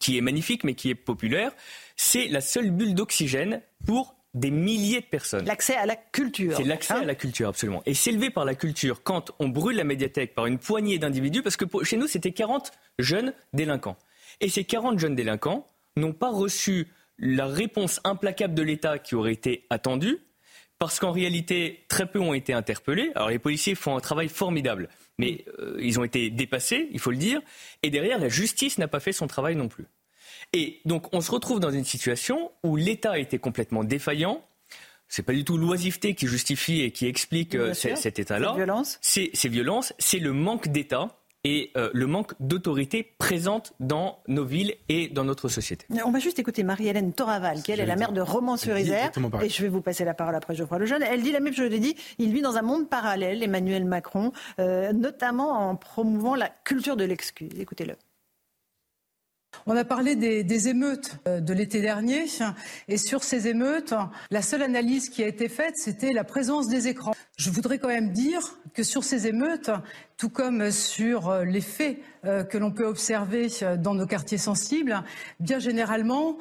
[0.00, 1.52] qui est magnifique mais qui est populaire,
[1.96, 5.46] c'est la seule bulle d'oxygène pour des milliers de personnes.
[5.46, 6.56] L'accès à la culture.
[6.56, 7.82] C'est l'accès à hein la culture, absolument.
[7.86, 11.56] Et s'élever par la culture quand on brûle la médiathèque par une poignée d'individus, parce
[11.56, 13.96] que chez nous, c'était 40 jeunes délinquants.
[14.40, 16.88] Et ces 40 jeunes délinquants n'ont pas reçu
[17.18, 20.18] la réponse implacable de l'État qui aurait été attendue,
[20.78, 23.10] parce qu'en réalité, très peu ont été interpellés.
[23.14, 24.88] Alors les policiers font un travail formidable,
[25.18, 27.40] mais euh, ils ont été dépassés, il faut le dire,
[27.82, 29.86] et derrière, la justice n'a pas fait son travail non plus.
[30.52, 34.44] Et donc, on se retrouve dans une situation où l'État était complètement défaillant.
[35.08, 38.54] C'est pas du tout l'oisiveté qui justifie et qui explique euh, cet état-là.
[39.00, 44.44] C'est ces violences, c'est le manque d'État et euh, le manque d'autorité présente dans nos
[44.44, 45.86] villes et dans notre société.
[46.04, 49.12] On va juste écouter Marie-Hélène Toraval, qui elle est la mère de Romans-sur-Isère.
[49.42, 51.02] Et je vais vous passer la parole après Geoffroy Lejeune.
[51.02, 53.84] Elle dit la même chose, je l'ai dit, il vit dans un monde parallèle, Emmanuel
[53.84, 57.50] Macron, euh, notamment en promouvant la culture de l'excuse.
[57.58, 57.94] Écoutez-le.
[59.66, 62.24] On a parlé des, émeutes euh, de l'été dernier
[62.88, 63.94] et sur ces émeutes,
[64.30, 67.14] la seule analyse qui a été faite, c'était la présence des écrans.
[67.36, 69.70] Je voudrais quand même dire que sur ces émeutes,
[70.16, 74.38] tout comme sur euh, les faits euh, que l'on peut observer euh, dans nos quartiers
[74.38, 75.02] sensibles,
[75.40, 76.38] bien généralement,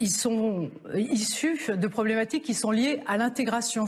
[0.00, 3.86] ils sont issus de problématiques qui sont liées à l'intégration.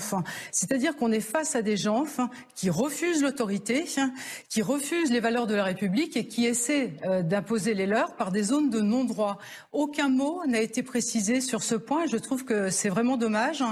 [0.50, 2.04] C'est-à-dire qu'on est face à des gens
[2.54, 3.84] qui refusent l'autorité,
[4.48, 6.92] qui refusent les valeurs de la République et qui essaient
[7.24, 9.38] d'imposer les leurs par des zones de non-droit.
[9.72, 12.06] Aucun mot n'a été précisé sur ce point.
[12.06, 13.62] Je trouve que c'est vraiment dommage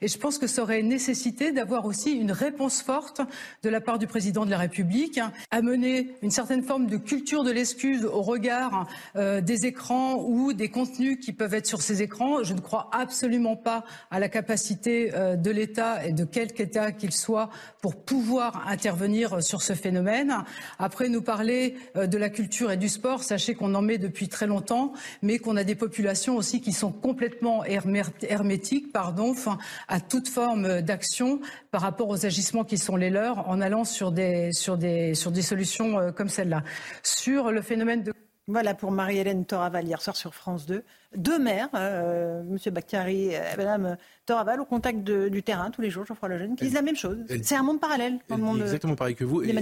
[0.00, 3.20] et je pense que ça aurait nécessité d'avoir aussi une réponse forte
[3.62, 7.50] de la part du président de la République amener une certaine forme de culture de
[7.50, 12.42] l'excuse au regard euh, des écrans ou des contenus qui peuvent être sur ces écrans.
[12.42, 16.92] Je ne crois absolument pas à la capacité euh, de l'État et de quelque État
[16.92, 17.50] qu'il soit
[17.80, 20.44] pour pouvoir intervenir sur ce phénomène.
[20.78, 24.28] Après, nous parler euh, de la culture et du sport, sachez qu'on en met depuis
[24.28, 24.92] très longtemps,
[25.22, 29.34] mais qu'on a des populations aussi qui sont complètement hermétiques pardon,
[29.88, 31.40] à toute forme d'action
[31.70, 35.30] par rapport aux agissements qui sont les leurs en allant sur des, sur des, sur
[35.30, 36.62] des solutions euh, comme celle-là.
[37.02, 38.12] Sur le phénomène de...
[38.48, 40.84] Voilà pour Marie-Hélène Toraval hier soir sur France 2.
[41.16, 42.72] Deux maires, euh, M.
[42.72, 43.96] Bakhtiari et Mme
[44.26, 47.18] Toraval, au contact du terrain tous les jours, Geoffroy Lejeune, qui disent la même chose.
[47.42, 49.42] C'est un monde parallèle dans le monde exactement pareil que vous.
[49.42, 49.54] Et,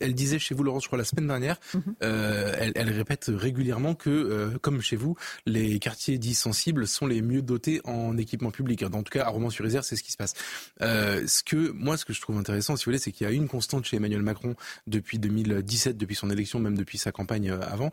[0.00, 1.82] Elle, disait chez vous, Laurence, je crois, la semaine dernière, mhm.
[2.02, 7.20] euh, elle, répète régulièrement que, euh, comme chez vous, les quartiers dits sensibles sont les
[7.20, 8.82] mieux dotés en équipement public.
[8.82, 10.34] En tout cas, à Romans-sur-Isère, c'est ce qui se passe.
[10.80, 13.30] Euh, ce que, moi, ce que je trouve intéressant, si vous voulez, c'est qu'il y
[13.30, 14.54] a une constante chez Emmanuel Macron
[14.86, 17.90] depuis 2017, depuis son élection, même depuis sa campagne avant,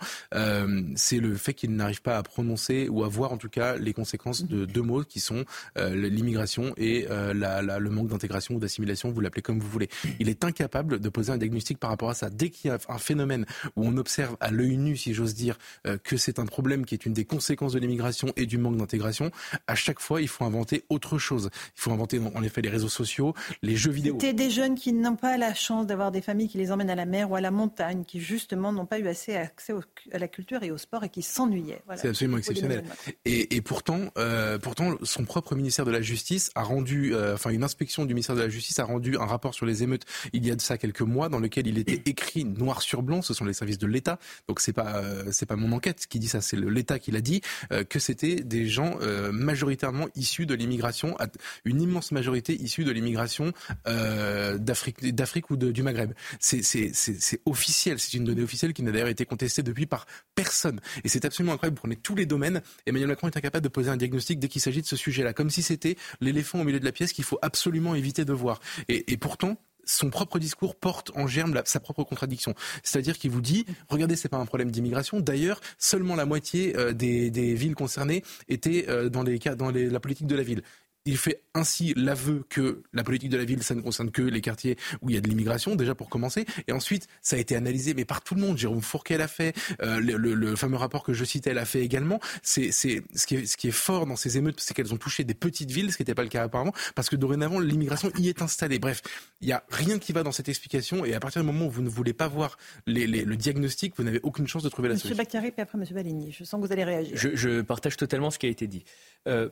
[0.95, 3.93] c'est le fait qu'il n'arrive pas à prononcer ou à voir en tout cas les
[3.93, 5.43] conséquences de deux mots qui sont
[5.78, 9.68] euh, l'immigration et euh, la, la, le manque d'intégration ou d'assimilation, vous l'appelez comme vous
[9.68, 9.89] voulez.
[10.20, 12.30] Il est incapable de poser un diagnostic par rapport à ça.
[12.30, 15.58] Dès qu'il y a un phénomène où on observe à l'œil nu, si j'ose dire,
[15.86, 18.78] euh, que c'est un problème qui est une des conséquences de l'immigration et du manque
[18.78, 19.32] d'intégration,
[19.68, 21.50] à chaque fois, il faut inventer autre chose.
[21.76, 24.18] Il faut inventer en effet les réseaux sociaux, les jeux vidéo.
[24.20, 26.96] C'était des jeunes qui n'ont pas la chance d'avoir des familles qui les emmènent à
[26.96, 29.82] la mer ou à la montagne, qui justement n'ont pas eu assez accès au,
[30.14, 31.82] à la culture et au sport et qui s'ennuyaient.
[31.86, 32.02] Voilà.
[32.02, 32.85] C'est absolument exceptionnel.
[33.26, 37.50] Et, et, pourtant, euh, pourtant, son propre ministère de la Justice a rendu, euh, enfin
[37.50, 40.46] une inspection du ministère de la Justice a rendu un rapport sur les émeutes il
[40.46, 43.22] y a de ça quelques mois, dans lequel il était écrit noir sur blanc.
[43.22, 46.20] Ce sont les services de l'État, donc c'est pas euh, c'est pas mon enquête qui
[46.20, 50.46] dit ça, c'est l'État qui l'a dit euh, que c'était des gens euh, majoritairement issus
[50.46, 51.18] de l'immigration,
[51.64, 53.54] une immense majorité issue de l'immigration
[53.86, 56.14] d'Afrique d'Afrique ou du Maghreb.
[56.40, 60.06] C'est c'est officiel, c'est une donnée officielle qui n'a d'ailleurs été contestée depuis par
[60.36, 60.80] personne.
[61.04, 61.76] Et c'est absolument incroyable.
[61.78, 62.62] Vous prenez tous les domaines.
[62.86, 65.49] Emmanuel Macron est incapable de poser un diagnostic dès qu'il s'agit de ce sujet-là, comme
[65.49, 68.61] si c'était l'éléphant au milieu de la pièce qu'il faut absolument éviter de voir.
[68.88, 72.55] Et, pourtant, son propre discours porte en germe sa propre contradiction.
[72.84, 75.20] C'est-à-dire qu'il vous dit, regardez, c'est pas un problème d'immigration.
[75.20, 80.28] D'ailleurs, seulement la moitié euh, des, villes concernées étaient euh, dans, les, dans la politique
[80.28, 80.63] de la ville.
[81.06, 84.41] Il fait ainsi l'aveu que la politique de la ville, ça ne concerne que les
[84.41, 86.45] quartiers où il y a de l'immigration, déjà pour commencer.
[86.68, 88.58] Et ensuite, ça a été analysé, mais par tout le monde.
[88.58, 91.82] Jérôme Fourquet l'a fait, euh, le, le, le, fameux rapport que je citais l'a fait
[91.82, 92.20] également.
[92.41, 94.97] C'est, c'est ce qui est, ce qui est fort dans ces émeutes, c'est qu'elles ont
[94.97, 98.12] touché des petites villes, ce qui n'était pas le cas apparemment, parce que dorénavant l'immigration
[98.18, 98.80] y est installée.
[98.80, 99.01] Bref,
[99.41, 101.06] il y a rien qui va dans cette explication.
[101.06, 103.93] Et à partir du moment où vous ne voulez pas voir les, les, le diagnostic,
[103.97, 105.10] vous n'avez aucune chance de trouver la solution.
[105.10, 106.32] Monsieur Baccaré, puis après Monsieur Baligny.
[106.32, 107.16] Je sens que vous allez réagir.
[107.16, 108.84] Je, je partage totalement ce qui a été dit.
[109.28, 109.49] Euh,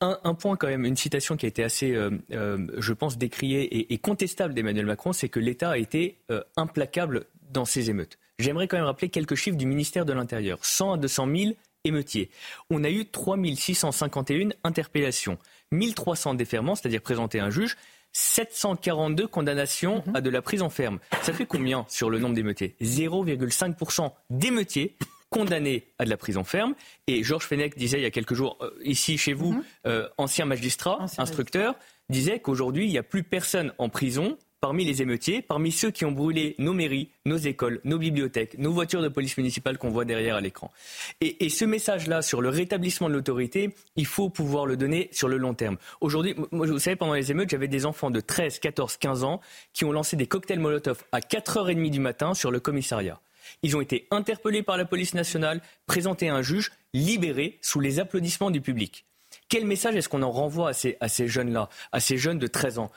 [0.00, 3.18] un, un, point quand même, une citation qui a été assez, euh, euh, je pense,
[3.18, 7.90] décriée et, et contestable d'Emmanuel Macron, c'est que l'État a été euh, implacable dans ces
[7.90, 8.18] émeutes.
[8.38, 10.58] J'aimerais quand même rappeler quelques chiffres du ministère de l'Intérieur.
[10.62, 11.52] 100 à 200 000
[11.84, 12.30] émeutiers.
[12.70, 15.38] On a eu 3 651 interpellations,
[15.72, 17.76] 1300 déferments, c'est-à-dire présentés à un juge,
[18.12, 20.16] 742 condamnations mmh.
[20.16, 20.98] à de la prison ferme.
[21.22, 22.74] Ça fait combien sur le nombre d'émeutiers?
[22.80, 24.96] 0,5% d'émeutiers
[25.30, 26.74] condamné à de la prison ferme.
[27.06, 29.64] Et Georges Fenech disait il y a quelques jours, euh, ici chez vous, mmh.
[29.86, 31.86] euh, ancien magistrat, ancien instructeur, magistrat.
[32.10, 36.04] disait qu'aujourd'hui, il n'y a plus personne en prison parmi les émeutiers, parmi ceux qui
[36.04, 40.04] ont brûlé nos mairies, nos écoles, nos bibliothèques, nos voitures de police municipale qu'on voit
[40.04, 40.72] derrière à l'écran.
[41.20, 45.28] Et, et, ce message-là sur le rétablissement de l'autorité, il faut pouvoir le donner sur
[45.28, 45.76] le long terme.
[46.00, 49.40] Aujourd'hui, vous savez, pendant les émeutes, j'avais des enfants de 13, 14, 15 ans
[49.72, 53.20] qui ont lancé des cocktails Molotov à 4h30 du matin sur le commissariat.
[53.62, 58.00] Ils ont été interpellés par la police nationale, présentés à un juge, libérés sous les
[58.00, 59.04] applaudissements du public.
[59.48, 62.90] Quel message est-ce qu'on en renvoie à ces, jeunes-là, à ces jeunes de 13 ans?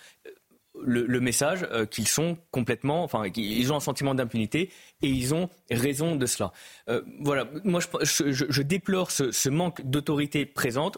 [0.83, 4.71] Le, message euh, qu'ils sont complètement, enfin, ils ont un sentiment d'impunité
[5.01, 6.53] et ils ont raison de cela.
[6.89, 10.97] Euh, voilà, moi je, déplore ce manque d'autorité présente.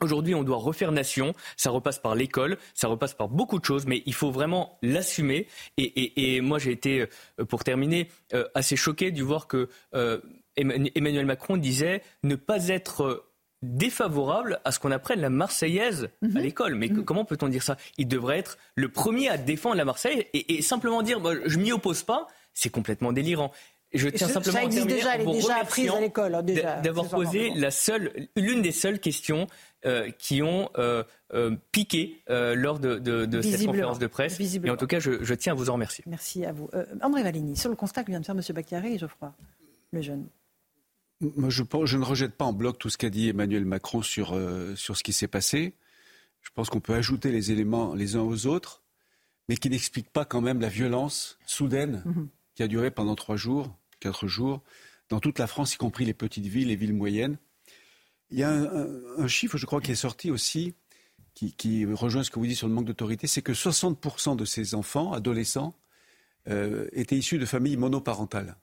[0.00, 1.34] Aujourd'hui, on doit refaire nation.
[1.56, 5.46] Ça repasse par l'école, ça repasse par beaucoup de choses, mais il faut vraiment l'assumer.
[5.76, 7.08] Et, et, et, moi, j'ai été,
[7.40, 8.08] euh, pour terminer,
[8.54, 10.20] assez choqué de voir que euh,
[10.56, 13.24] Emmanuel Macron disait ne pas être
[13.62, 16.36] défavorable à ce qu'on apprenne la Marseillaise mmh.
[16.36, 16.74] à l'école.
[16.74, 17.04] Mais mmh.
[17.04, 17.76] comment peut-on dire ça?
[17.96, 21.58] Il devrait être le premier à défendre la Marseillaise et, et simplement dire bah, je
[21.58, 23.52] m'y oppose pas, c'est complètement délirant.
[23.94, 26.34] Je tiens simplement ça à terminer déjà, elle est déjà apprise à l'école.
[26.34, 26.42] Hein,
[26.82, 29.46] D'avoir posé la seule, l'une des seules questions
[29.84, 34.38] euh, qui ont euh, euh, piqué euh, lors de, de, de cette conférence de presse.
[34.40, 36.04] Et en tout cas, je, je, tiens à vous en remercier.
[36.06, 36.68] Merci à vous.
[36.74, 38.42] Euh, André Valigny, sur le constat que vient de faire M.
[38.54, 39.32] Baccaré et Geoffroy,
[39.92, 40.26] le jeune.
[41.20, 44.74] Moi, je, ne rejette pas en bloc tout ce qu'a dit Emmanuel Macron sur, euh,
[44.76, 45.74] sur ce qui s'est passé.
[46.42, 48.82] Je pense qu'on peut ajouter les éléments les uns aux autres,
[49.48, 52.26] mais qui n'expliquent pas quand même la violence soudaine mm -hmm.
[52.54, 54.62] qui a duré pendant trois jours, quatre jours,
[55.08, 57.38] dans toute la France, y compris les petites villes, les villes moyennes.
[58.30, 60.74] Il y a un, chiffre, je crois, qui est sorti aussi,
[61.34, 64.44] qui, qui, rejoint ce que vous dites sur le manque d'autorité, c'est que 60% de
[64.44, 65.74] ces enfants, adolescents,
[66.48, 68.56] euh, étaient issus de familles monoparentales.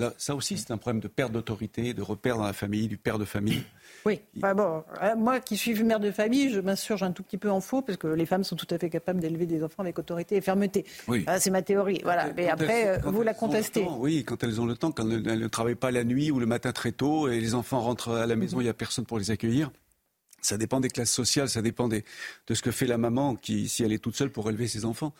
[0.00, 2.96] Là, ça aussi, c'est un problème de perte d'autorité, de repère dans la famille, du
[2.96, 3.62] père de famille.
[4.06, 4.82] Oui, bah bon,
[5.18, 7.98] moi qui suis mère de famille, je m'insurge un tout petit peu en faux, parce
[7.98, 10.86] que les femmes sont tout à fait capables d'élever des enfants avec autorité et fermeté.
[11.06, 11.22] Oui.
[11.26, 12.00] Ah, c'est ma théorie.
[12.02, 12.28] Voilà.
[12.28, 13.84] Quand Mais après, quand vous la contestez.
[13.84, 16.30] Temps, oui, quand elles ont le temps, quand elles, elles, ne travaillent pas la nuit
[16.30, 18.64] ou le matin très tôt, et les enfants rentrent à la maison, il mmh.
[18.64, 19.70] n'y a personne pour les accueillir.
[20.42, 22.04] Ça dépend des classes sociales, ça dépend des,
[22.46, 24.84] de ce que fait la maman qui, si elle est toute seule pour élever ses
[24.84, 25.12] enfants.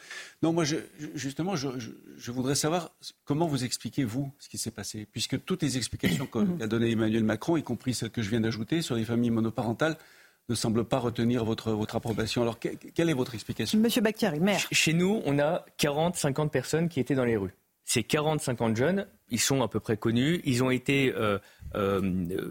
[0.43, 0.77] Non, moi, je,
[1.15, 2.93] justement, je, je, je, voudrais savoir
[3.25, 5.07] comment vous expliquez, vous, ce qui s'est passé.
[5.13, 8.83] Puisque toutes les explications qu'a données Emmanuel Macron, y compris celles que je viens d'ajouter
[8.83, 9.97] sur les familles monoparentales,
[10.49, 12.43] ne semblent pas retenir votre, votre approbation.
[12.43, 13.79] Alors, que, quelle est votre explication?
[13.79, 14.67] Monsieur Bacchiari, maire.
[14.73, 17.55] Chez nous, on a 40, 50 personnes qui étaient dans les rues.
[17.85, 21.39] ces 40-50 jeunes, ils sont à peu près connus, ils ont été, euh,
[21.75, 22.51] euh,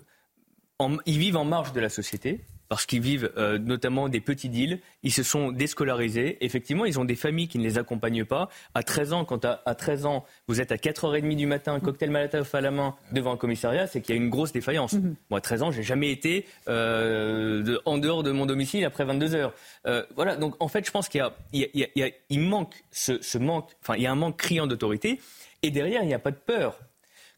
[1.05, 4.79] ils vivent en marge de la société parce qu'ils vivent euh, notamment des petits deals.
[5.03, 6.37] Ils se sont déscolarisés.
[6.45, 8.49] Effectivement, ils ont des familles qui ne les accompagnent pas.
[8.75, 12.11] À 13 ans, quand à, 13 ans, vous êtes à 4h30 du matin, un cocktail
[12.11, 14.93] Malataf à la main devant un commissariat, c'est qu'il y a une grosse défaillance.
[14.93, 15.15] Mhm.
[15.31, 19.35] Moi, à 13 ans, j'ai jamais été euh, en dehors de mon domicile après 22
[19.35, 19.53] heures.
[19.87, 20.35] Euh, voilà.
[20.35, 24.07] Donc, en fait, je pense qu'il y a, il manque ce manque, enfin, il y
[24.07, 25.19] a un manque criant d'autorité.
[25.63, 26.79] Et derrière, il n'y a pas de peur.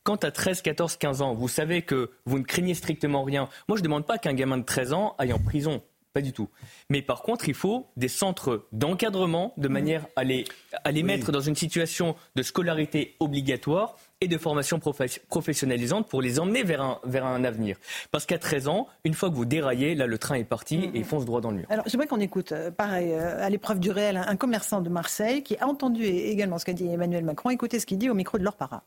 [0.03, 3.77] Quand à 13, 14, 15 ans, vous savez que vous ne craignez strictement rien, moi
[3.77, 5.83] je ne demande pas qu'un gamin de 13 ans aille en prison.
[6.13, 6.49] Pas du tout.
[6.89, 10.43] Mais par contre, il faut des centres d'encadrement de manière à les,
[10.83, 14.79] à les mettre dans une situation de scolarité obligatoire et de formation
[15.29, 17.77] professionnalisante pour les emmener vers un, vers un avenir.
[18.11, 20.95] Parce qu'à 13 ans, une fois que vous déraillez, là, le train est parti mm-hmm.
[20.95, 21.65] et fonce droit dans le mur.
[21.69, 25.43] Alors, j'aimerais qu'on écoute, euh, pareil, euh, à l'épreuve du réel, un commerçant de Marseille
[25.43, 27.51] qui a entendu également ce qu'a dit Emmanuel Macron.
[27.51, 28.83] Écoutez ce qu'il dit au micro de leur para.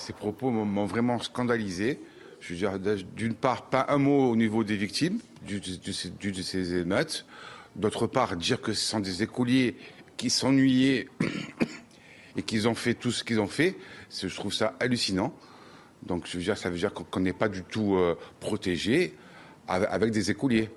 [0.00, 2.00] Ces propos m'ont vraiment scandalisé.
[2.40, 2.54] Je
[3.14, 7.26] d'une part, pas un mot au niveau des victimes de ces émeutes.
[7.76, 9.76] D'autre part, dire que ce sont des écoliers
[10.16, 11.06] qui s'ennuyaient
[12.36, 13.76] et qu'ils ont fait tout ce qu'ils ont fait,
[14.10, 15.34] je trouve ça hallucinant.
[16.02, 19.14] Donc, je veux dire, ça veut dire qu'on n'est pas du tout euh, protégé
[19.68, 20.70] avec des écoliers.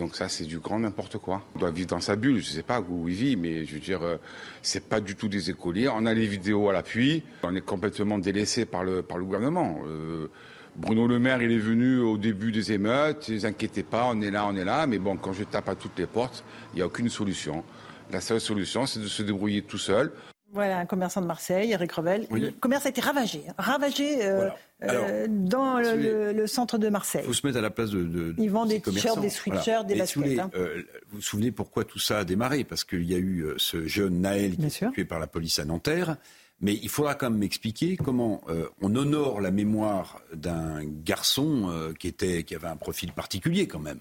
[0.00, 1.42] Donc ça, c'est du grand n'importe quoi.
[1.54, 2.40] On doit vivre dans sa bulle.
[2.40, 4.16] Je ne sais pas où il vit, mais je veux dire, euh,
[4.62, 5.90] c'est pas du tout des écoliers.
[5.90, 7.22] On a les vidéos à l'appui.
[7.42, 9.82] On est complètement délaissé par le, gouvernement.
[9.86, 10.28] Euh,
[10.74, 13.28] Bruno Le Maire, il est venu au début des émeutes.
[13.28, 14.86] Ne vous inquiétez pas, on est là, on est là.
[14.86, 17.62] Mais bon, quand je tape à toutes les portes, il n'y a aucune solution.
[18.10, 20.12] La seule solution, c'est de se débrouiller tout seul.
[20.52, 22.26] Voilà, un commerçant de Marseille, Eric Revel.
[22.30, 24.48] Le commerce a été ravagé, ravagé euh,
[24.82, 27.22] euh, dans le, centre de Marseille.
[27.24, 28.02] Il faut se mettre à la place de.
[28.02, 30.38] de Ils vendent des t-shirts, des sweatshirts, des baskets.
[30.38, 30.50] Hein.
[30.54, 32.64] Euh, vous vous souvenez pourquoi tout ça a démarré?
[32.64, 35.64] Parce qu'il y a eu ce jeune Naël qui est tué par la police à
[35.64, 36.16] Nanterre.
[36.62, 38.42] Mais il faudra quand même m'expliquer comment
[38.82, 44.00] on honore la mémoire d'un garçon qui, était, qui avait un profil particulier quand même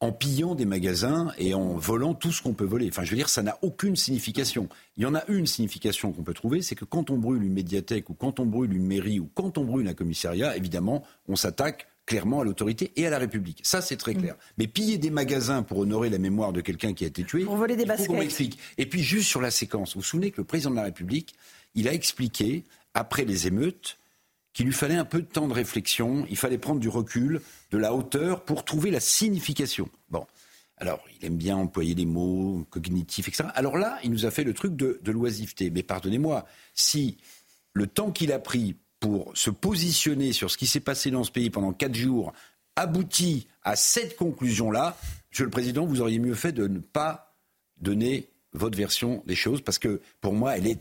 [0.00, 2.88] en pillant des magasins et en volant tout ce qu'on peut voler.
[2.88, 4.68] Enfin, je veux dire, ça n'a aucune signification.
[4.96, 7.52] Il y en a une signification qu'on peut trouver, c'est que quand on brûle une
[7.52, 11.36] médiathèque ou quand on brûle une mairie ou quand on brûle un commissariat, évidemment, on
[11.36, 13.60] s'attaque clairement à l'autorité et à la République.
[13.64, 14.34] Ça, c'est très clair.
[14.34, 14.38] Mm.
[14.58, 17.56] Mais piller des magasins pour honorer la mémoire de quelqu'un qui a été tué, pour
[17.56, 18.58] voler des il faut qu'on m'explique.
[18.78, 21.34] Et puis, juste sur la séquence, vous vous souvenez que le président de la République,
[21.74, 22.64] il a expliqué,
[22.94, 23.98] après les émeutes,
[24.56, 27.76] qu'il lui fallait un peu de temps de réflexion, il fallait prendre du recul, de
[27.76, 29.90] la hauteur pour trouver la signification.
[30.08, 30.26] Bon.
[30.78, 33.50] Alors, il aime bien employer les mots cognitifs, etc.
[33.54, 35.68] Alors là, il nous a fait le truc de, l'oisiveté.
[35.68, 37.18] Mais pardonnez-moi, si
[37.74, 41.30] le temps qu'il a pris pour se positionner sur ce qui s'est passé dans ce
[41.30, 42.32] pays pendant quatre jours
[42.76, 44.96] aboutit à cette conclusion-là,
[45.30, 47.36] Monsieur le Président, vous auriez mieux fait de ne pas
[47.78, 50.80] donner votre version des choses, parce que pour moi, elle est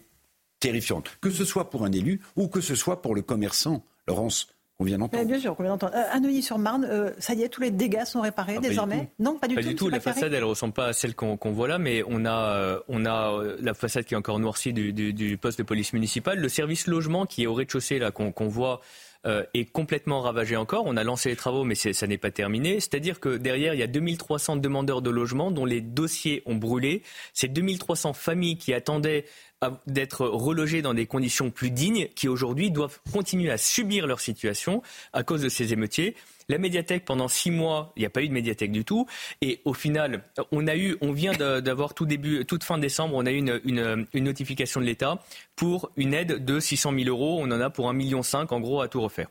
[0.59, 1.17] terrifiante.
[1.21, 4.83] Que ce soit pour un élu ou que ce soit pour le commerçant, Laurence, qu'on
[4.83, 5.23] vient d'entendre.
[5.23, 5.93] Bien sûr, qu'on vient d'entendre.
[5.95, 9.37] Euh, à Neuilly-sur-Marne, euh, ça y est, tous les dégâts sont réparés ah, désormais Non,
[9.37, 9.61] pas du tout.
[9.61, 9.89] Pas du tout.
[9.89, 12.79] La façade, elle ne ressemble pas à celle qu'on voit là, mais on a, euh,
[12.89, 16.39] on a la façade qui est encore noircie du, poste de police municipale.
[16.39, 18.81] Le service logement qui est au rez-de-chaussée, là, qu'on voit
[19.25, 20.83] est complètement ravagé encore.
[20.85, 22.79] On a lancé les travaux, mais ça n'est pas terminé.
[22.79, 27.01] C'est-à-dire que derrière, il y a 2300 demandeurs de logement dont les dossiers ont brûlé.
[27.33, 29.25] Ces 2300 familles qui attendaient
[29.87, 34.83] d'être relogés dans des conditions plus dignes, qui aujourd'hui doivent continuer à subir leur situation
[35.11, 36.15] à cause de ces émeutiers.
[36.49, 39.07] La médiathèque, pendant six mois, il n'y a pas eu de médiathèque du tout.
[39.41, 43.25] Et au final, on a eu, on vient d'avoir tout début, toute fin décembre, on
[43.25, 45.19] a eu une, une, notification de l'État
[45.55, 47.39] pour une aide de 600 000 euros.
[47.41, 49.27] On en a pour 1,5 million, en gros, à tout refaire.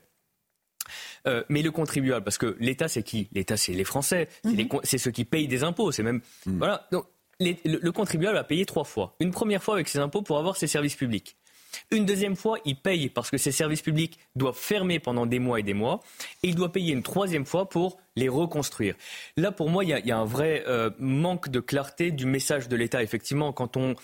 [1.27, 3.29] Euh, mais le contribuable, parce que l'État, c'est qui?
[3.33, 4.99] L'État, c'est les Français, c'est mhm.
[4.99, 5.91] ceux qui payent des impôts.
[5.91, 6.57] C'est même mm.
[6.57, 6.87] voilà.
[6.91, 7.05] Donc,
[7.39, 9.15] le, contribuable a payé trois fois.
[9.19, 11.35] Une première fois avec ses impôts pour avoir ses services publics.
[11.91, 15.59] Une deuxième fois, il paye parce que ses services publics doivent fermer pendant des mois
[15.59, 16.01] et des mois.
[16.43, 18.95] Et il doit payer une troisième fois pour les reconstruire.
[19.37, 22.75] Là, pour moi, il y a, un vrai euh, manque de clarté du message de
[22.75, 23.03] l'État.
[23.03, 23.95] Effectivement, quand on,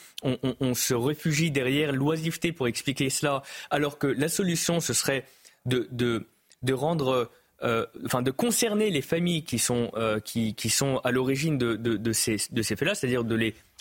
[0.73, 5.25] se réfugie derrière l'oisiveté pour expliquer cela, alors que la solution, ce serait
[5.65, 6.25] de,
[6.71, 7.29] rendre
[7.63, 12.37] euh, enfin de concerner les familles qui sont euh, qui, sont à l'origine de, ces
[12.51, 13.37] de ces faits-là, c'est-à-dire de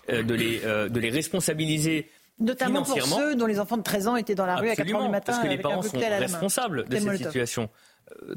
[0.08, 2.08] de de les responsabiliser
[2.40, 4.94] Notamment pour ceux dont les enfants de 13 ans étaient dans la rue à 4
[4.94, 5.32] heures du matin.
[5.32, 7.68] Parce que les parents sont responsables de cette situation,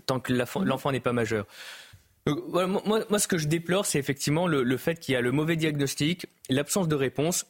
[0.06, 0.66] tant que mhm.
[0.66, 1.46] l'enfant n'est pas majeur.
[2.28, 5.32] moi, moi, ce que je déplore, c'est effectivement le, le fait qu'il y a le
[5.32, 7.46] mauvais diagnostic, l'absence de réponse.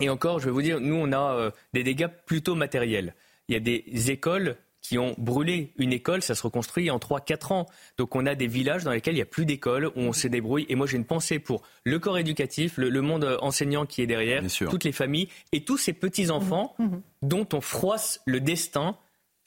[0.00, 3.14] Et encore, je vais vous dire, nous, on a des dégâts plutôt matériels.
[3.48, 7.52] Il y a des écoles qui ont brûlé une école, ça se reconstruit en 3-4
[7.52, 7.66] ans.
[7.96, 10.28] Donc on a des villages dans lesquels il n'y a plus d'école, où on se
[10.28, 10.66] débrouille.
[10.68, 14.42] Et moi j'ai une pensée pour le corps éducatif, le, monde enseignant qui est derrière,
[14.68, 16.84] toutes les familles et tous ces petits-enfants mmh.
[16.84, 17.02] Mmh.
[17.22, 18.96] dont on froisse le destin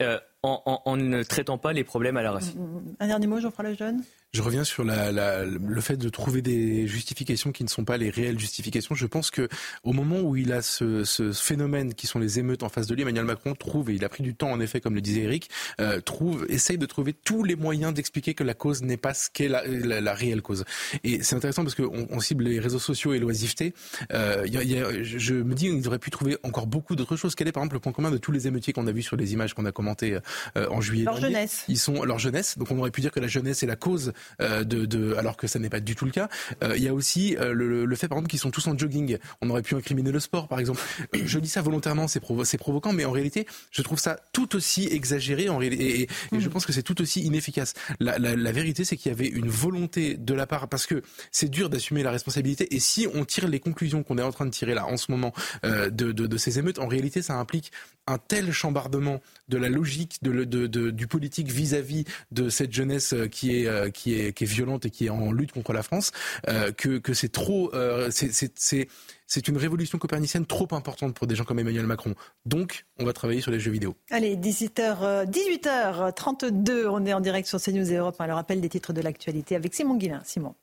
[0.01, 2.59] euh, en, ne traitant pas les problèmes à la racine.
[2.59, 4.03] Mmh, Un dernier mot, Jean-François Lejeune?
[4.33, 8.09] Je reviens sur la, le fait de trouver des justifications qui ne sont pas les
[8.09, 8.93] réelles justifications.
[8.93, 9.47] Je pense que
[9.83, 12.95] au moment où il a ce, ce phénomène qui sont les émeutes en face de
[12.95, 15.21] lui, Emmanuel Macron trouve, et il a pris du temps en effet, comme le disait
[15.21, 15.49] Eric,
[15.79, 19.29] euh, trouve, essaye de trouver tous les moyens d'expliquer que la cause n'est pas ce
[19.29, 20.65] qu'est la, la, réelle cause.
[21.05, 23.73] Et c'est intéressant parce qu'on on cible les réseaux sociaux et l'oisiveté.
[24.11, 27.15] Euh, y a, y a, je me dis qu'ils auraient pu trouver encore beaucoup d'autres
[27.15, 27.35] choses.
[27.35, 29.15] Quel est par exemple le point commun de tous les émeutiers qu'on a vus sur
[29.15, 30.19] les images qu'on a commentées euh,
[30.55, 31.65] en juillet Leur jeunesse.
[31.67, 32.57] Ils sont leur jeunesse.
[32.57, 35.37] Donc on aurait pu dire que la jeunesse est la cause euh, de, de, alors
[35.37, 36.29] que ça n'est pas du tout le cas.
[36.63, 38.77] Euh, il y a aussi euh, le, le, fait, par exemple, qu'ils sont tous en
[38.77, 39.17] jogging.
[39.41, 40.81] On aurait pu incriminer le sport, par exemple.
[41.13, 44.87] Je dis ça volontairement, c'est provo provoquant, mais en réalité, je trouve ça tout aussi
[44.87, 46.49] exagéré en et, et, je mmh.
[46.49, 47.73] pense que c'est tout aussi inefficace.
[47.99, 51.01] La, la, la vérité, c'est qu'il y avait une volonté de la part, parce que
[51.31, 54.45] c'est dur d'assumer la responsabilité, et si on tire les conclusions qu'on est en train
[54.45, 55.33] de tirer là en ce moment
[55.65, 57.71] euh, de, de, de, ces émeutes, en réalité, ça implique
[58.07, 63.55] un tel chambardement de la logique de, du politique vis-à-vis -vis de cette jeunesse qui
[63.55, 66.11] est, qui est, qui est violente et qui est en lutte contre la France,
[66.47, 71.43] euh, que, que c'est trop, euh, c'est une révolution copernicienne trop importante pour des gens
[71.43, 72.15] comme Emmanuel Macron.
[72.45, 73.95] Donc, on va travailler sur les jeux vidéo.
[74.11, 78.15] Allez, 18h, 18h32, on est en direct sur CNews Europe.
[78.19, 80.21] Hein, le rappel des titres de l'actualité avec Simon Guillain.
[80.25, 80.55] Simon.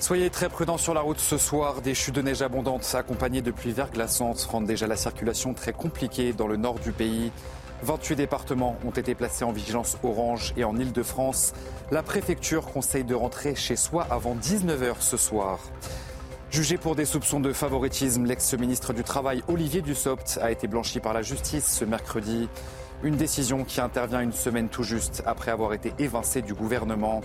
[0.00, 1.82] Soyez très prudents sur la route ce soir.
[1.82, 6.32] Des chutes de neige abondantes accompagnées de pluies verglaçantes rendent déjà la circulation très compliquée
[6.32, 7.30] dans le nord du pays.
[7.82, 11.52] 28 départements ont été placés en vigilance orange et en Ile-de-France.
[11.90, 15.58] La préfecture conseille de rentrer chez soi avant 19h ce soir.
[16.50, 21.12] Jugé pour des soupçons de favoritisme, l'ex-ministre du Travail Olivier Dussopt a été blanchi par
[21.12, 22.48] la justice ce mercredi.
[23.02, 27.20] Une décision qui intervient une semaine tout juste après avoir été évincé du gouvernement.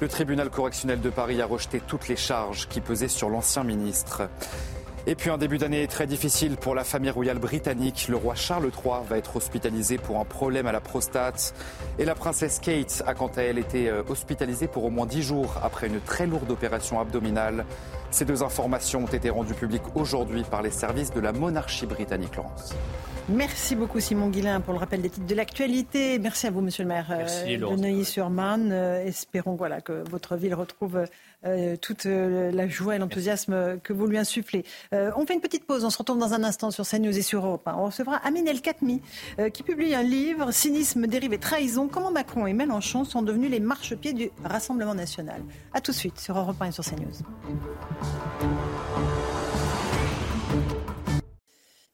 [0.00, 4.30] Le tribunal correctionnel de Paris a rejeté toutes les charges qui pesaient sur l'ancien ministre.
[5.06, 8.06] Et puis un début d'année très difficile pour la famille royale britannique.
[8.08, 11.54] Le roi Charles III va être hospitalisé pour un problème à la prostate.
[11.98, 15.22] Et la princesse Kate a quant à elle été euh, hospitalisée pour au moins 10
[15.22, 17.66] jours après une très lourde opération abdominale.
[18.10, 22.36] Ces deux informations ont été rendues publiques aujourd'hui par les services de la monarchie britannique,
[22.36, 22.74] Laurence.
[23.28, 26.18] Merci beaucoup Simon Guillain pour le rappel des titres de l'actualité.
[26.18, 28.72] Merci à vous Monsieur le maire euh, de Neuilly-sur-Marne.
[28.72, 31.04] Euh, espérons voilà, que votre ville retrouve
[31.44, 34.64] euh, toute la joie et l'enthousiasme que vous lui insufflez.
[34.92, 37.44] on fait une petite pause, on se retrouve dans un instant sur CNews et sur
[37.44, 37.62] Europe.
[37.66, 39.00] On recevra Amine El Khatmi
[39.52, 43.60] qui publie un livre, Cynisme, dérive et trahison, comment Macron et Mélenchon sont devenus les
[43.60, 45.42] marchepieds du Rassemblement national.
[45.72, 47.24] A tout de suite sur Europe 1 et sur CNews.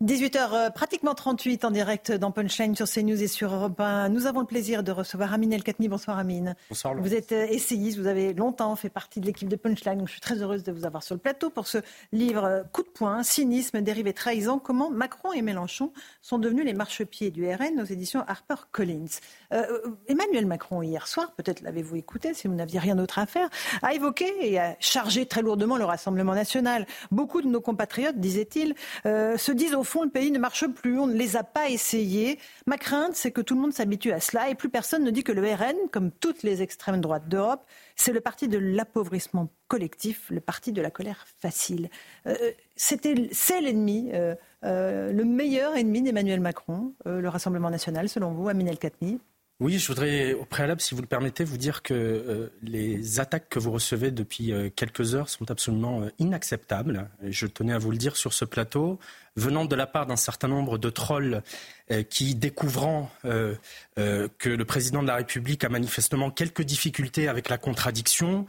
[0.05, 4.10] 18h euh, pratiquement 38 en direct dans Punchline sur CNews et sur Europe 1.
[4.10, 5.89] Nous avons le plaisir de recevoir Amine El Khatmi.
[5.89, 6.55] Bonsoir Amine.
[6.68, 6.94] Bonsoir.
[6.98, 10.12] Vous êtes euh, essayiste, vous avez longtemps fait partie de l'équipe de Punchline, donc je
[10.12, 11.78] suis très heureuse de vous avoir sur le plateau pour ce
[12.12, 16.74] livre euh, Coup de poing, cynisme, dérivé trahison, comment Macron et Mélenchon sont devenus les
[16.74, 19.06] marchepieds du RN aux éditions HarperCollins.
[19.55, 23.48] Euh, Emmanuel Macron hier soir, peut-être l'avez-vous écouté si vous n'aviez rien d'autre à faire,
[23.81, 26.86] a évoqué et a chargé très lourdement le Rassemblement national.
[27.10, 28.74] Beaucoup de nos compatriotes, disait-il,
[29.06, 31.70] euh, se disent au fond, le pays ne marche plus, on ne les a pas
[31.70, 32.38] essayés.
[32.66, 35.24] Ma crainte, c'est que tout le monde s'habitue à cela et plus personne ne dit
[35.24, 37.64] que le RN, comme toutes les extrêmes droites d'Europe,
[37.94, 41.88] c'est le parti de l'appauvrissement collectif, le parti de la colère facile.
[42.26, 42.34] Euh,
[42.76, 44.34] c'est l'ennemi, euh,
[44.64, 49.20] euh, le meilleur ennemi d'Emmanuel Macron, le Rassemblement national, selon vous, Aminel Katni
[49.58, 53.48] oui, je voudrais au préalable, si vous le permettez, vous dire que euh, les attaques
[53.48, 57.08] que vous recevez depuis euh, quelques heures sont absolument euh, inacceptables.
[57.22, 58.98] Je tenais à vous le dire sur ce plateau,
[59.36, 61.42] venant de la part d'un certain nombre de trolls
[62.10, 68.46] qui, découvrant que le président de la République a manifestement quelques difficultés avec la contradiction,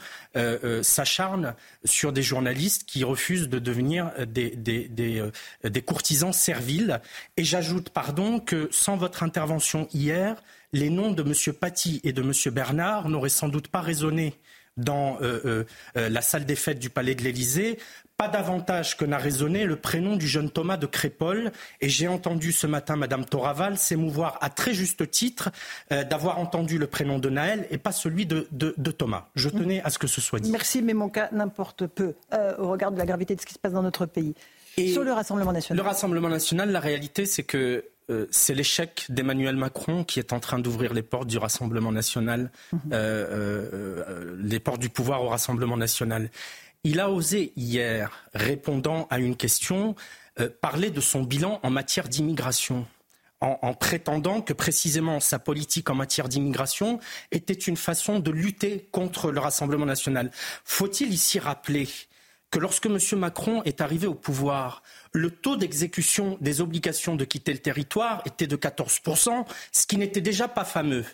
[0.81, 1.53] s'acharnent
[1.83, 6.99] sur des journalistes qui refusent de devenir des, courtisans serviles.
[7.35, 10.41] Et j'ajoute, pardon, que sans votre intervention hier,
[10.73, 11.53] les noms de M.
[11.53, 12.53] Paty et de M.
[12.53, 14.35] Bernard n'auraient sans doute pas résonné
[14.77, 15.63] dans euh, euh,
[15.97, 17.79] euh, la salle des fêtes du Palais de l'Élysée,
[18.17, 21.51] pas davantage que n'a résonné le prénom du jeune Thomas de Crépol.
[21.81, 25.49] Et j'ai entendu ce matin Mme Toraval s'émouvoir à très juste titre
[25.89, 28.47] d'avoir entendu le prénom de Naël et pas celui de,
[28.91, 29.27] Thomas.
[29.35, 30.51] Je tenais à ce que ce soit dit.
[30.51, 32.15] Merci, mais mon cas n'importe peu
[32.57, 34.33] au regard de la gravité de ce qui se passe dans notre pays.
[34.77, 35.83] Et Sur le Rassemblement national.
[35.83, 40.39] Le Rassemblement national, la réalité, c'est que euh, c'est l'échec d'Emmanuel Macron qui est en
[40.39, 42.79] train d'ouvrir les portes du Rassemblement national, mhm.
[42.93, 46.29] euh, euh, les portes du pouvoir au Rassemblement national.
[46.89, 49.93] Il a osé hier, répondant à une question,
[50.39, 52.87] euh, parler de son bilan en matière d'immigration.
[53.41, 56.99] En, prétendant que précisément sa politique en matière d'immigration
[57.31, 60.31] était une façon de lutter contre le Rassemblement national.
[60.63, 61.89] Faut-il ici rappeler
[62.51, 62.97] que lorsque M.
[63.19, 64.81] Macron est arrivé au pouvoir,
[65.11, 70.21] le taux d'exécution des obligations de quitter le territoire était de 14%, ce qui n'était
[70.21, 71.05] déjà pas fameux?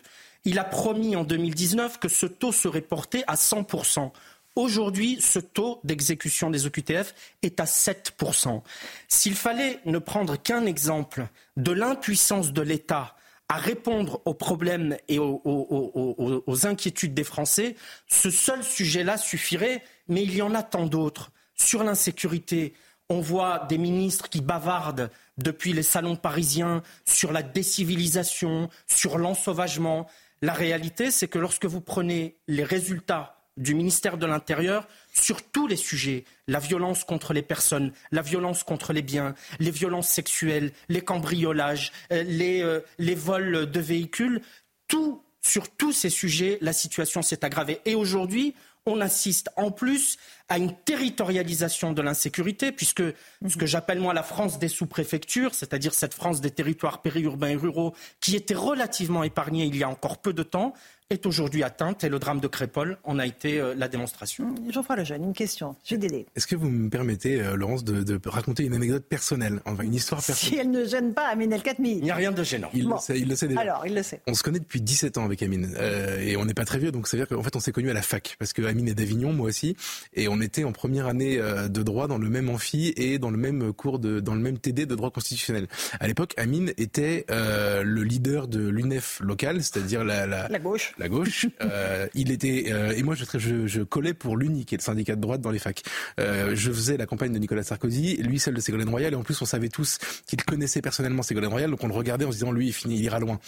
[0.46, 4.12] Il a promis en 2019 que ce taux serait porté à 100%.
[4.56, 7.12] Aujourd'hui, ce taux d'exécution des OQTF
[7.42, 8.62] est à 7%.
[9.08, 11.26] S'il fallait ne prendre qu'un exemple
[11.56, 13.16] de l'impuissance de l'État
[13.48, 17.74] à répondre aux problèmes et aux, aux, inquiétudes des Français,
[18.06, 21.32] ce seul sujet-là suffirait, mais il y en a tant d'autres.
[21.56, 22.74] Sur l'insécurité,
[23.08, 30.06] on voit des ministres qui bavardent depuis les salons parisiens sur la décivilisation, sur l'ensauvagement.
[30.42, 35.66] La réalité, c'est que lorsque vous prenez les résultats du ministère de l'Intérieur sur tous
[35.66, 40.72] les sujets, la violence contre les personnes, la violence contre les biens, les violences sexuelles,
[40.88, 44.40] les cambriolages, euh, les, euh, les vols de véhicules,
[44.88, 47.80] tout, sur tous ces sujets, la situation s'est aggravée.
[47.84, 48.54] Et aujourd'hui,
[48.86, 50.18] on assiste en plus
[50.48, 55.94] à une territorialisation de l'insécurité, puisque ce que j'appelle moi la France des sous-préfectures, c'est-à-dire
[55.94, 60.18] cette France des territoires périurbains et ruraux, qui était relativement épargnée il y a encore
[60.18, 60.74] peu de temps,
[61.10, 64.46] est aujourd'hui atteinte et le drame de Crépol en a été euh, la démonstration.
[64.46, 65.76] Mmh, Jean-François Lejeune, une question.
[65.84, 66.24] J'ai délai.
[66.34, 70.22] Est-ce que vous me permettez, euh, Laurence, de, raconter une anecdote personnelle, enfin une histoire
[70.24, 71.98] personnelle Si elle ne gêne pas Amine El Khatmi.
[71.98, 72.70] Il n'y a rien de gênant.
[72.72, 73.60] Il, le sait, il le sait déjà.
[73.60, 74.22] Alors, il le sait.
[74.26, 76.90] On se connaît depuis 17 ans avec Amine euh, et on n'est pas très vieux,
[76.90, 78.88] donc ça veut dire qu'en fait on s'est connus à la fac parce que Amine
[78.88, 79.76] est d'Avignon, moi aussi,
[80.14, 83.36] et on était en première année de droit dans le même amphi et dans le
[83.36, 85.68] même cours de, dans le même TD de droit constitutionnel.
[86.00, 90.93] À l'époque, Amine était le leader de l'UNEF local, c'est-à-dire la, la, la gauche.
[90.98, 91.46] La gauche.
[91.64, 94.82] Euh, il était euh, et moi je, je, je collais pour l'UNI, qui est le
[94.82, 95.82] syndicat de droite dans les facs.
[96.20, 99.22] Euh, je faisais la campagne de Nicolas Sarkozy, lui celle de Ségolène Royal, et en
[99.22, 102.36] plus on savait tous qu'il connaissait personnellement Ségolène Royal, donc on le regardait en se
[102.36, 103.38] disant lui il finit, il ira loin.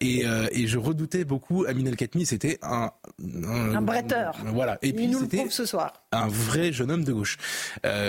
[0.00, 2.90] et, et je redoutais beaucoup Amin El Khatmi, c'était un
[3.44, 4.36] un, un bretteur.
[4.46, 4.78] Voilà.
[4.82, 5.92] Et puis c'était ce soir.
[6.12, 7.38] Un vrai jeune homme de gauche.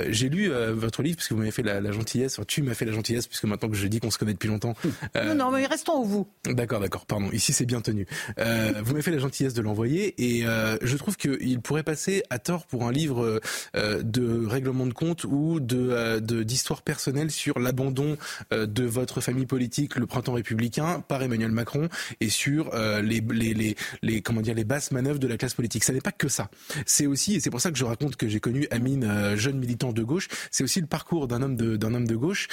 [0.10, 2.40] J'ai lu votre livre puisque vous m'avez fait la, la gentillesse.
[2.40, 4.50] Enfin, tu m'as fait la gentillesse puisque maintenant que je dis qu'on se connaît depuis
[4.50, 4.76] longtemps.
[5.16, 6.28] non, non, mais restons au vous.
[6.46, 7.06] D'accord, d'accord.
[7.06, 7.30] Pardon.
[7.32, 8.08] Ici c'est bien tenu.
[8.38, 12.40] vous m'avez fait la gentillesse de l'envoyer et euh, je trouve qu'il pourrait passer à
[12.40, 13.42] tort pour un livre
[13.76, 18.18] euh, de règlement de compte ou de d'histoire personnelle sur l'abandon
[18.54, 23.54] euh, de votre famille politique, le printemps républicain, par Emmanuel Macron et sur les, les,
[23.54, 25.84] les, les, comment dire les basses manœuvres de la classe politique.
[25.84, 26.50] Ça n'est pas que ça.
[26.86, 29.94] C'est aussi et c'est pour ça que je raconte que j'ai connu Amine, jeune militant
[29.94, 30.28] de gauche.
[30.50, 32.48] C'est aussi le parcours d'un homme de d'un homme de gauche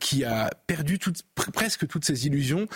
[0.00, 1.22] qui a perdu toute,
[1.52, 2.66] presque toutes ses illusions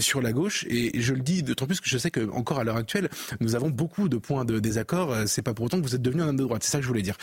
[0.00, 2.64] sur la gauche et, je le dis d'autant plus que je sais que encore à
[2.64, 3.08] l'heure actuelle
[3.40, 5.12] nous avons beaucoup de points de désaccord.
[5.12, 6.62] Euh, c'est pas pour autant que vous êtes devenu un homme de droite.
[6.62, 7.16] C'est ça que je voulais dire.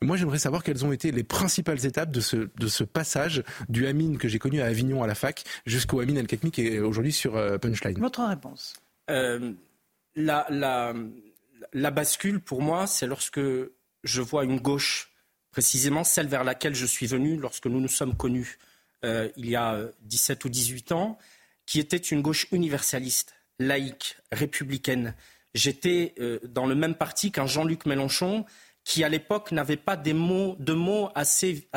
[0.00, 3.86] Moi, j'aimerais savoir quelles ont été les principales étapes de ce, de ce passage du
[3.86, 6.78] Amine que j'ai connu à Avignon à la fac jusqu'au Amine El Khatmi qui est
[6.80, 7.98] aujourd'hui sur euh, Punchline.
[7.98, 8.74] Votre réponse
[9.10, 9.52] euh,
[10.14, 10.94] la, la,
[11.72, 15.12] la bascule, pour moi, c'est lorsque je vois une gauche,
[15.50, 18.58] précisément celle vers laquelle je suis venu lorsque nous nous sommes connus
[19.04, 21.18] il y a 17 ou 18 ans,
[21.66, 25.14] qui était une gauche universaliste laïque, républicaine.
[25.54, 28.44] J'étais euh, dans le même parti qu'un Jean-Luc Mélenchon
[28.84, 31.68] qui à l'époque n'avait pas des mots, de mots assez,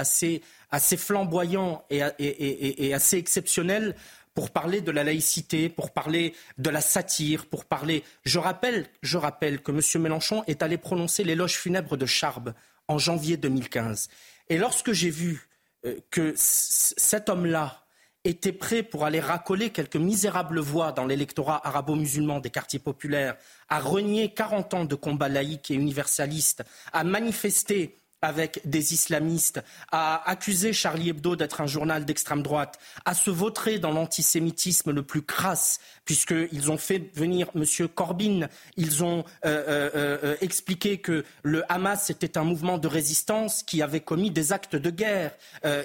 [0.98, 3.95] flamboyants et, assez exceptionnels
[4.36, 8.03] pour parler de la laïcité, pour parler de la satire, pour parler.
[8.24, 10.03] Je rappelle, que M.
[10.03, 12.53] Mélenchon est allé prononcer l'éloge funèbre de Charb
[12.88, 14.10] en janvier 2015.
[14.49, 15.48] Et lorsque j'ai vu
[15.86, 17.82] euh, que cet homme-là
[18.26, 23.38] était prêt pour aller racoler quelques misérables voix dans l'électorat arabo-musulman des quartiers populaires,
[23.70, 29.61] à renier 40 ans de combat laïque et universaliste, à manifester avec des islamistes,
[29.91, 35.03] à accuser Charlie Hebdo d'être un journal d'extrême droite, à se vautrer dans l'antisémitisme le
[35.03, 37.64] plus crasse, puisqu'ils ont fait venir M.
[37.93, 38.47] Corbyn,
[38.77, 43.84] ils ont euh, euh, euh, expliqué que le Hamas était un mouvement de résistance qui
[43.84, 45.31] avait commis des actes de guerre.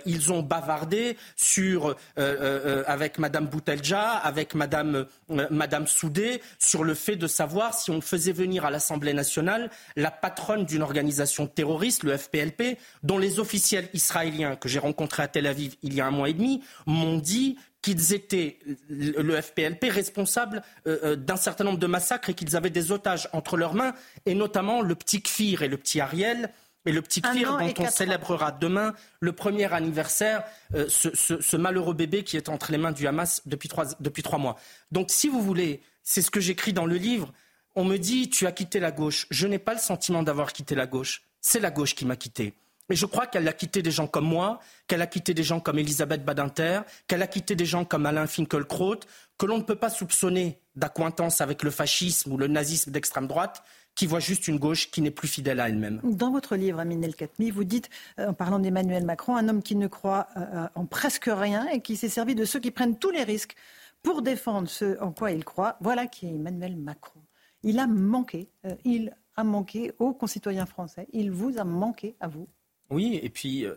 [0.07, 5.07] ils ont bavardé sur, avec Mme Boutelja, avec Mme,
[5.51, 10.11] Madame Soudé, sur le fait de savoir si on faisait venir à l'Assemblée nationale la
[10.11, 15.47] patronne d'une organisation terroriste, le FPLP, dont les officiels israéliens que j'ai rencontrés à Tel
[15.47, 18.59] Aviv il y a un mois et demi m'ont dit qu'ils étaient,
[18.89, 23.29] le FPLP, responsable euh, euh, d'un certain nombre de massacres et qu'ils avaient des otages
[23.33, 23.95] entre leurs mains,
[24.27, 26.51] et notamment le petit Kfir et le petit Ariel.
[26.87, 30.45] Et le petit Kfir, dont on célébrera demain le premier anniversaire,
[30.75, 34.39] euh, ce, malheureux bébé qui est entre les mains du Hamas depuis trois, depuis trois
[34.39, 34.57] mois.
[34.91, 37.35] Donc, si vous voulez, c'est ce que j'écris dans le livre.
[37.77, 39.27] On me dit, tu as quitté la gauche.
[39.31, 42.55] Je n'ai pas le sentiment d'avoir quitté la gauche c'est la gauche qui m'a quitté.
[42.89, 44.59] Mais je crois qu'elle a quitté des gens comme moi,
[44.89, 48.27] qu'elle a quitté des gens comme Elisabeth Badinter, qu'elle a quitté des gens comme Alain
[48.27, 48.99] Finkielkraut,
[49.39, 53.63] que l'on ne peut pas soupçonner d'accointance avec le fascisme ou le nazisme d'extrême droite,
[53.95, 56.01] qui voit juste une gauche qui n'est plus fidèle à elle-même.
[56.03, 57.15] Dans votre livre, Amine El
[57.53, 61.31] vous dites, euh, en parlant d'Emmanuel Macron, un homme qui ne croit euh, en presque
[61.33, 63.55] rien et qui s'est servi de ceux qui prennent tous les risques
[64.03, 65.77] pour défendre ce en quoi il croit.
[65.81, 67.21] Voilà qui est Emmanuel Macron.
[67.63, 72.29] Il a manqué, euh, il a manqué aux concitoyens français, il vous a manqué à
[72.29, 72.49] vous.
[72.91, 73.77] Oui, et puis euh,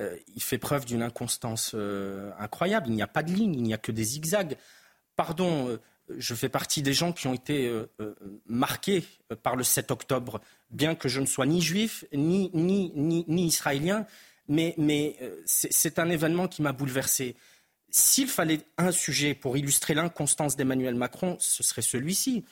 [0.00, 2.88] euh, il fait preuve d'une inconstance euh, incroyable.
[2.88, 4.56] Il n'y a pas de ligne, il n'y a que des zigzags.
[5.16, 5.78] Pardon,
[6.16, 7.72] je fais partie des gens qui ont été
[8.46, 9.02] marqués
[9.42, 13.46] par le 7 octobre, bien que je ne sois ni juif, ni, ni, ni, ni
[13.46, 14.06] israélien,
[14.46, 17.34] mais, mais c'est un événement qui m'a bouleversé.
[17.90, 22.44] S'il fallait un sujet pour illustrer l'inconstance d'Emmanuel Macron, ce serait celui-ci.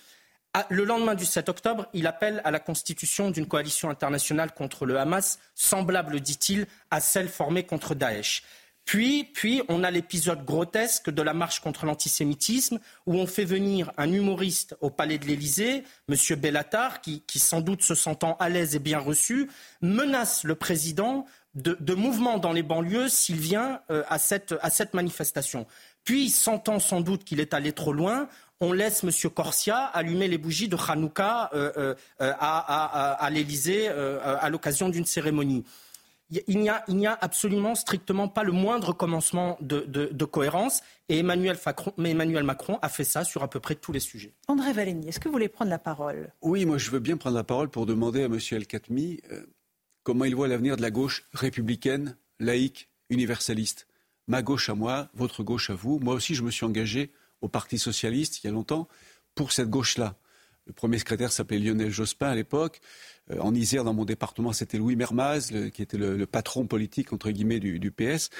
[0.58, 4.86] Ah, le lendemain du 7 octobre, il appelle à la constitution d'une coalition internationale contre
[4.86, 8.42] le Hamas, semblable, dit-il, à celle formée contre Daesh.
[8.86, 14.10] Puis, on a l'épisode grotesque de la marche contre l'antisémitisme, où on fait venir un
[14.10, 16.16] humoriste au palais de l'Élysée, M.
[16.38, 19.50] Bellatar, qui, qui, sans doute se sentant à l'aise et bien reçu,
[19.82, 24.70] menace le président de, de mouvements dans les banlieues s'il vient euh, à, cette, à
[24.70, 25.66] cette manifestation.
[26.04, 28.28] Puis, sentant sans doute qu'il est allé trop loin,
[28.60, 29.10] on laisse M.
[29.34, 34.88] Corsia allumer les bougies de Hanouka euh, euh, à, à, à l'Élysée euh, à l'occasion
[34.88, 35.64] d'une cérémonie.
[36.48, 40.24] Il n'y, a, il n'y a, absolument strictement pas le moindre commencement de, de, de
[40.24, 43.92] cohérence et Emmanuel, Facron, mais Emmanuel Macron a fait ça sur à peu près tous
[43.92, 44.34] les sujets.
[44.48, 46.32] André Valény, est-ce que vous voulez prendre la parole?
[46.42, 48.40] Oui, moi je veux bien prendre la parole pour demander à M.
[48.50, 49.46] El Khatmi euh,
[50.02, 53.86] comment il voit l'avenir de la gauche républicaine, laïque, universaliste.
[54.26, 56.00] Ma gauche à moi, votre gauche à vous.
[56.00, 58.88] Moi aussi je me suis engagé au Parti socialiste il y a longtemps
[59.34, 60.16] pour cette gauche-là.
[60.66, 62.80] Le premier secrétaire s'appelait Lionel Jospin à l'époque.
[63.30, 67.30] Euh, en Isère, dans mon département, c'était Louis Mermaz, qui était le, patron politique, entre
[67.30, 68.30] guillemets, du, du, PS.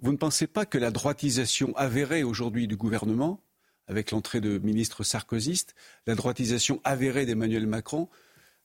[0.00, 3.42] Vous ne pensez pas que la droitisation avérée aujourd'hui du gouvernement,
[3.86, 5.74] avec l'entrée de ministres sarkozystes,
[6.06, 8.08] la droitisation avérée d'Emmanuel Macron,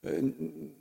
[0.06, 0.32] euh,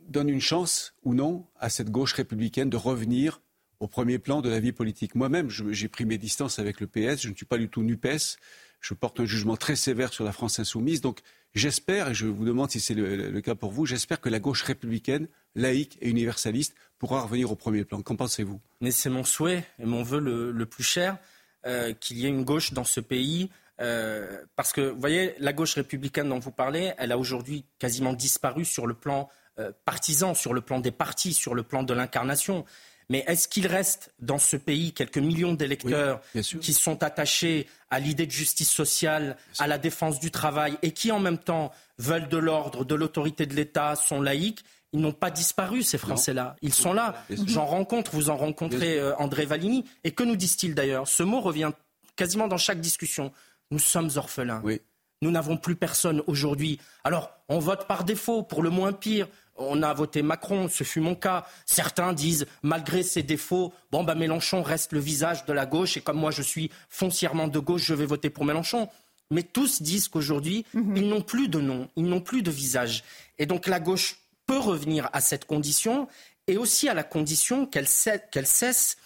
[0.07, 3.41] donne une chance ou non à cette gauche républicaine de revenir
[3.79, 5.15] au premier plan de la vie politique?
[5.15, 8.37] Moi-même, j'ai pris mes distances avec le PS, je ne suis pas du tout NUPES,
[8.83, 11.01] je porte un jugement très sévère sur la France insoumise.
[11.01, 11.21] Donc
[11.55, 14.61] j'espère, et je vous demande si c'est le, cas pour vous, j'espère que la gauche
[14.63, 18.01] républicaine, laïque et universaliste pourra revenir au premier plan.
[18.01, 18.59] Qu'en pensez-vous?
[18.81, 21.17] Mais c'est mon souhait et mon vœu le, le plus cher
[21.65, 23.49] euh, qu'il y ait une gauche dans ce pays.
[23.79, 28.13] Euh, parce que, vous voyez, la gauche républicaine dont vous parlez, elle a aujourd'hui quasiment
[28.13, 29.29] disparu sur le plan
[29.59, 32.65] euh, partisan, sur le plan des partis, sur le plan de l'incarnation.
[33.13, 37.99] Mais est-ce qu'il reste dans ce pays quelques millions d'électeurs oui, qui sont attachés à
[37.99, 42.27] l'idée de justice sociale, à la défense du travail et qui en même temps veulent
[42.27, 44.63] de l'ordre, de l'autorité de l'État, sont laïcs?
[44.93, 46.55] Ils n'ont pas disparu, ces Français-là.
[46.63, 47.13] Ils sont là.
[47.29, 49.85] J'en rencontre, vous en rencontrez euh, André Valigny.
[50.03, 51.07] Et que nous disent-ils d'ailleurs?
[51.07, 51.69] Ce mot revient
[52.15, 53.31] quasiment dans chaque discussion.
[53.69, 54.61] Nous sommes orphelins.
[54.63, 54.81] Oui.
[55.23, 56.79] Nous n'avons plus personne aujourd'hui.
[57.05, 59.29] Alors, on vote par défaut, pour le moins pire.
[59.55, 61.45] On a voté Macron, ce fut mon cas.
[61.65, 66.01] Certains disent, malgré ses défauts, bon, bah, Mélenchon reste le visage de la gauche, et
[66.01, 68.89] comme moi je suis foncièrement de gauche, je vais voter pour Mélenchon.
[69.31, 70.97] Mais tous disent qu'aujourd'hui, -hmm.
[70.97, 73.05] ils n'ont plus de nom, ils n'ont plus de visage.
[73.39, 76.09] Et donc la gauche peut revenir à cette condition,
[76.47, 77.87] et aussi à la condition qu'elle
[78.33, 78.97] qu cesse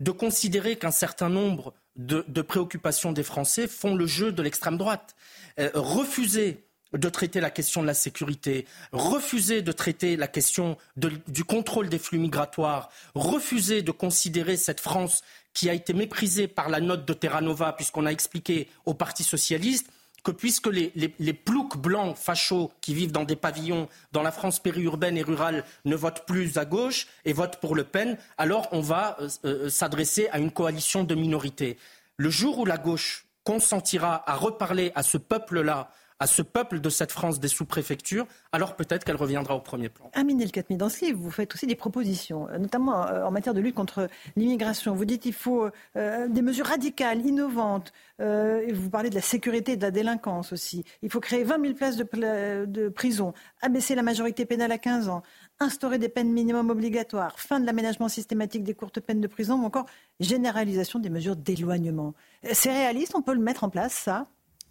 [0.00, 5.14] de considérer qu'un certain nombre de, préoccupations des Français font le jeu de l'extrême droite.
[5.58, 6.64] Euh, refuser
[6.94, 11.98] de traiter la question de la sécurité, refuser de traiter la question du contrôle des
[11.98, 15.22] flux migratoires, refuser de considérer cette France
[15.52, 19.22] qui a été méprisée par la note de Terra Nova, puisqu'on a expliqué au Parti
[19.22, 19.90] socialiste
[20.24, 25.16] que puisque les, ploucs blancs fachos qui vivent dans des pavillons dans la France périurbaine
[25.16, 29.16] et rurale ne votent plus à gauche et votent pour Le Pen, alors on va
[29.20, 31.76] euh, euh, s'adresser à une coalition de minorités.
[32.16, 35.90] Le jour où la gauche consentira à reparler à ce peuple-là
[36.20, 40.10] à ce peuple de cette France des sous-préfectures, alors peut-être qu'elle reviendra au premier plan.
[40.14, 43.60] Amine El Khatmi, dans ce livre, vous faites aussi des propositions, notamment en matière de
[43.60, 44.94] lutte contre l'immigration.
[44.94, 47.92] Vous dites qu'il faut euh, des mesures radicales, innovantes.
[48.20, 50.84] Euh, vous parlez de la sécurité et de la délinquance aussi.
[51.02, 55.08] Il faut créer 20 000 places de, de prison, abaisser la majorité pénale à 15
[55.08, 55.22] ans,
[55.60, 59.64] instaurer des peines minimum obligatoires, fin de l'aménagement systématique des courtes peines de prison ou
[59.64, 59.86] encore
[60.20, 62.14] généralisation des mesures d'éloignement.
[62.52, 64.26] C'est réaliste, on peut le mettre en place, ça?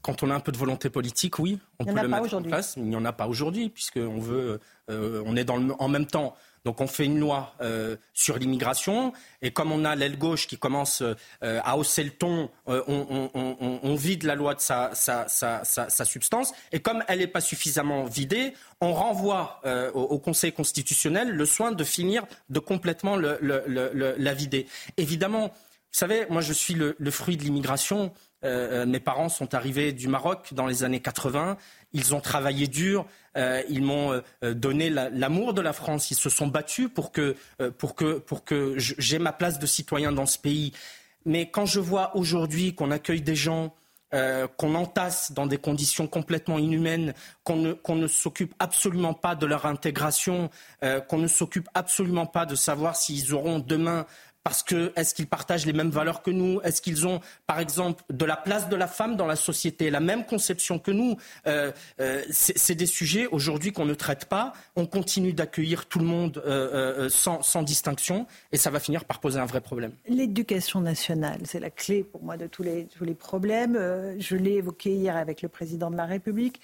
[0.08, 2.74] Quand on a un peu de volonté politique, oui, on peut le mettre en place.
[2.78, 4.60] Il n'y en a pas aujourd'hui, puisqu'on veut,
[4.90, 6.36] euh, on est dans le, en même temps
[6.68, 10.58] donc on fait une loi euh, sur l'immigration et comme on a l'aile gauche qui
[10.58, 11.16] commence euh,
[11.64, 14.92] à hausser le ton, euh, on, vide la loi de sa,
[16.04, 19.62] substance et comme elle n'est pas suffisamment vidée, on renvoie
[19.94, 24.68] au, Conseil constitutionnel le soin de finir de complètement la vider.
[24.98, 25.54] Évidemment,
[25.98, 28.12] vous savez, moi je suis le, fruit de l'immigration.
[28.43, 31.57] Mes parents sont arrivés du Maroc dans les années 80.
[31.93, 33.05] Ils ont travaillé dur,
[33.38, 37.35] euh, ils m'ont euh, donné l'amour de la France, ils se sont battus pour que,
[37.61, 37.95] euh, pour
[39.19, 40.73] ma place de citoyen dans ce pays.
[41.26, 43.73] Mais quand je vois aujourd'hui qu'on accueille des gens
[44.55, 49.65] qu'on entasse dans des conditions complètement inhumaines, qu'on ne, ne s'occupe absolument pas de leur
[49.65, 50.49] intégration,
[51.09, 54.05] qu'on ne s'occupe absolument pas de savoir s'ils auront demain
[54.48, 56.61] parce que est-ce qu'ils partagent les mêmes valeurs que nous?
[56.61, 59.99] Est-ce qu'ils ont, par exemple, de la place de la femme dans la société, la
[59.99, 61.18] même conception que nous
[61.48, 64.53] euh, euh, C'est des sujets aujourd'hui qu'on ne traite pas.
[64.78, 69.38] On continue d'accueillir tout le monde euh, sans, distinction, et ça va finir par poser
[69.38, 69.91] un vrai problème.
[70.07, 73.74] L'éducation nationale, c'est la clé pour moi de tous les, tous les problèmes.
[74.18, 76.61] je l'ai évoqué hier avec le président de la République.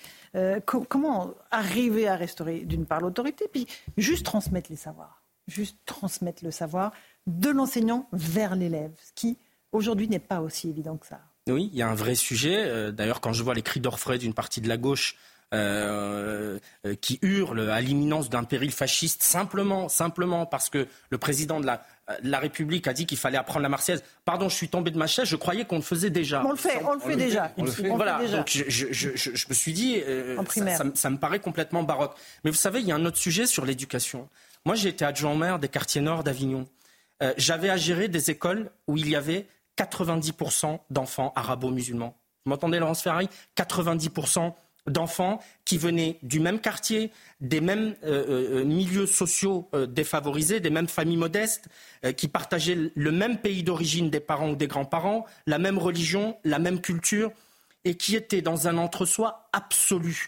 [0.56, 6.52] comment arriver à restaurer, d'une part, l'autorité, puis juste transmettre les savoirs juste transmettre le
[6.52, 6.92] savoir
[7.28, 9.38] de l'enseignant vers l'élève, ce qui
[9.72, 11.20] aujourd'hui n'est pas aussi évident que ça.
[11.48, 12.56] Oui, il y a un vrai sujet.
[12.58, 15.18] Euh, d'ailleurs, quand je vois les cris d'orfraie d'une partie de la gauche
[15.54, 21.60] euh, euh, qui hurle à l'imminence d'un péril fasciste simplement, simplement parce que le président
[21.60, 21.86] de la,
[22.24, 24.04] la République a dit qu'il fallait apprendre la Marseillaise.
[24.26, 26.44] Pardon, je suis tombé de ma chaise, je croyais qu'on le faisait déjà.
[26.46, 27.52] On le fait, on le fait déjà.
[27.58, 27.90] On le fait.
[27.90, 30.02] voilà, donc je, je, je, me suis dit,
[30.50, 32.16] ça, ça, me paraît complètement baroque.
[32.44, 34.30] Mais vous savez, il y a un autre sujet sur l'éducation.
[34.66, 36.66] Moi, j'ai été adjoint maire des quartiers nord d'Avignon.
[37.22, 42.16] Euh, j'avais à gérer des écoles où il y avait 90% d'enfants arabo-musulmans.
[42.46, 43.30] Vous m'entendez, Laurence Ferrari?
[43.58, 44.54] 90%
[44.86, 50.90] d'enfants qui venaient du même quartier, des mêmes euh, euh, milieux sociaux défavorisés, des mêmes
[50.90, 51.70] familles modestes,
[52.18, 56.60] qui partageaient le même pays d'origine des parents ou des grands-parents, la même religion, la
[56.60, 57.32] même culture,
[57.86, 60.28] et qui étaient dans un entre-soi absolu.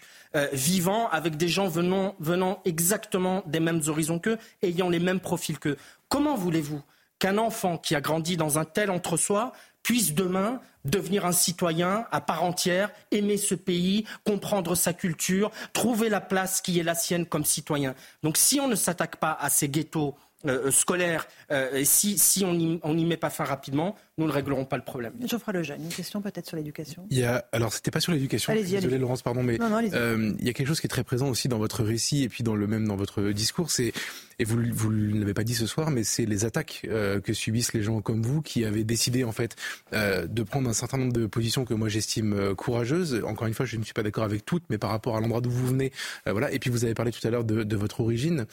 [0.52, 5.58] Vivant avec des gens venant, venant exactement des mêmes horizons qu'eux, ayant les mêmes profils
[5.58, 5.76] qu'eux.
[6.08, 6.82] Comment voulez-vous
[7.18, 9.52] qu'un enfant qui a grandi dans un tel entre-soi
[9.82, 16.08] puisse demain devenir un citoyen à part entière, aimer ce pays, comprendre sa culture, trouver
[16.08, 17.94] la place qui est la sienne comme citoyen?
[18.22, 22.54] Donc si on ne s'attaque pas à ces ghettos euh, scolaires, euh, si, si on
[22.54, 25.12] n'y met pas fin rapidement, nous ne réglerons pas le problème.
[25.26, 27.06] Geoffroy Lejeune, une question peut-être sur l'éducation.
[27.10, 28.54] Il y a, alors c'était pas sur l'éducation.
[28.54, 31.48] Désolé Laurence, pardon, mais euh, il y a quelque chose qui est très présent aussi
[31.48, 33.92] dans votre récit et puis dans le même dans votre discours, c'est
[34.38, 37.32] et vous vous ne l'avez pas dit ce soir, mais c'est les attaques euh, que
[37.32, 39.56] subissent les gens comme vous qui avez décidé en fait
[39.94, 43.22] euh, de prendre un certain nombre de positions que moi j'estime euh, courageuses.
[43.24, 45.40] Encore une fois, je ne suis pas d'accord avec toutes, mais par rapport à l'endroit
[45.40, 45.92] d'où vous venez,
[46.26, 46.52] euh, voilà.
[46.52, 48.46] Et puis vous avez parlé tout à l'heure de, de, votre origine.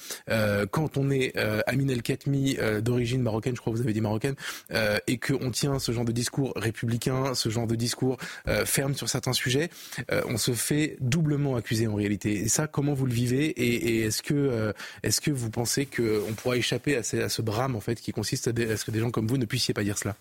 [0.72, 1.38] quand on est
[1.68, 4.35] Amin El Khatmi d'origine marocaine, je crois que vous avez dit marocaine,
[5.07, 8.17] et qu'on tient ce genre de discours républicain, ce genre de discours
[8.47, 9.69] euh, ferme sur certains sujets,
[10.11, 12.39] euh, on se fait doublement accuser en réalité.
[12.39, 14.73] Et ça, comment vous le vivez Et, est-ce que, euh,
[15.03, 18.11] est-ce que vous pensez qu'on pourra échapper à ce, à ce, drame en fait qui
[18.11, 20.15] consiste à, ce que des gens comme vous ne puissiez pas dire cela?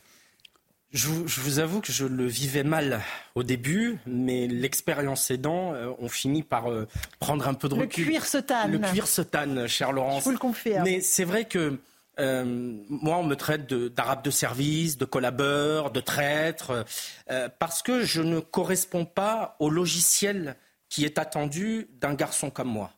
[0.92, 3.00] Je vous, je vous, avoue que je le vivais mal
[3.34, 6.66] au début, mais l'expérience aidant, on finit par
[7.18, 8.04] prendre un peu de recul.
[8.04, 8.72] Le cuir se tanne.
[8.72, 10.18] Le cuir se tanne, cher Laurence.
[10.20, 10.84] Je vous le confirme.
[10.84, 11.78] Mais c'est vrai que
[12.18, 12.44] euh,
[12.88, 16.84] moi, on me traite d'arabe de, service, de collaborateur, de traître,
[17.30, 20.56] euh, parce que je ne corresponds pas au logiciel
[20.88, 22.92] qui est attendu d'un garçon comme moi.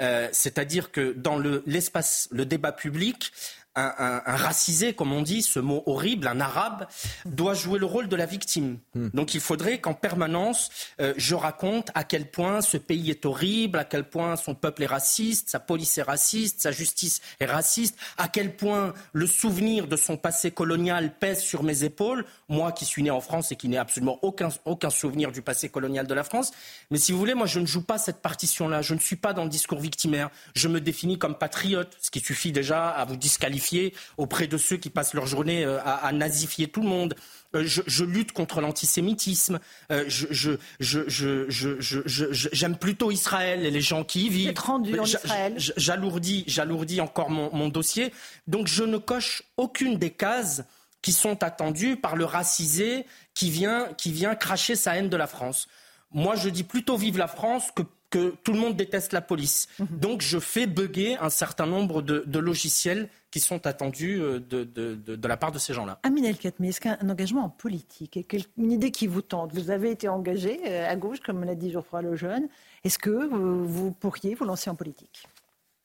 [0.00, 3.32] Euh, c'est-à-dire que dans l'espace, le débat public,
[3.80, 6.86] un, racisé, comme on dit, ce mot horrible, un arabe,
[7.24, 8.78] doit jouer le rôle de la victime.
[8.94, 9.08] Hmm.
[9.14, 10.70] Donc il faudrait qu'en permanence,
[11.00, 14.82] euh, je raconte à quel point ce pays est horrible, à quel point son peuple
[14.82, 19.86] est raciste, sa police est raciste, sa justice est raciste, à quel point le souvenir
[19.86, 23.56] de son passé colonial pèse sur mes épaules, moi qui suis né en France et
[23.56, 26.50] qui n'ai absolument aucun, aucun souvenir du passé colonial de la France.
[26.90, 29.32] Mais si vous voulez, moi je ne joue pas cette partition-là, je ne suis pas
[29.32, 33.16] dans le discours victimaire, je me définis comme patriote, ce qui suffit déjà à vous
[33.16, 33.69] disqualifier
[34.16, 37.14] auprès de ceux qui passent leur journée euh, à, nazifier tout le monde.
[37.54, 39.58] Euh, je, lutte contre l'antisémitisme.
[39.90, 40.56] Euh, je,
[42.52, 44.54] j'aime plutôt Israël et les gens qui y vivent.
[45.56, 48.12] J'alourdis, j'alourdis encore mon, mon, dossier.
[48.46, 50.62] Donc je ne coche aucune des cases
[51.02, 55.26] qui sont attendues par le racisé qui vient, qui vient cracher sa haine de la
[55.26, 55.66] France.
[56.12, 59.68] Moi, je dis plutôt vive la France que que tout le monde déteste la police.
[59.90, 65.28] Donc je fais bugger un certain nombre de, logiciels qui sont attendus euh, de, de,
[65.28, 66.00] la part de ces gens-là.
[66.02, 69.70] Amine El Khatmi, est-ce qu'un engagement en politique est une idée qui vous tente Vous
[69.70, 72.48] avez été engagé euh, à gauche, comme l'a dit Geoffroy Lejeune.
[72.82, 75.26] Est-ce que vous pourriez vous lancer en politique?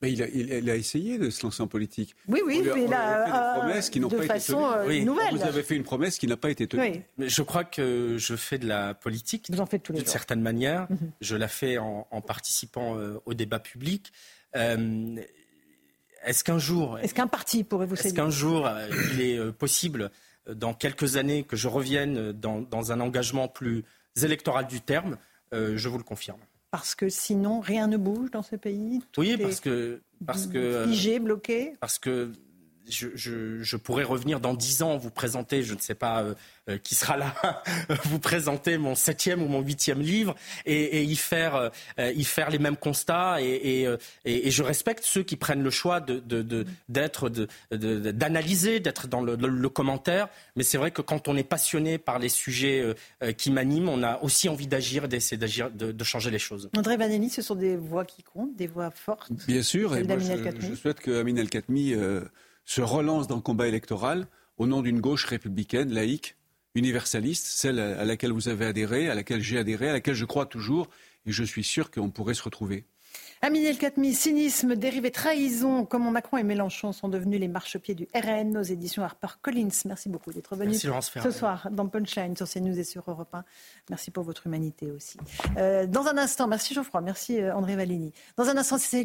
[0.02, 2.14] Mais il a, il, a, essayé de se lancer en politique.
[2.28, 5.00] Oui, oui, mais il a, fait des qui n'ont pas façon été tenues.
[5.00, 5.34] Euh, nouvelle.
[5.34, 7.02] Vous avez fait une promesse qui n'a pas été tenue.
[7.16, 9.46] Mais je crois que je fais de la politique.
[9.50, 10.86] Vous en faites tous les D'une certaine manière.
[10.90, 11.12] Mhm.
[11.22, 14.12] Je la fais en, participant euh, au débat public.
[14.54, 15.16] Euh,
[16.24, 16.98] est-ce qu'un jour.
[16.98, 18.68] Est-ce qu'un parti pourrait vous Est-ce qu'un jour,
[19.14, 20.10] il est possible,
[20.52, 23.84] dans quelques années, que je revienne dans, dans un engagement plus
[24.22, 25.16] électoral du terme?
[25.52, 26.40] Je vous le confirme.
[26.76, 30.02] Parce que sinon, rien ne bouge dans ce pays Oui, parce que...
[30.26, 31.74] Parce que figé, bloqué.
[31.80, 32.30] Parce que
[32.88, 36.34] je, pourrais revenir dans dix ans, vous présenter, je ne sais pas euh,
[36.68, 37.34] euh, qui sera là,
[38.04, 40.34] vous présenter mon septième ou mon huitième livre
[40.64, 43.86] et, y faire euh, y faire les mêmes constats et,
[44.24, 46.22] je respecte ceux qui prennent le choix de
[46.88, 47.30] d'être
[47.70, 50.28] d'analyser, d'être dans le, commentaire.
[50.54, 52.94] Mais c'est vrai que quand on est passionné par les sujets
[53.36, 56.70] qui m'animent, on a aussi envie d'agir et d'essayer d'agir, de, changer les choses.
[56.76, 59.30] André Vanelli, ce sont des voix qui comptent, des voix fortes.
[59.46, 61.94] Bien sûr, et moi, je, je, souhaite que Amin El Khatmi
[62.66, 64.26] se relance dans le combat électoral
[64.58, 66.36] au nom d'une gauche républicaine, laïque,
[66.74, 70.44] universaliste, celle à laquelle vous avez adhéré, à laquelle j'ai adhéré, à laquelle je crois
[70.44, 70.88] toujours,
[71.24, 72.84] et je suis sûr qu'on pourrait se retrouver.
[73.42, 78.08] Aminé El Khatmi, cynisme, dérivé, trahison, comment Macron et Mélenchon sont devenus les marchepieds du
[78.14, 79.68] RN aux éditions HarperCollins.
[79.84, 83.44] Merci beaucoup d'être venu ce soir dans Punchline sur CNews et sur Europe 1.
[83.90, 85.18] Merci pour votre humanité aussi.
[85.58, 88.12] Euh, dans un instant, merci Geoffroy, merci euh, André Valény.
[88.36, 89.04] Dans un instant, c'est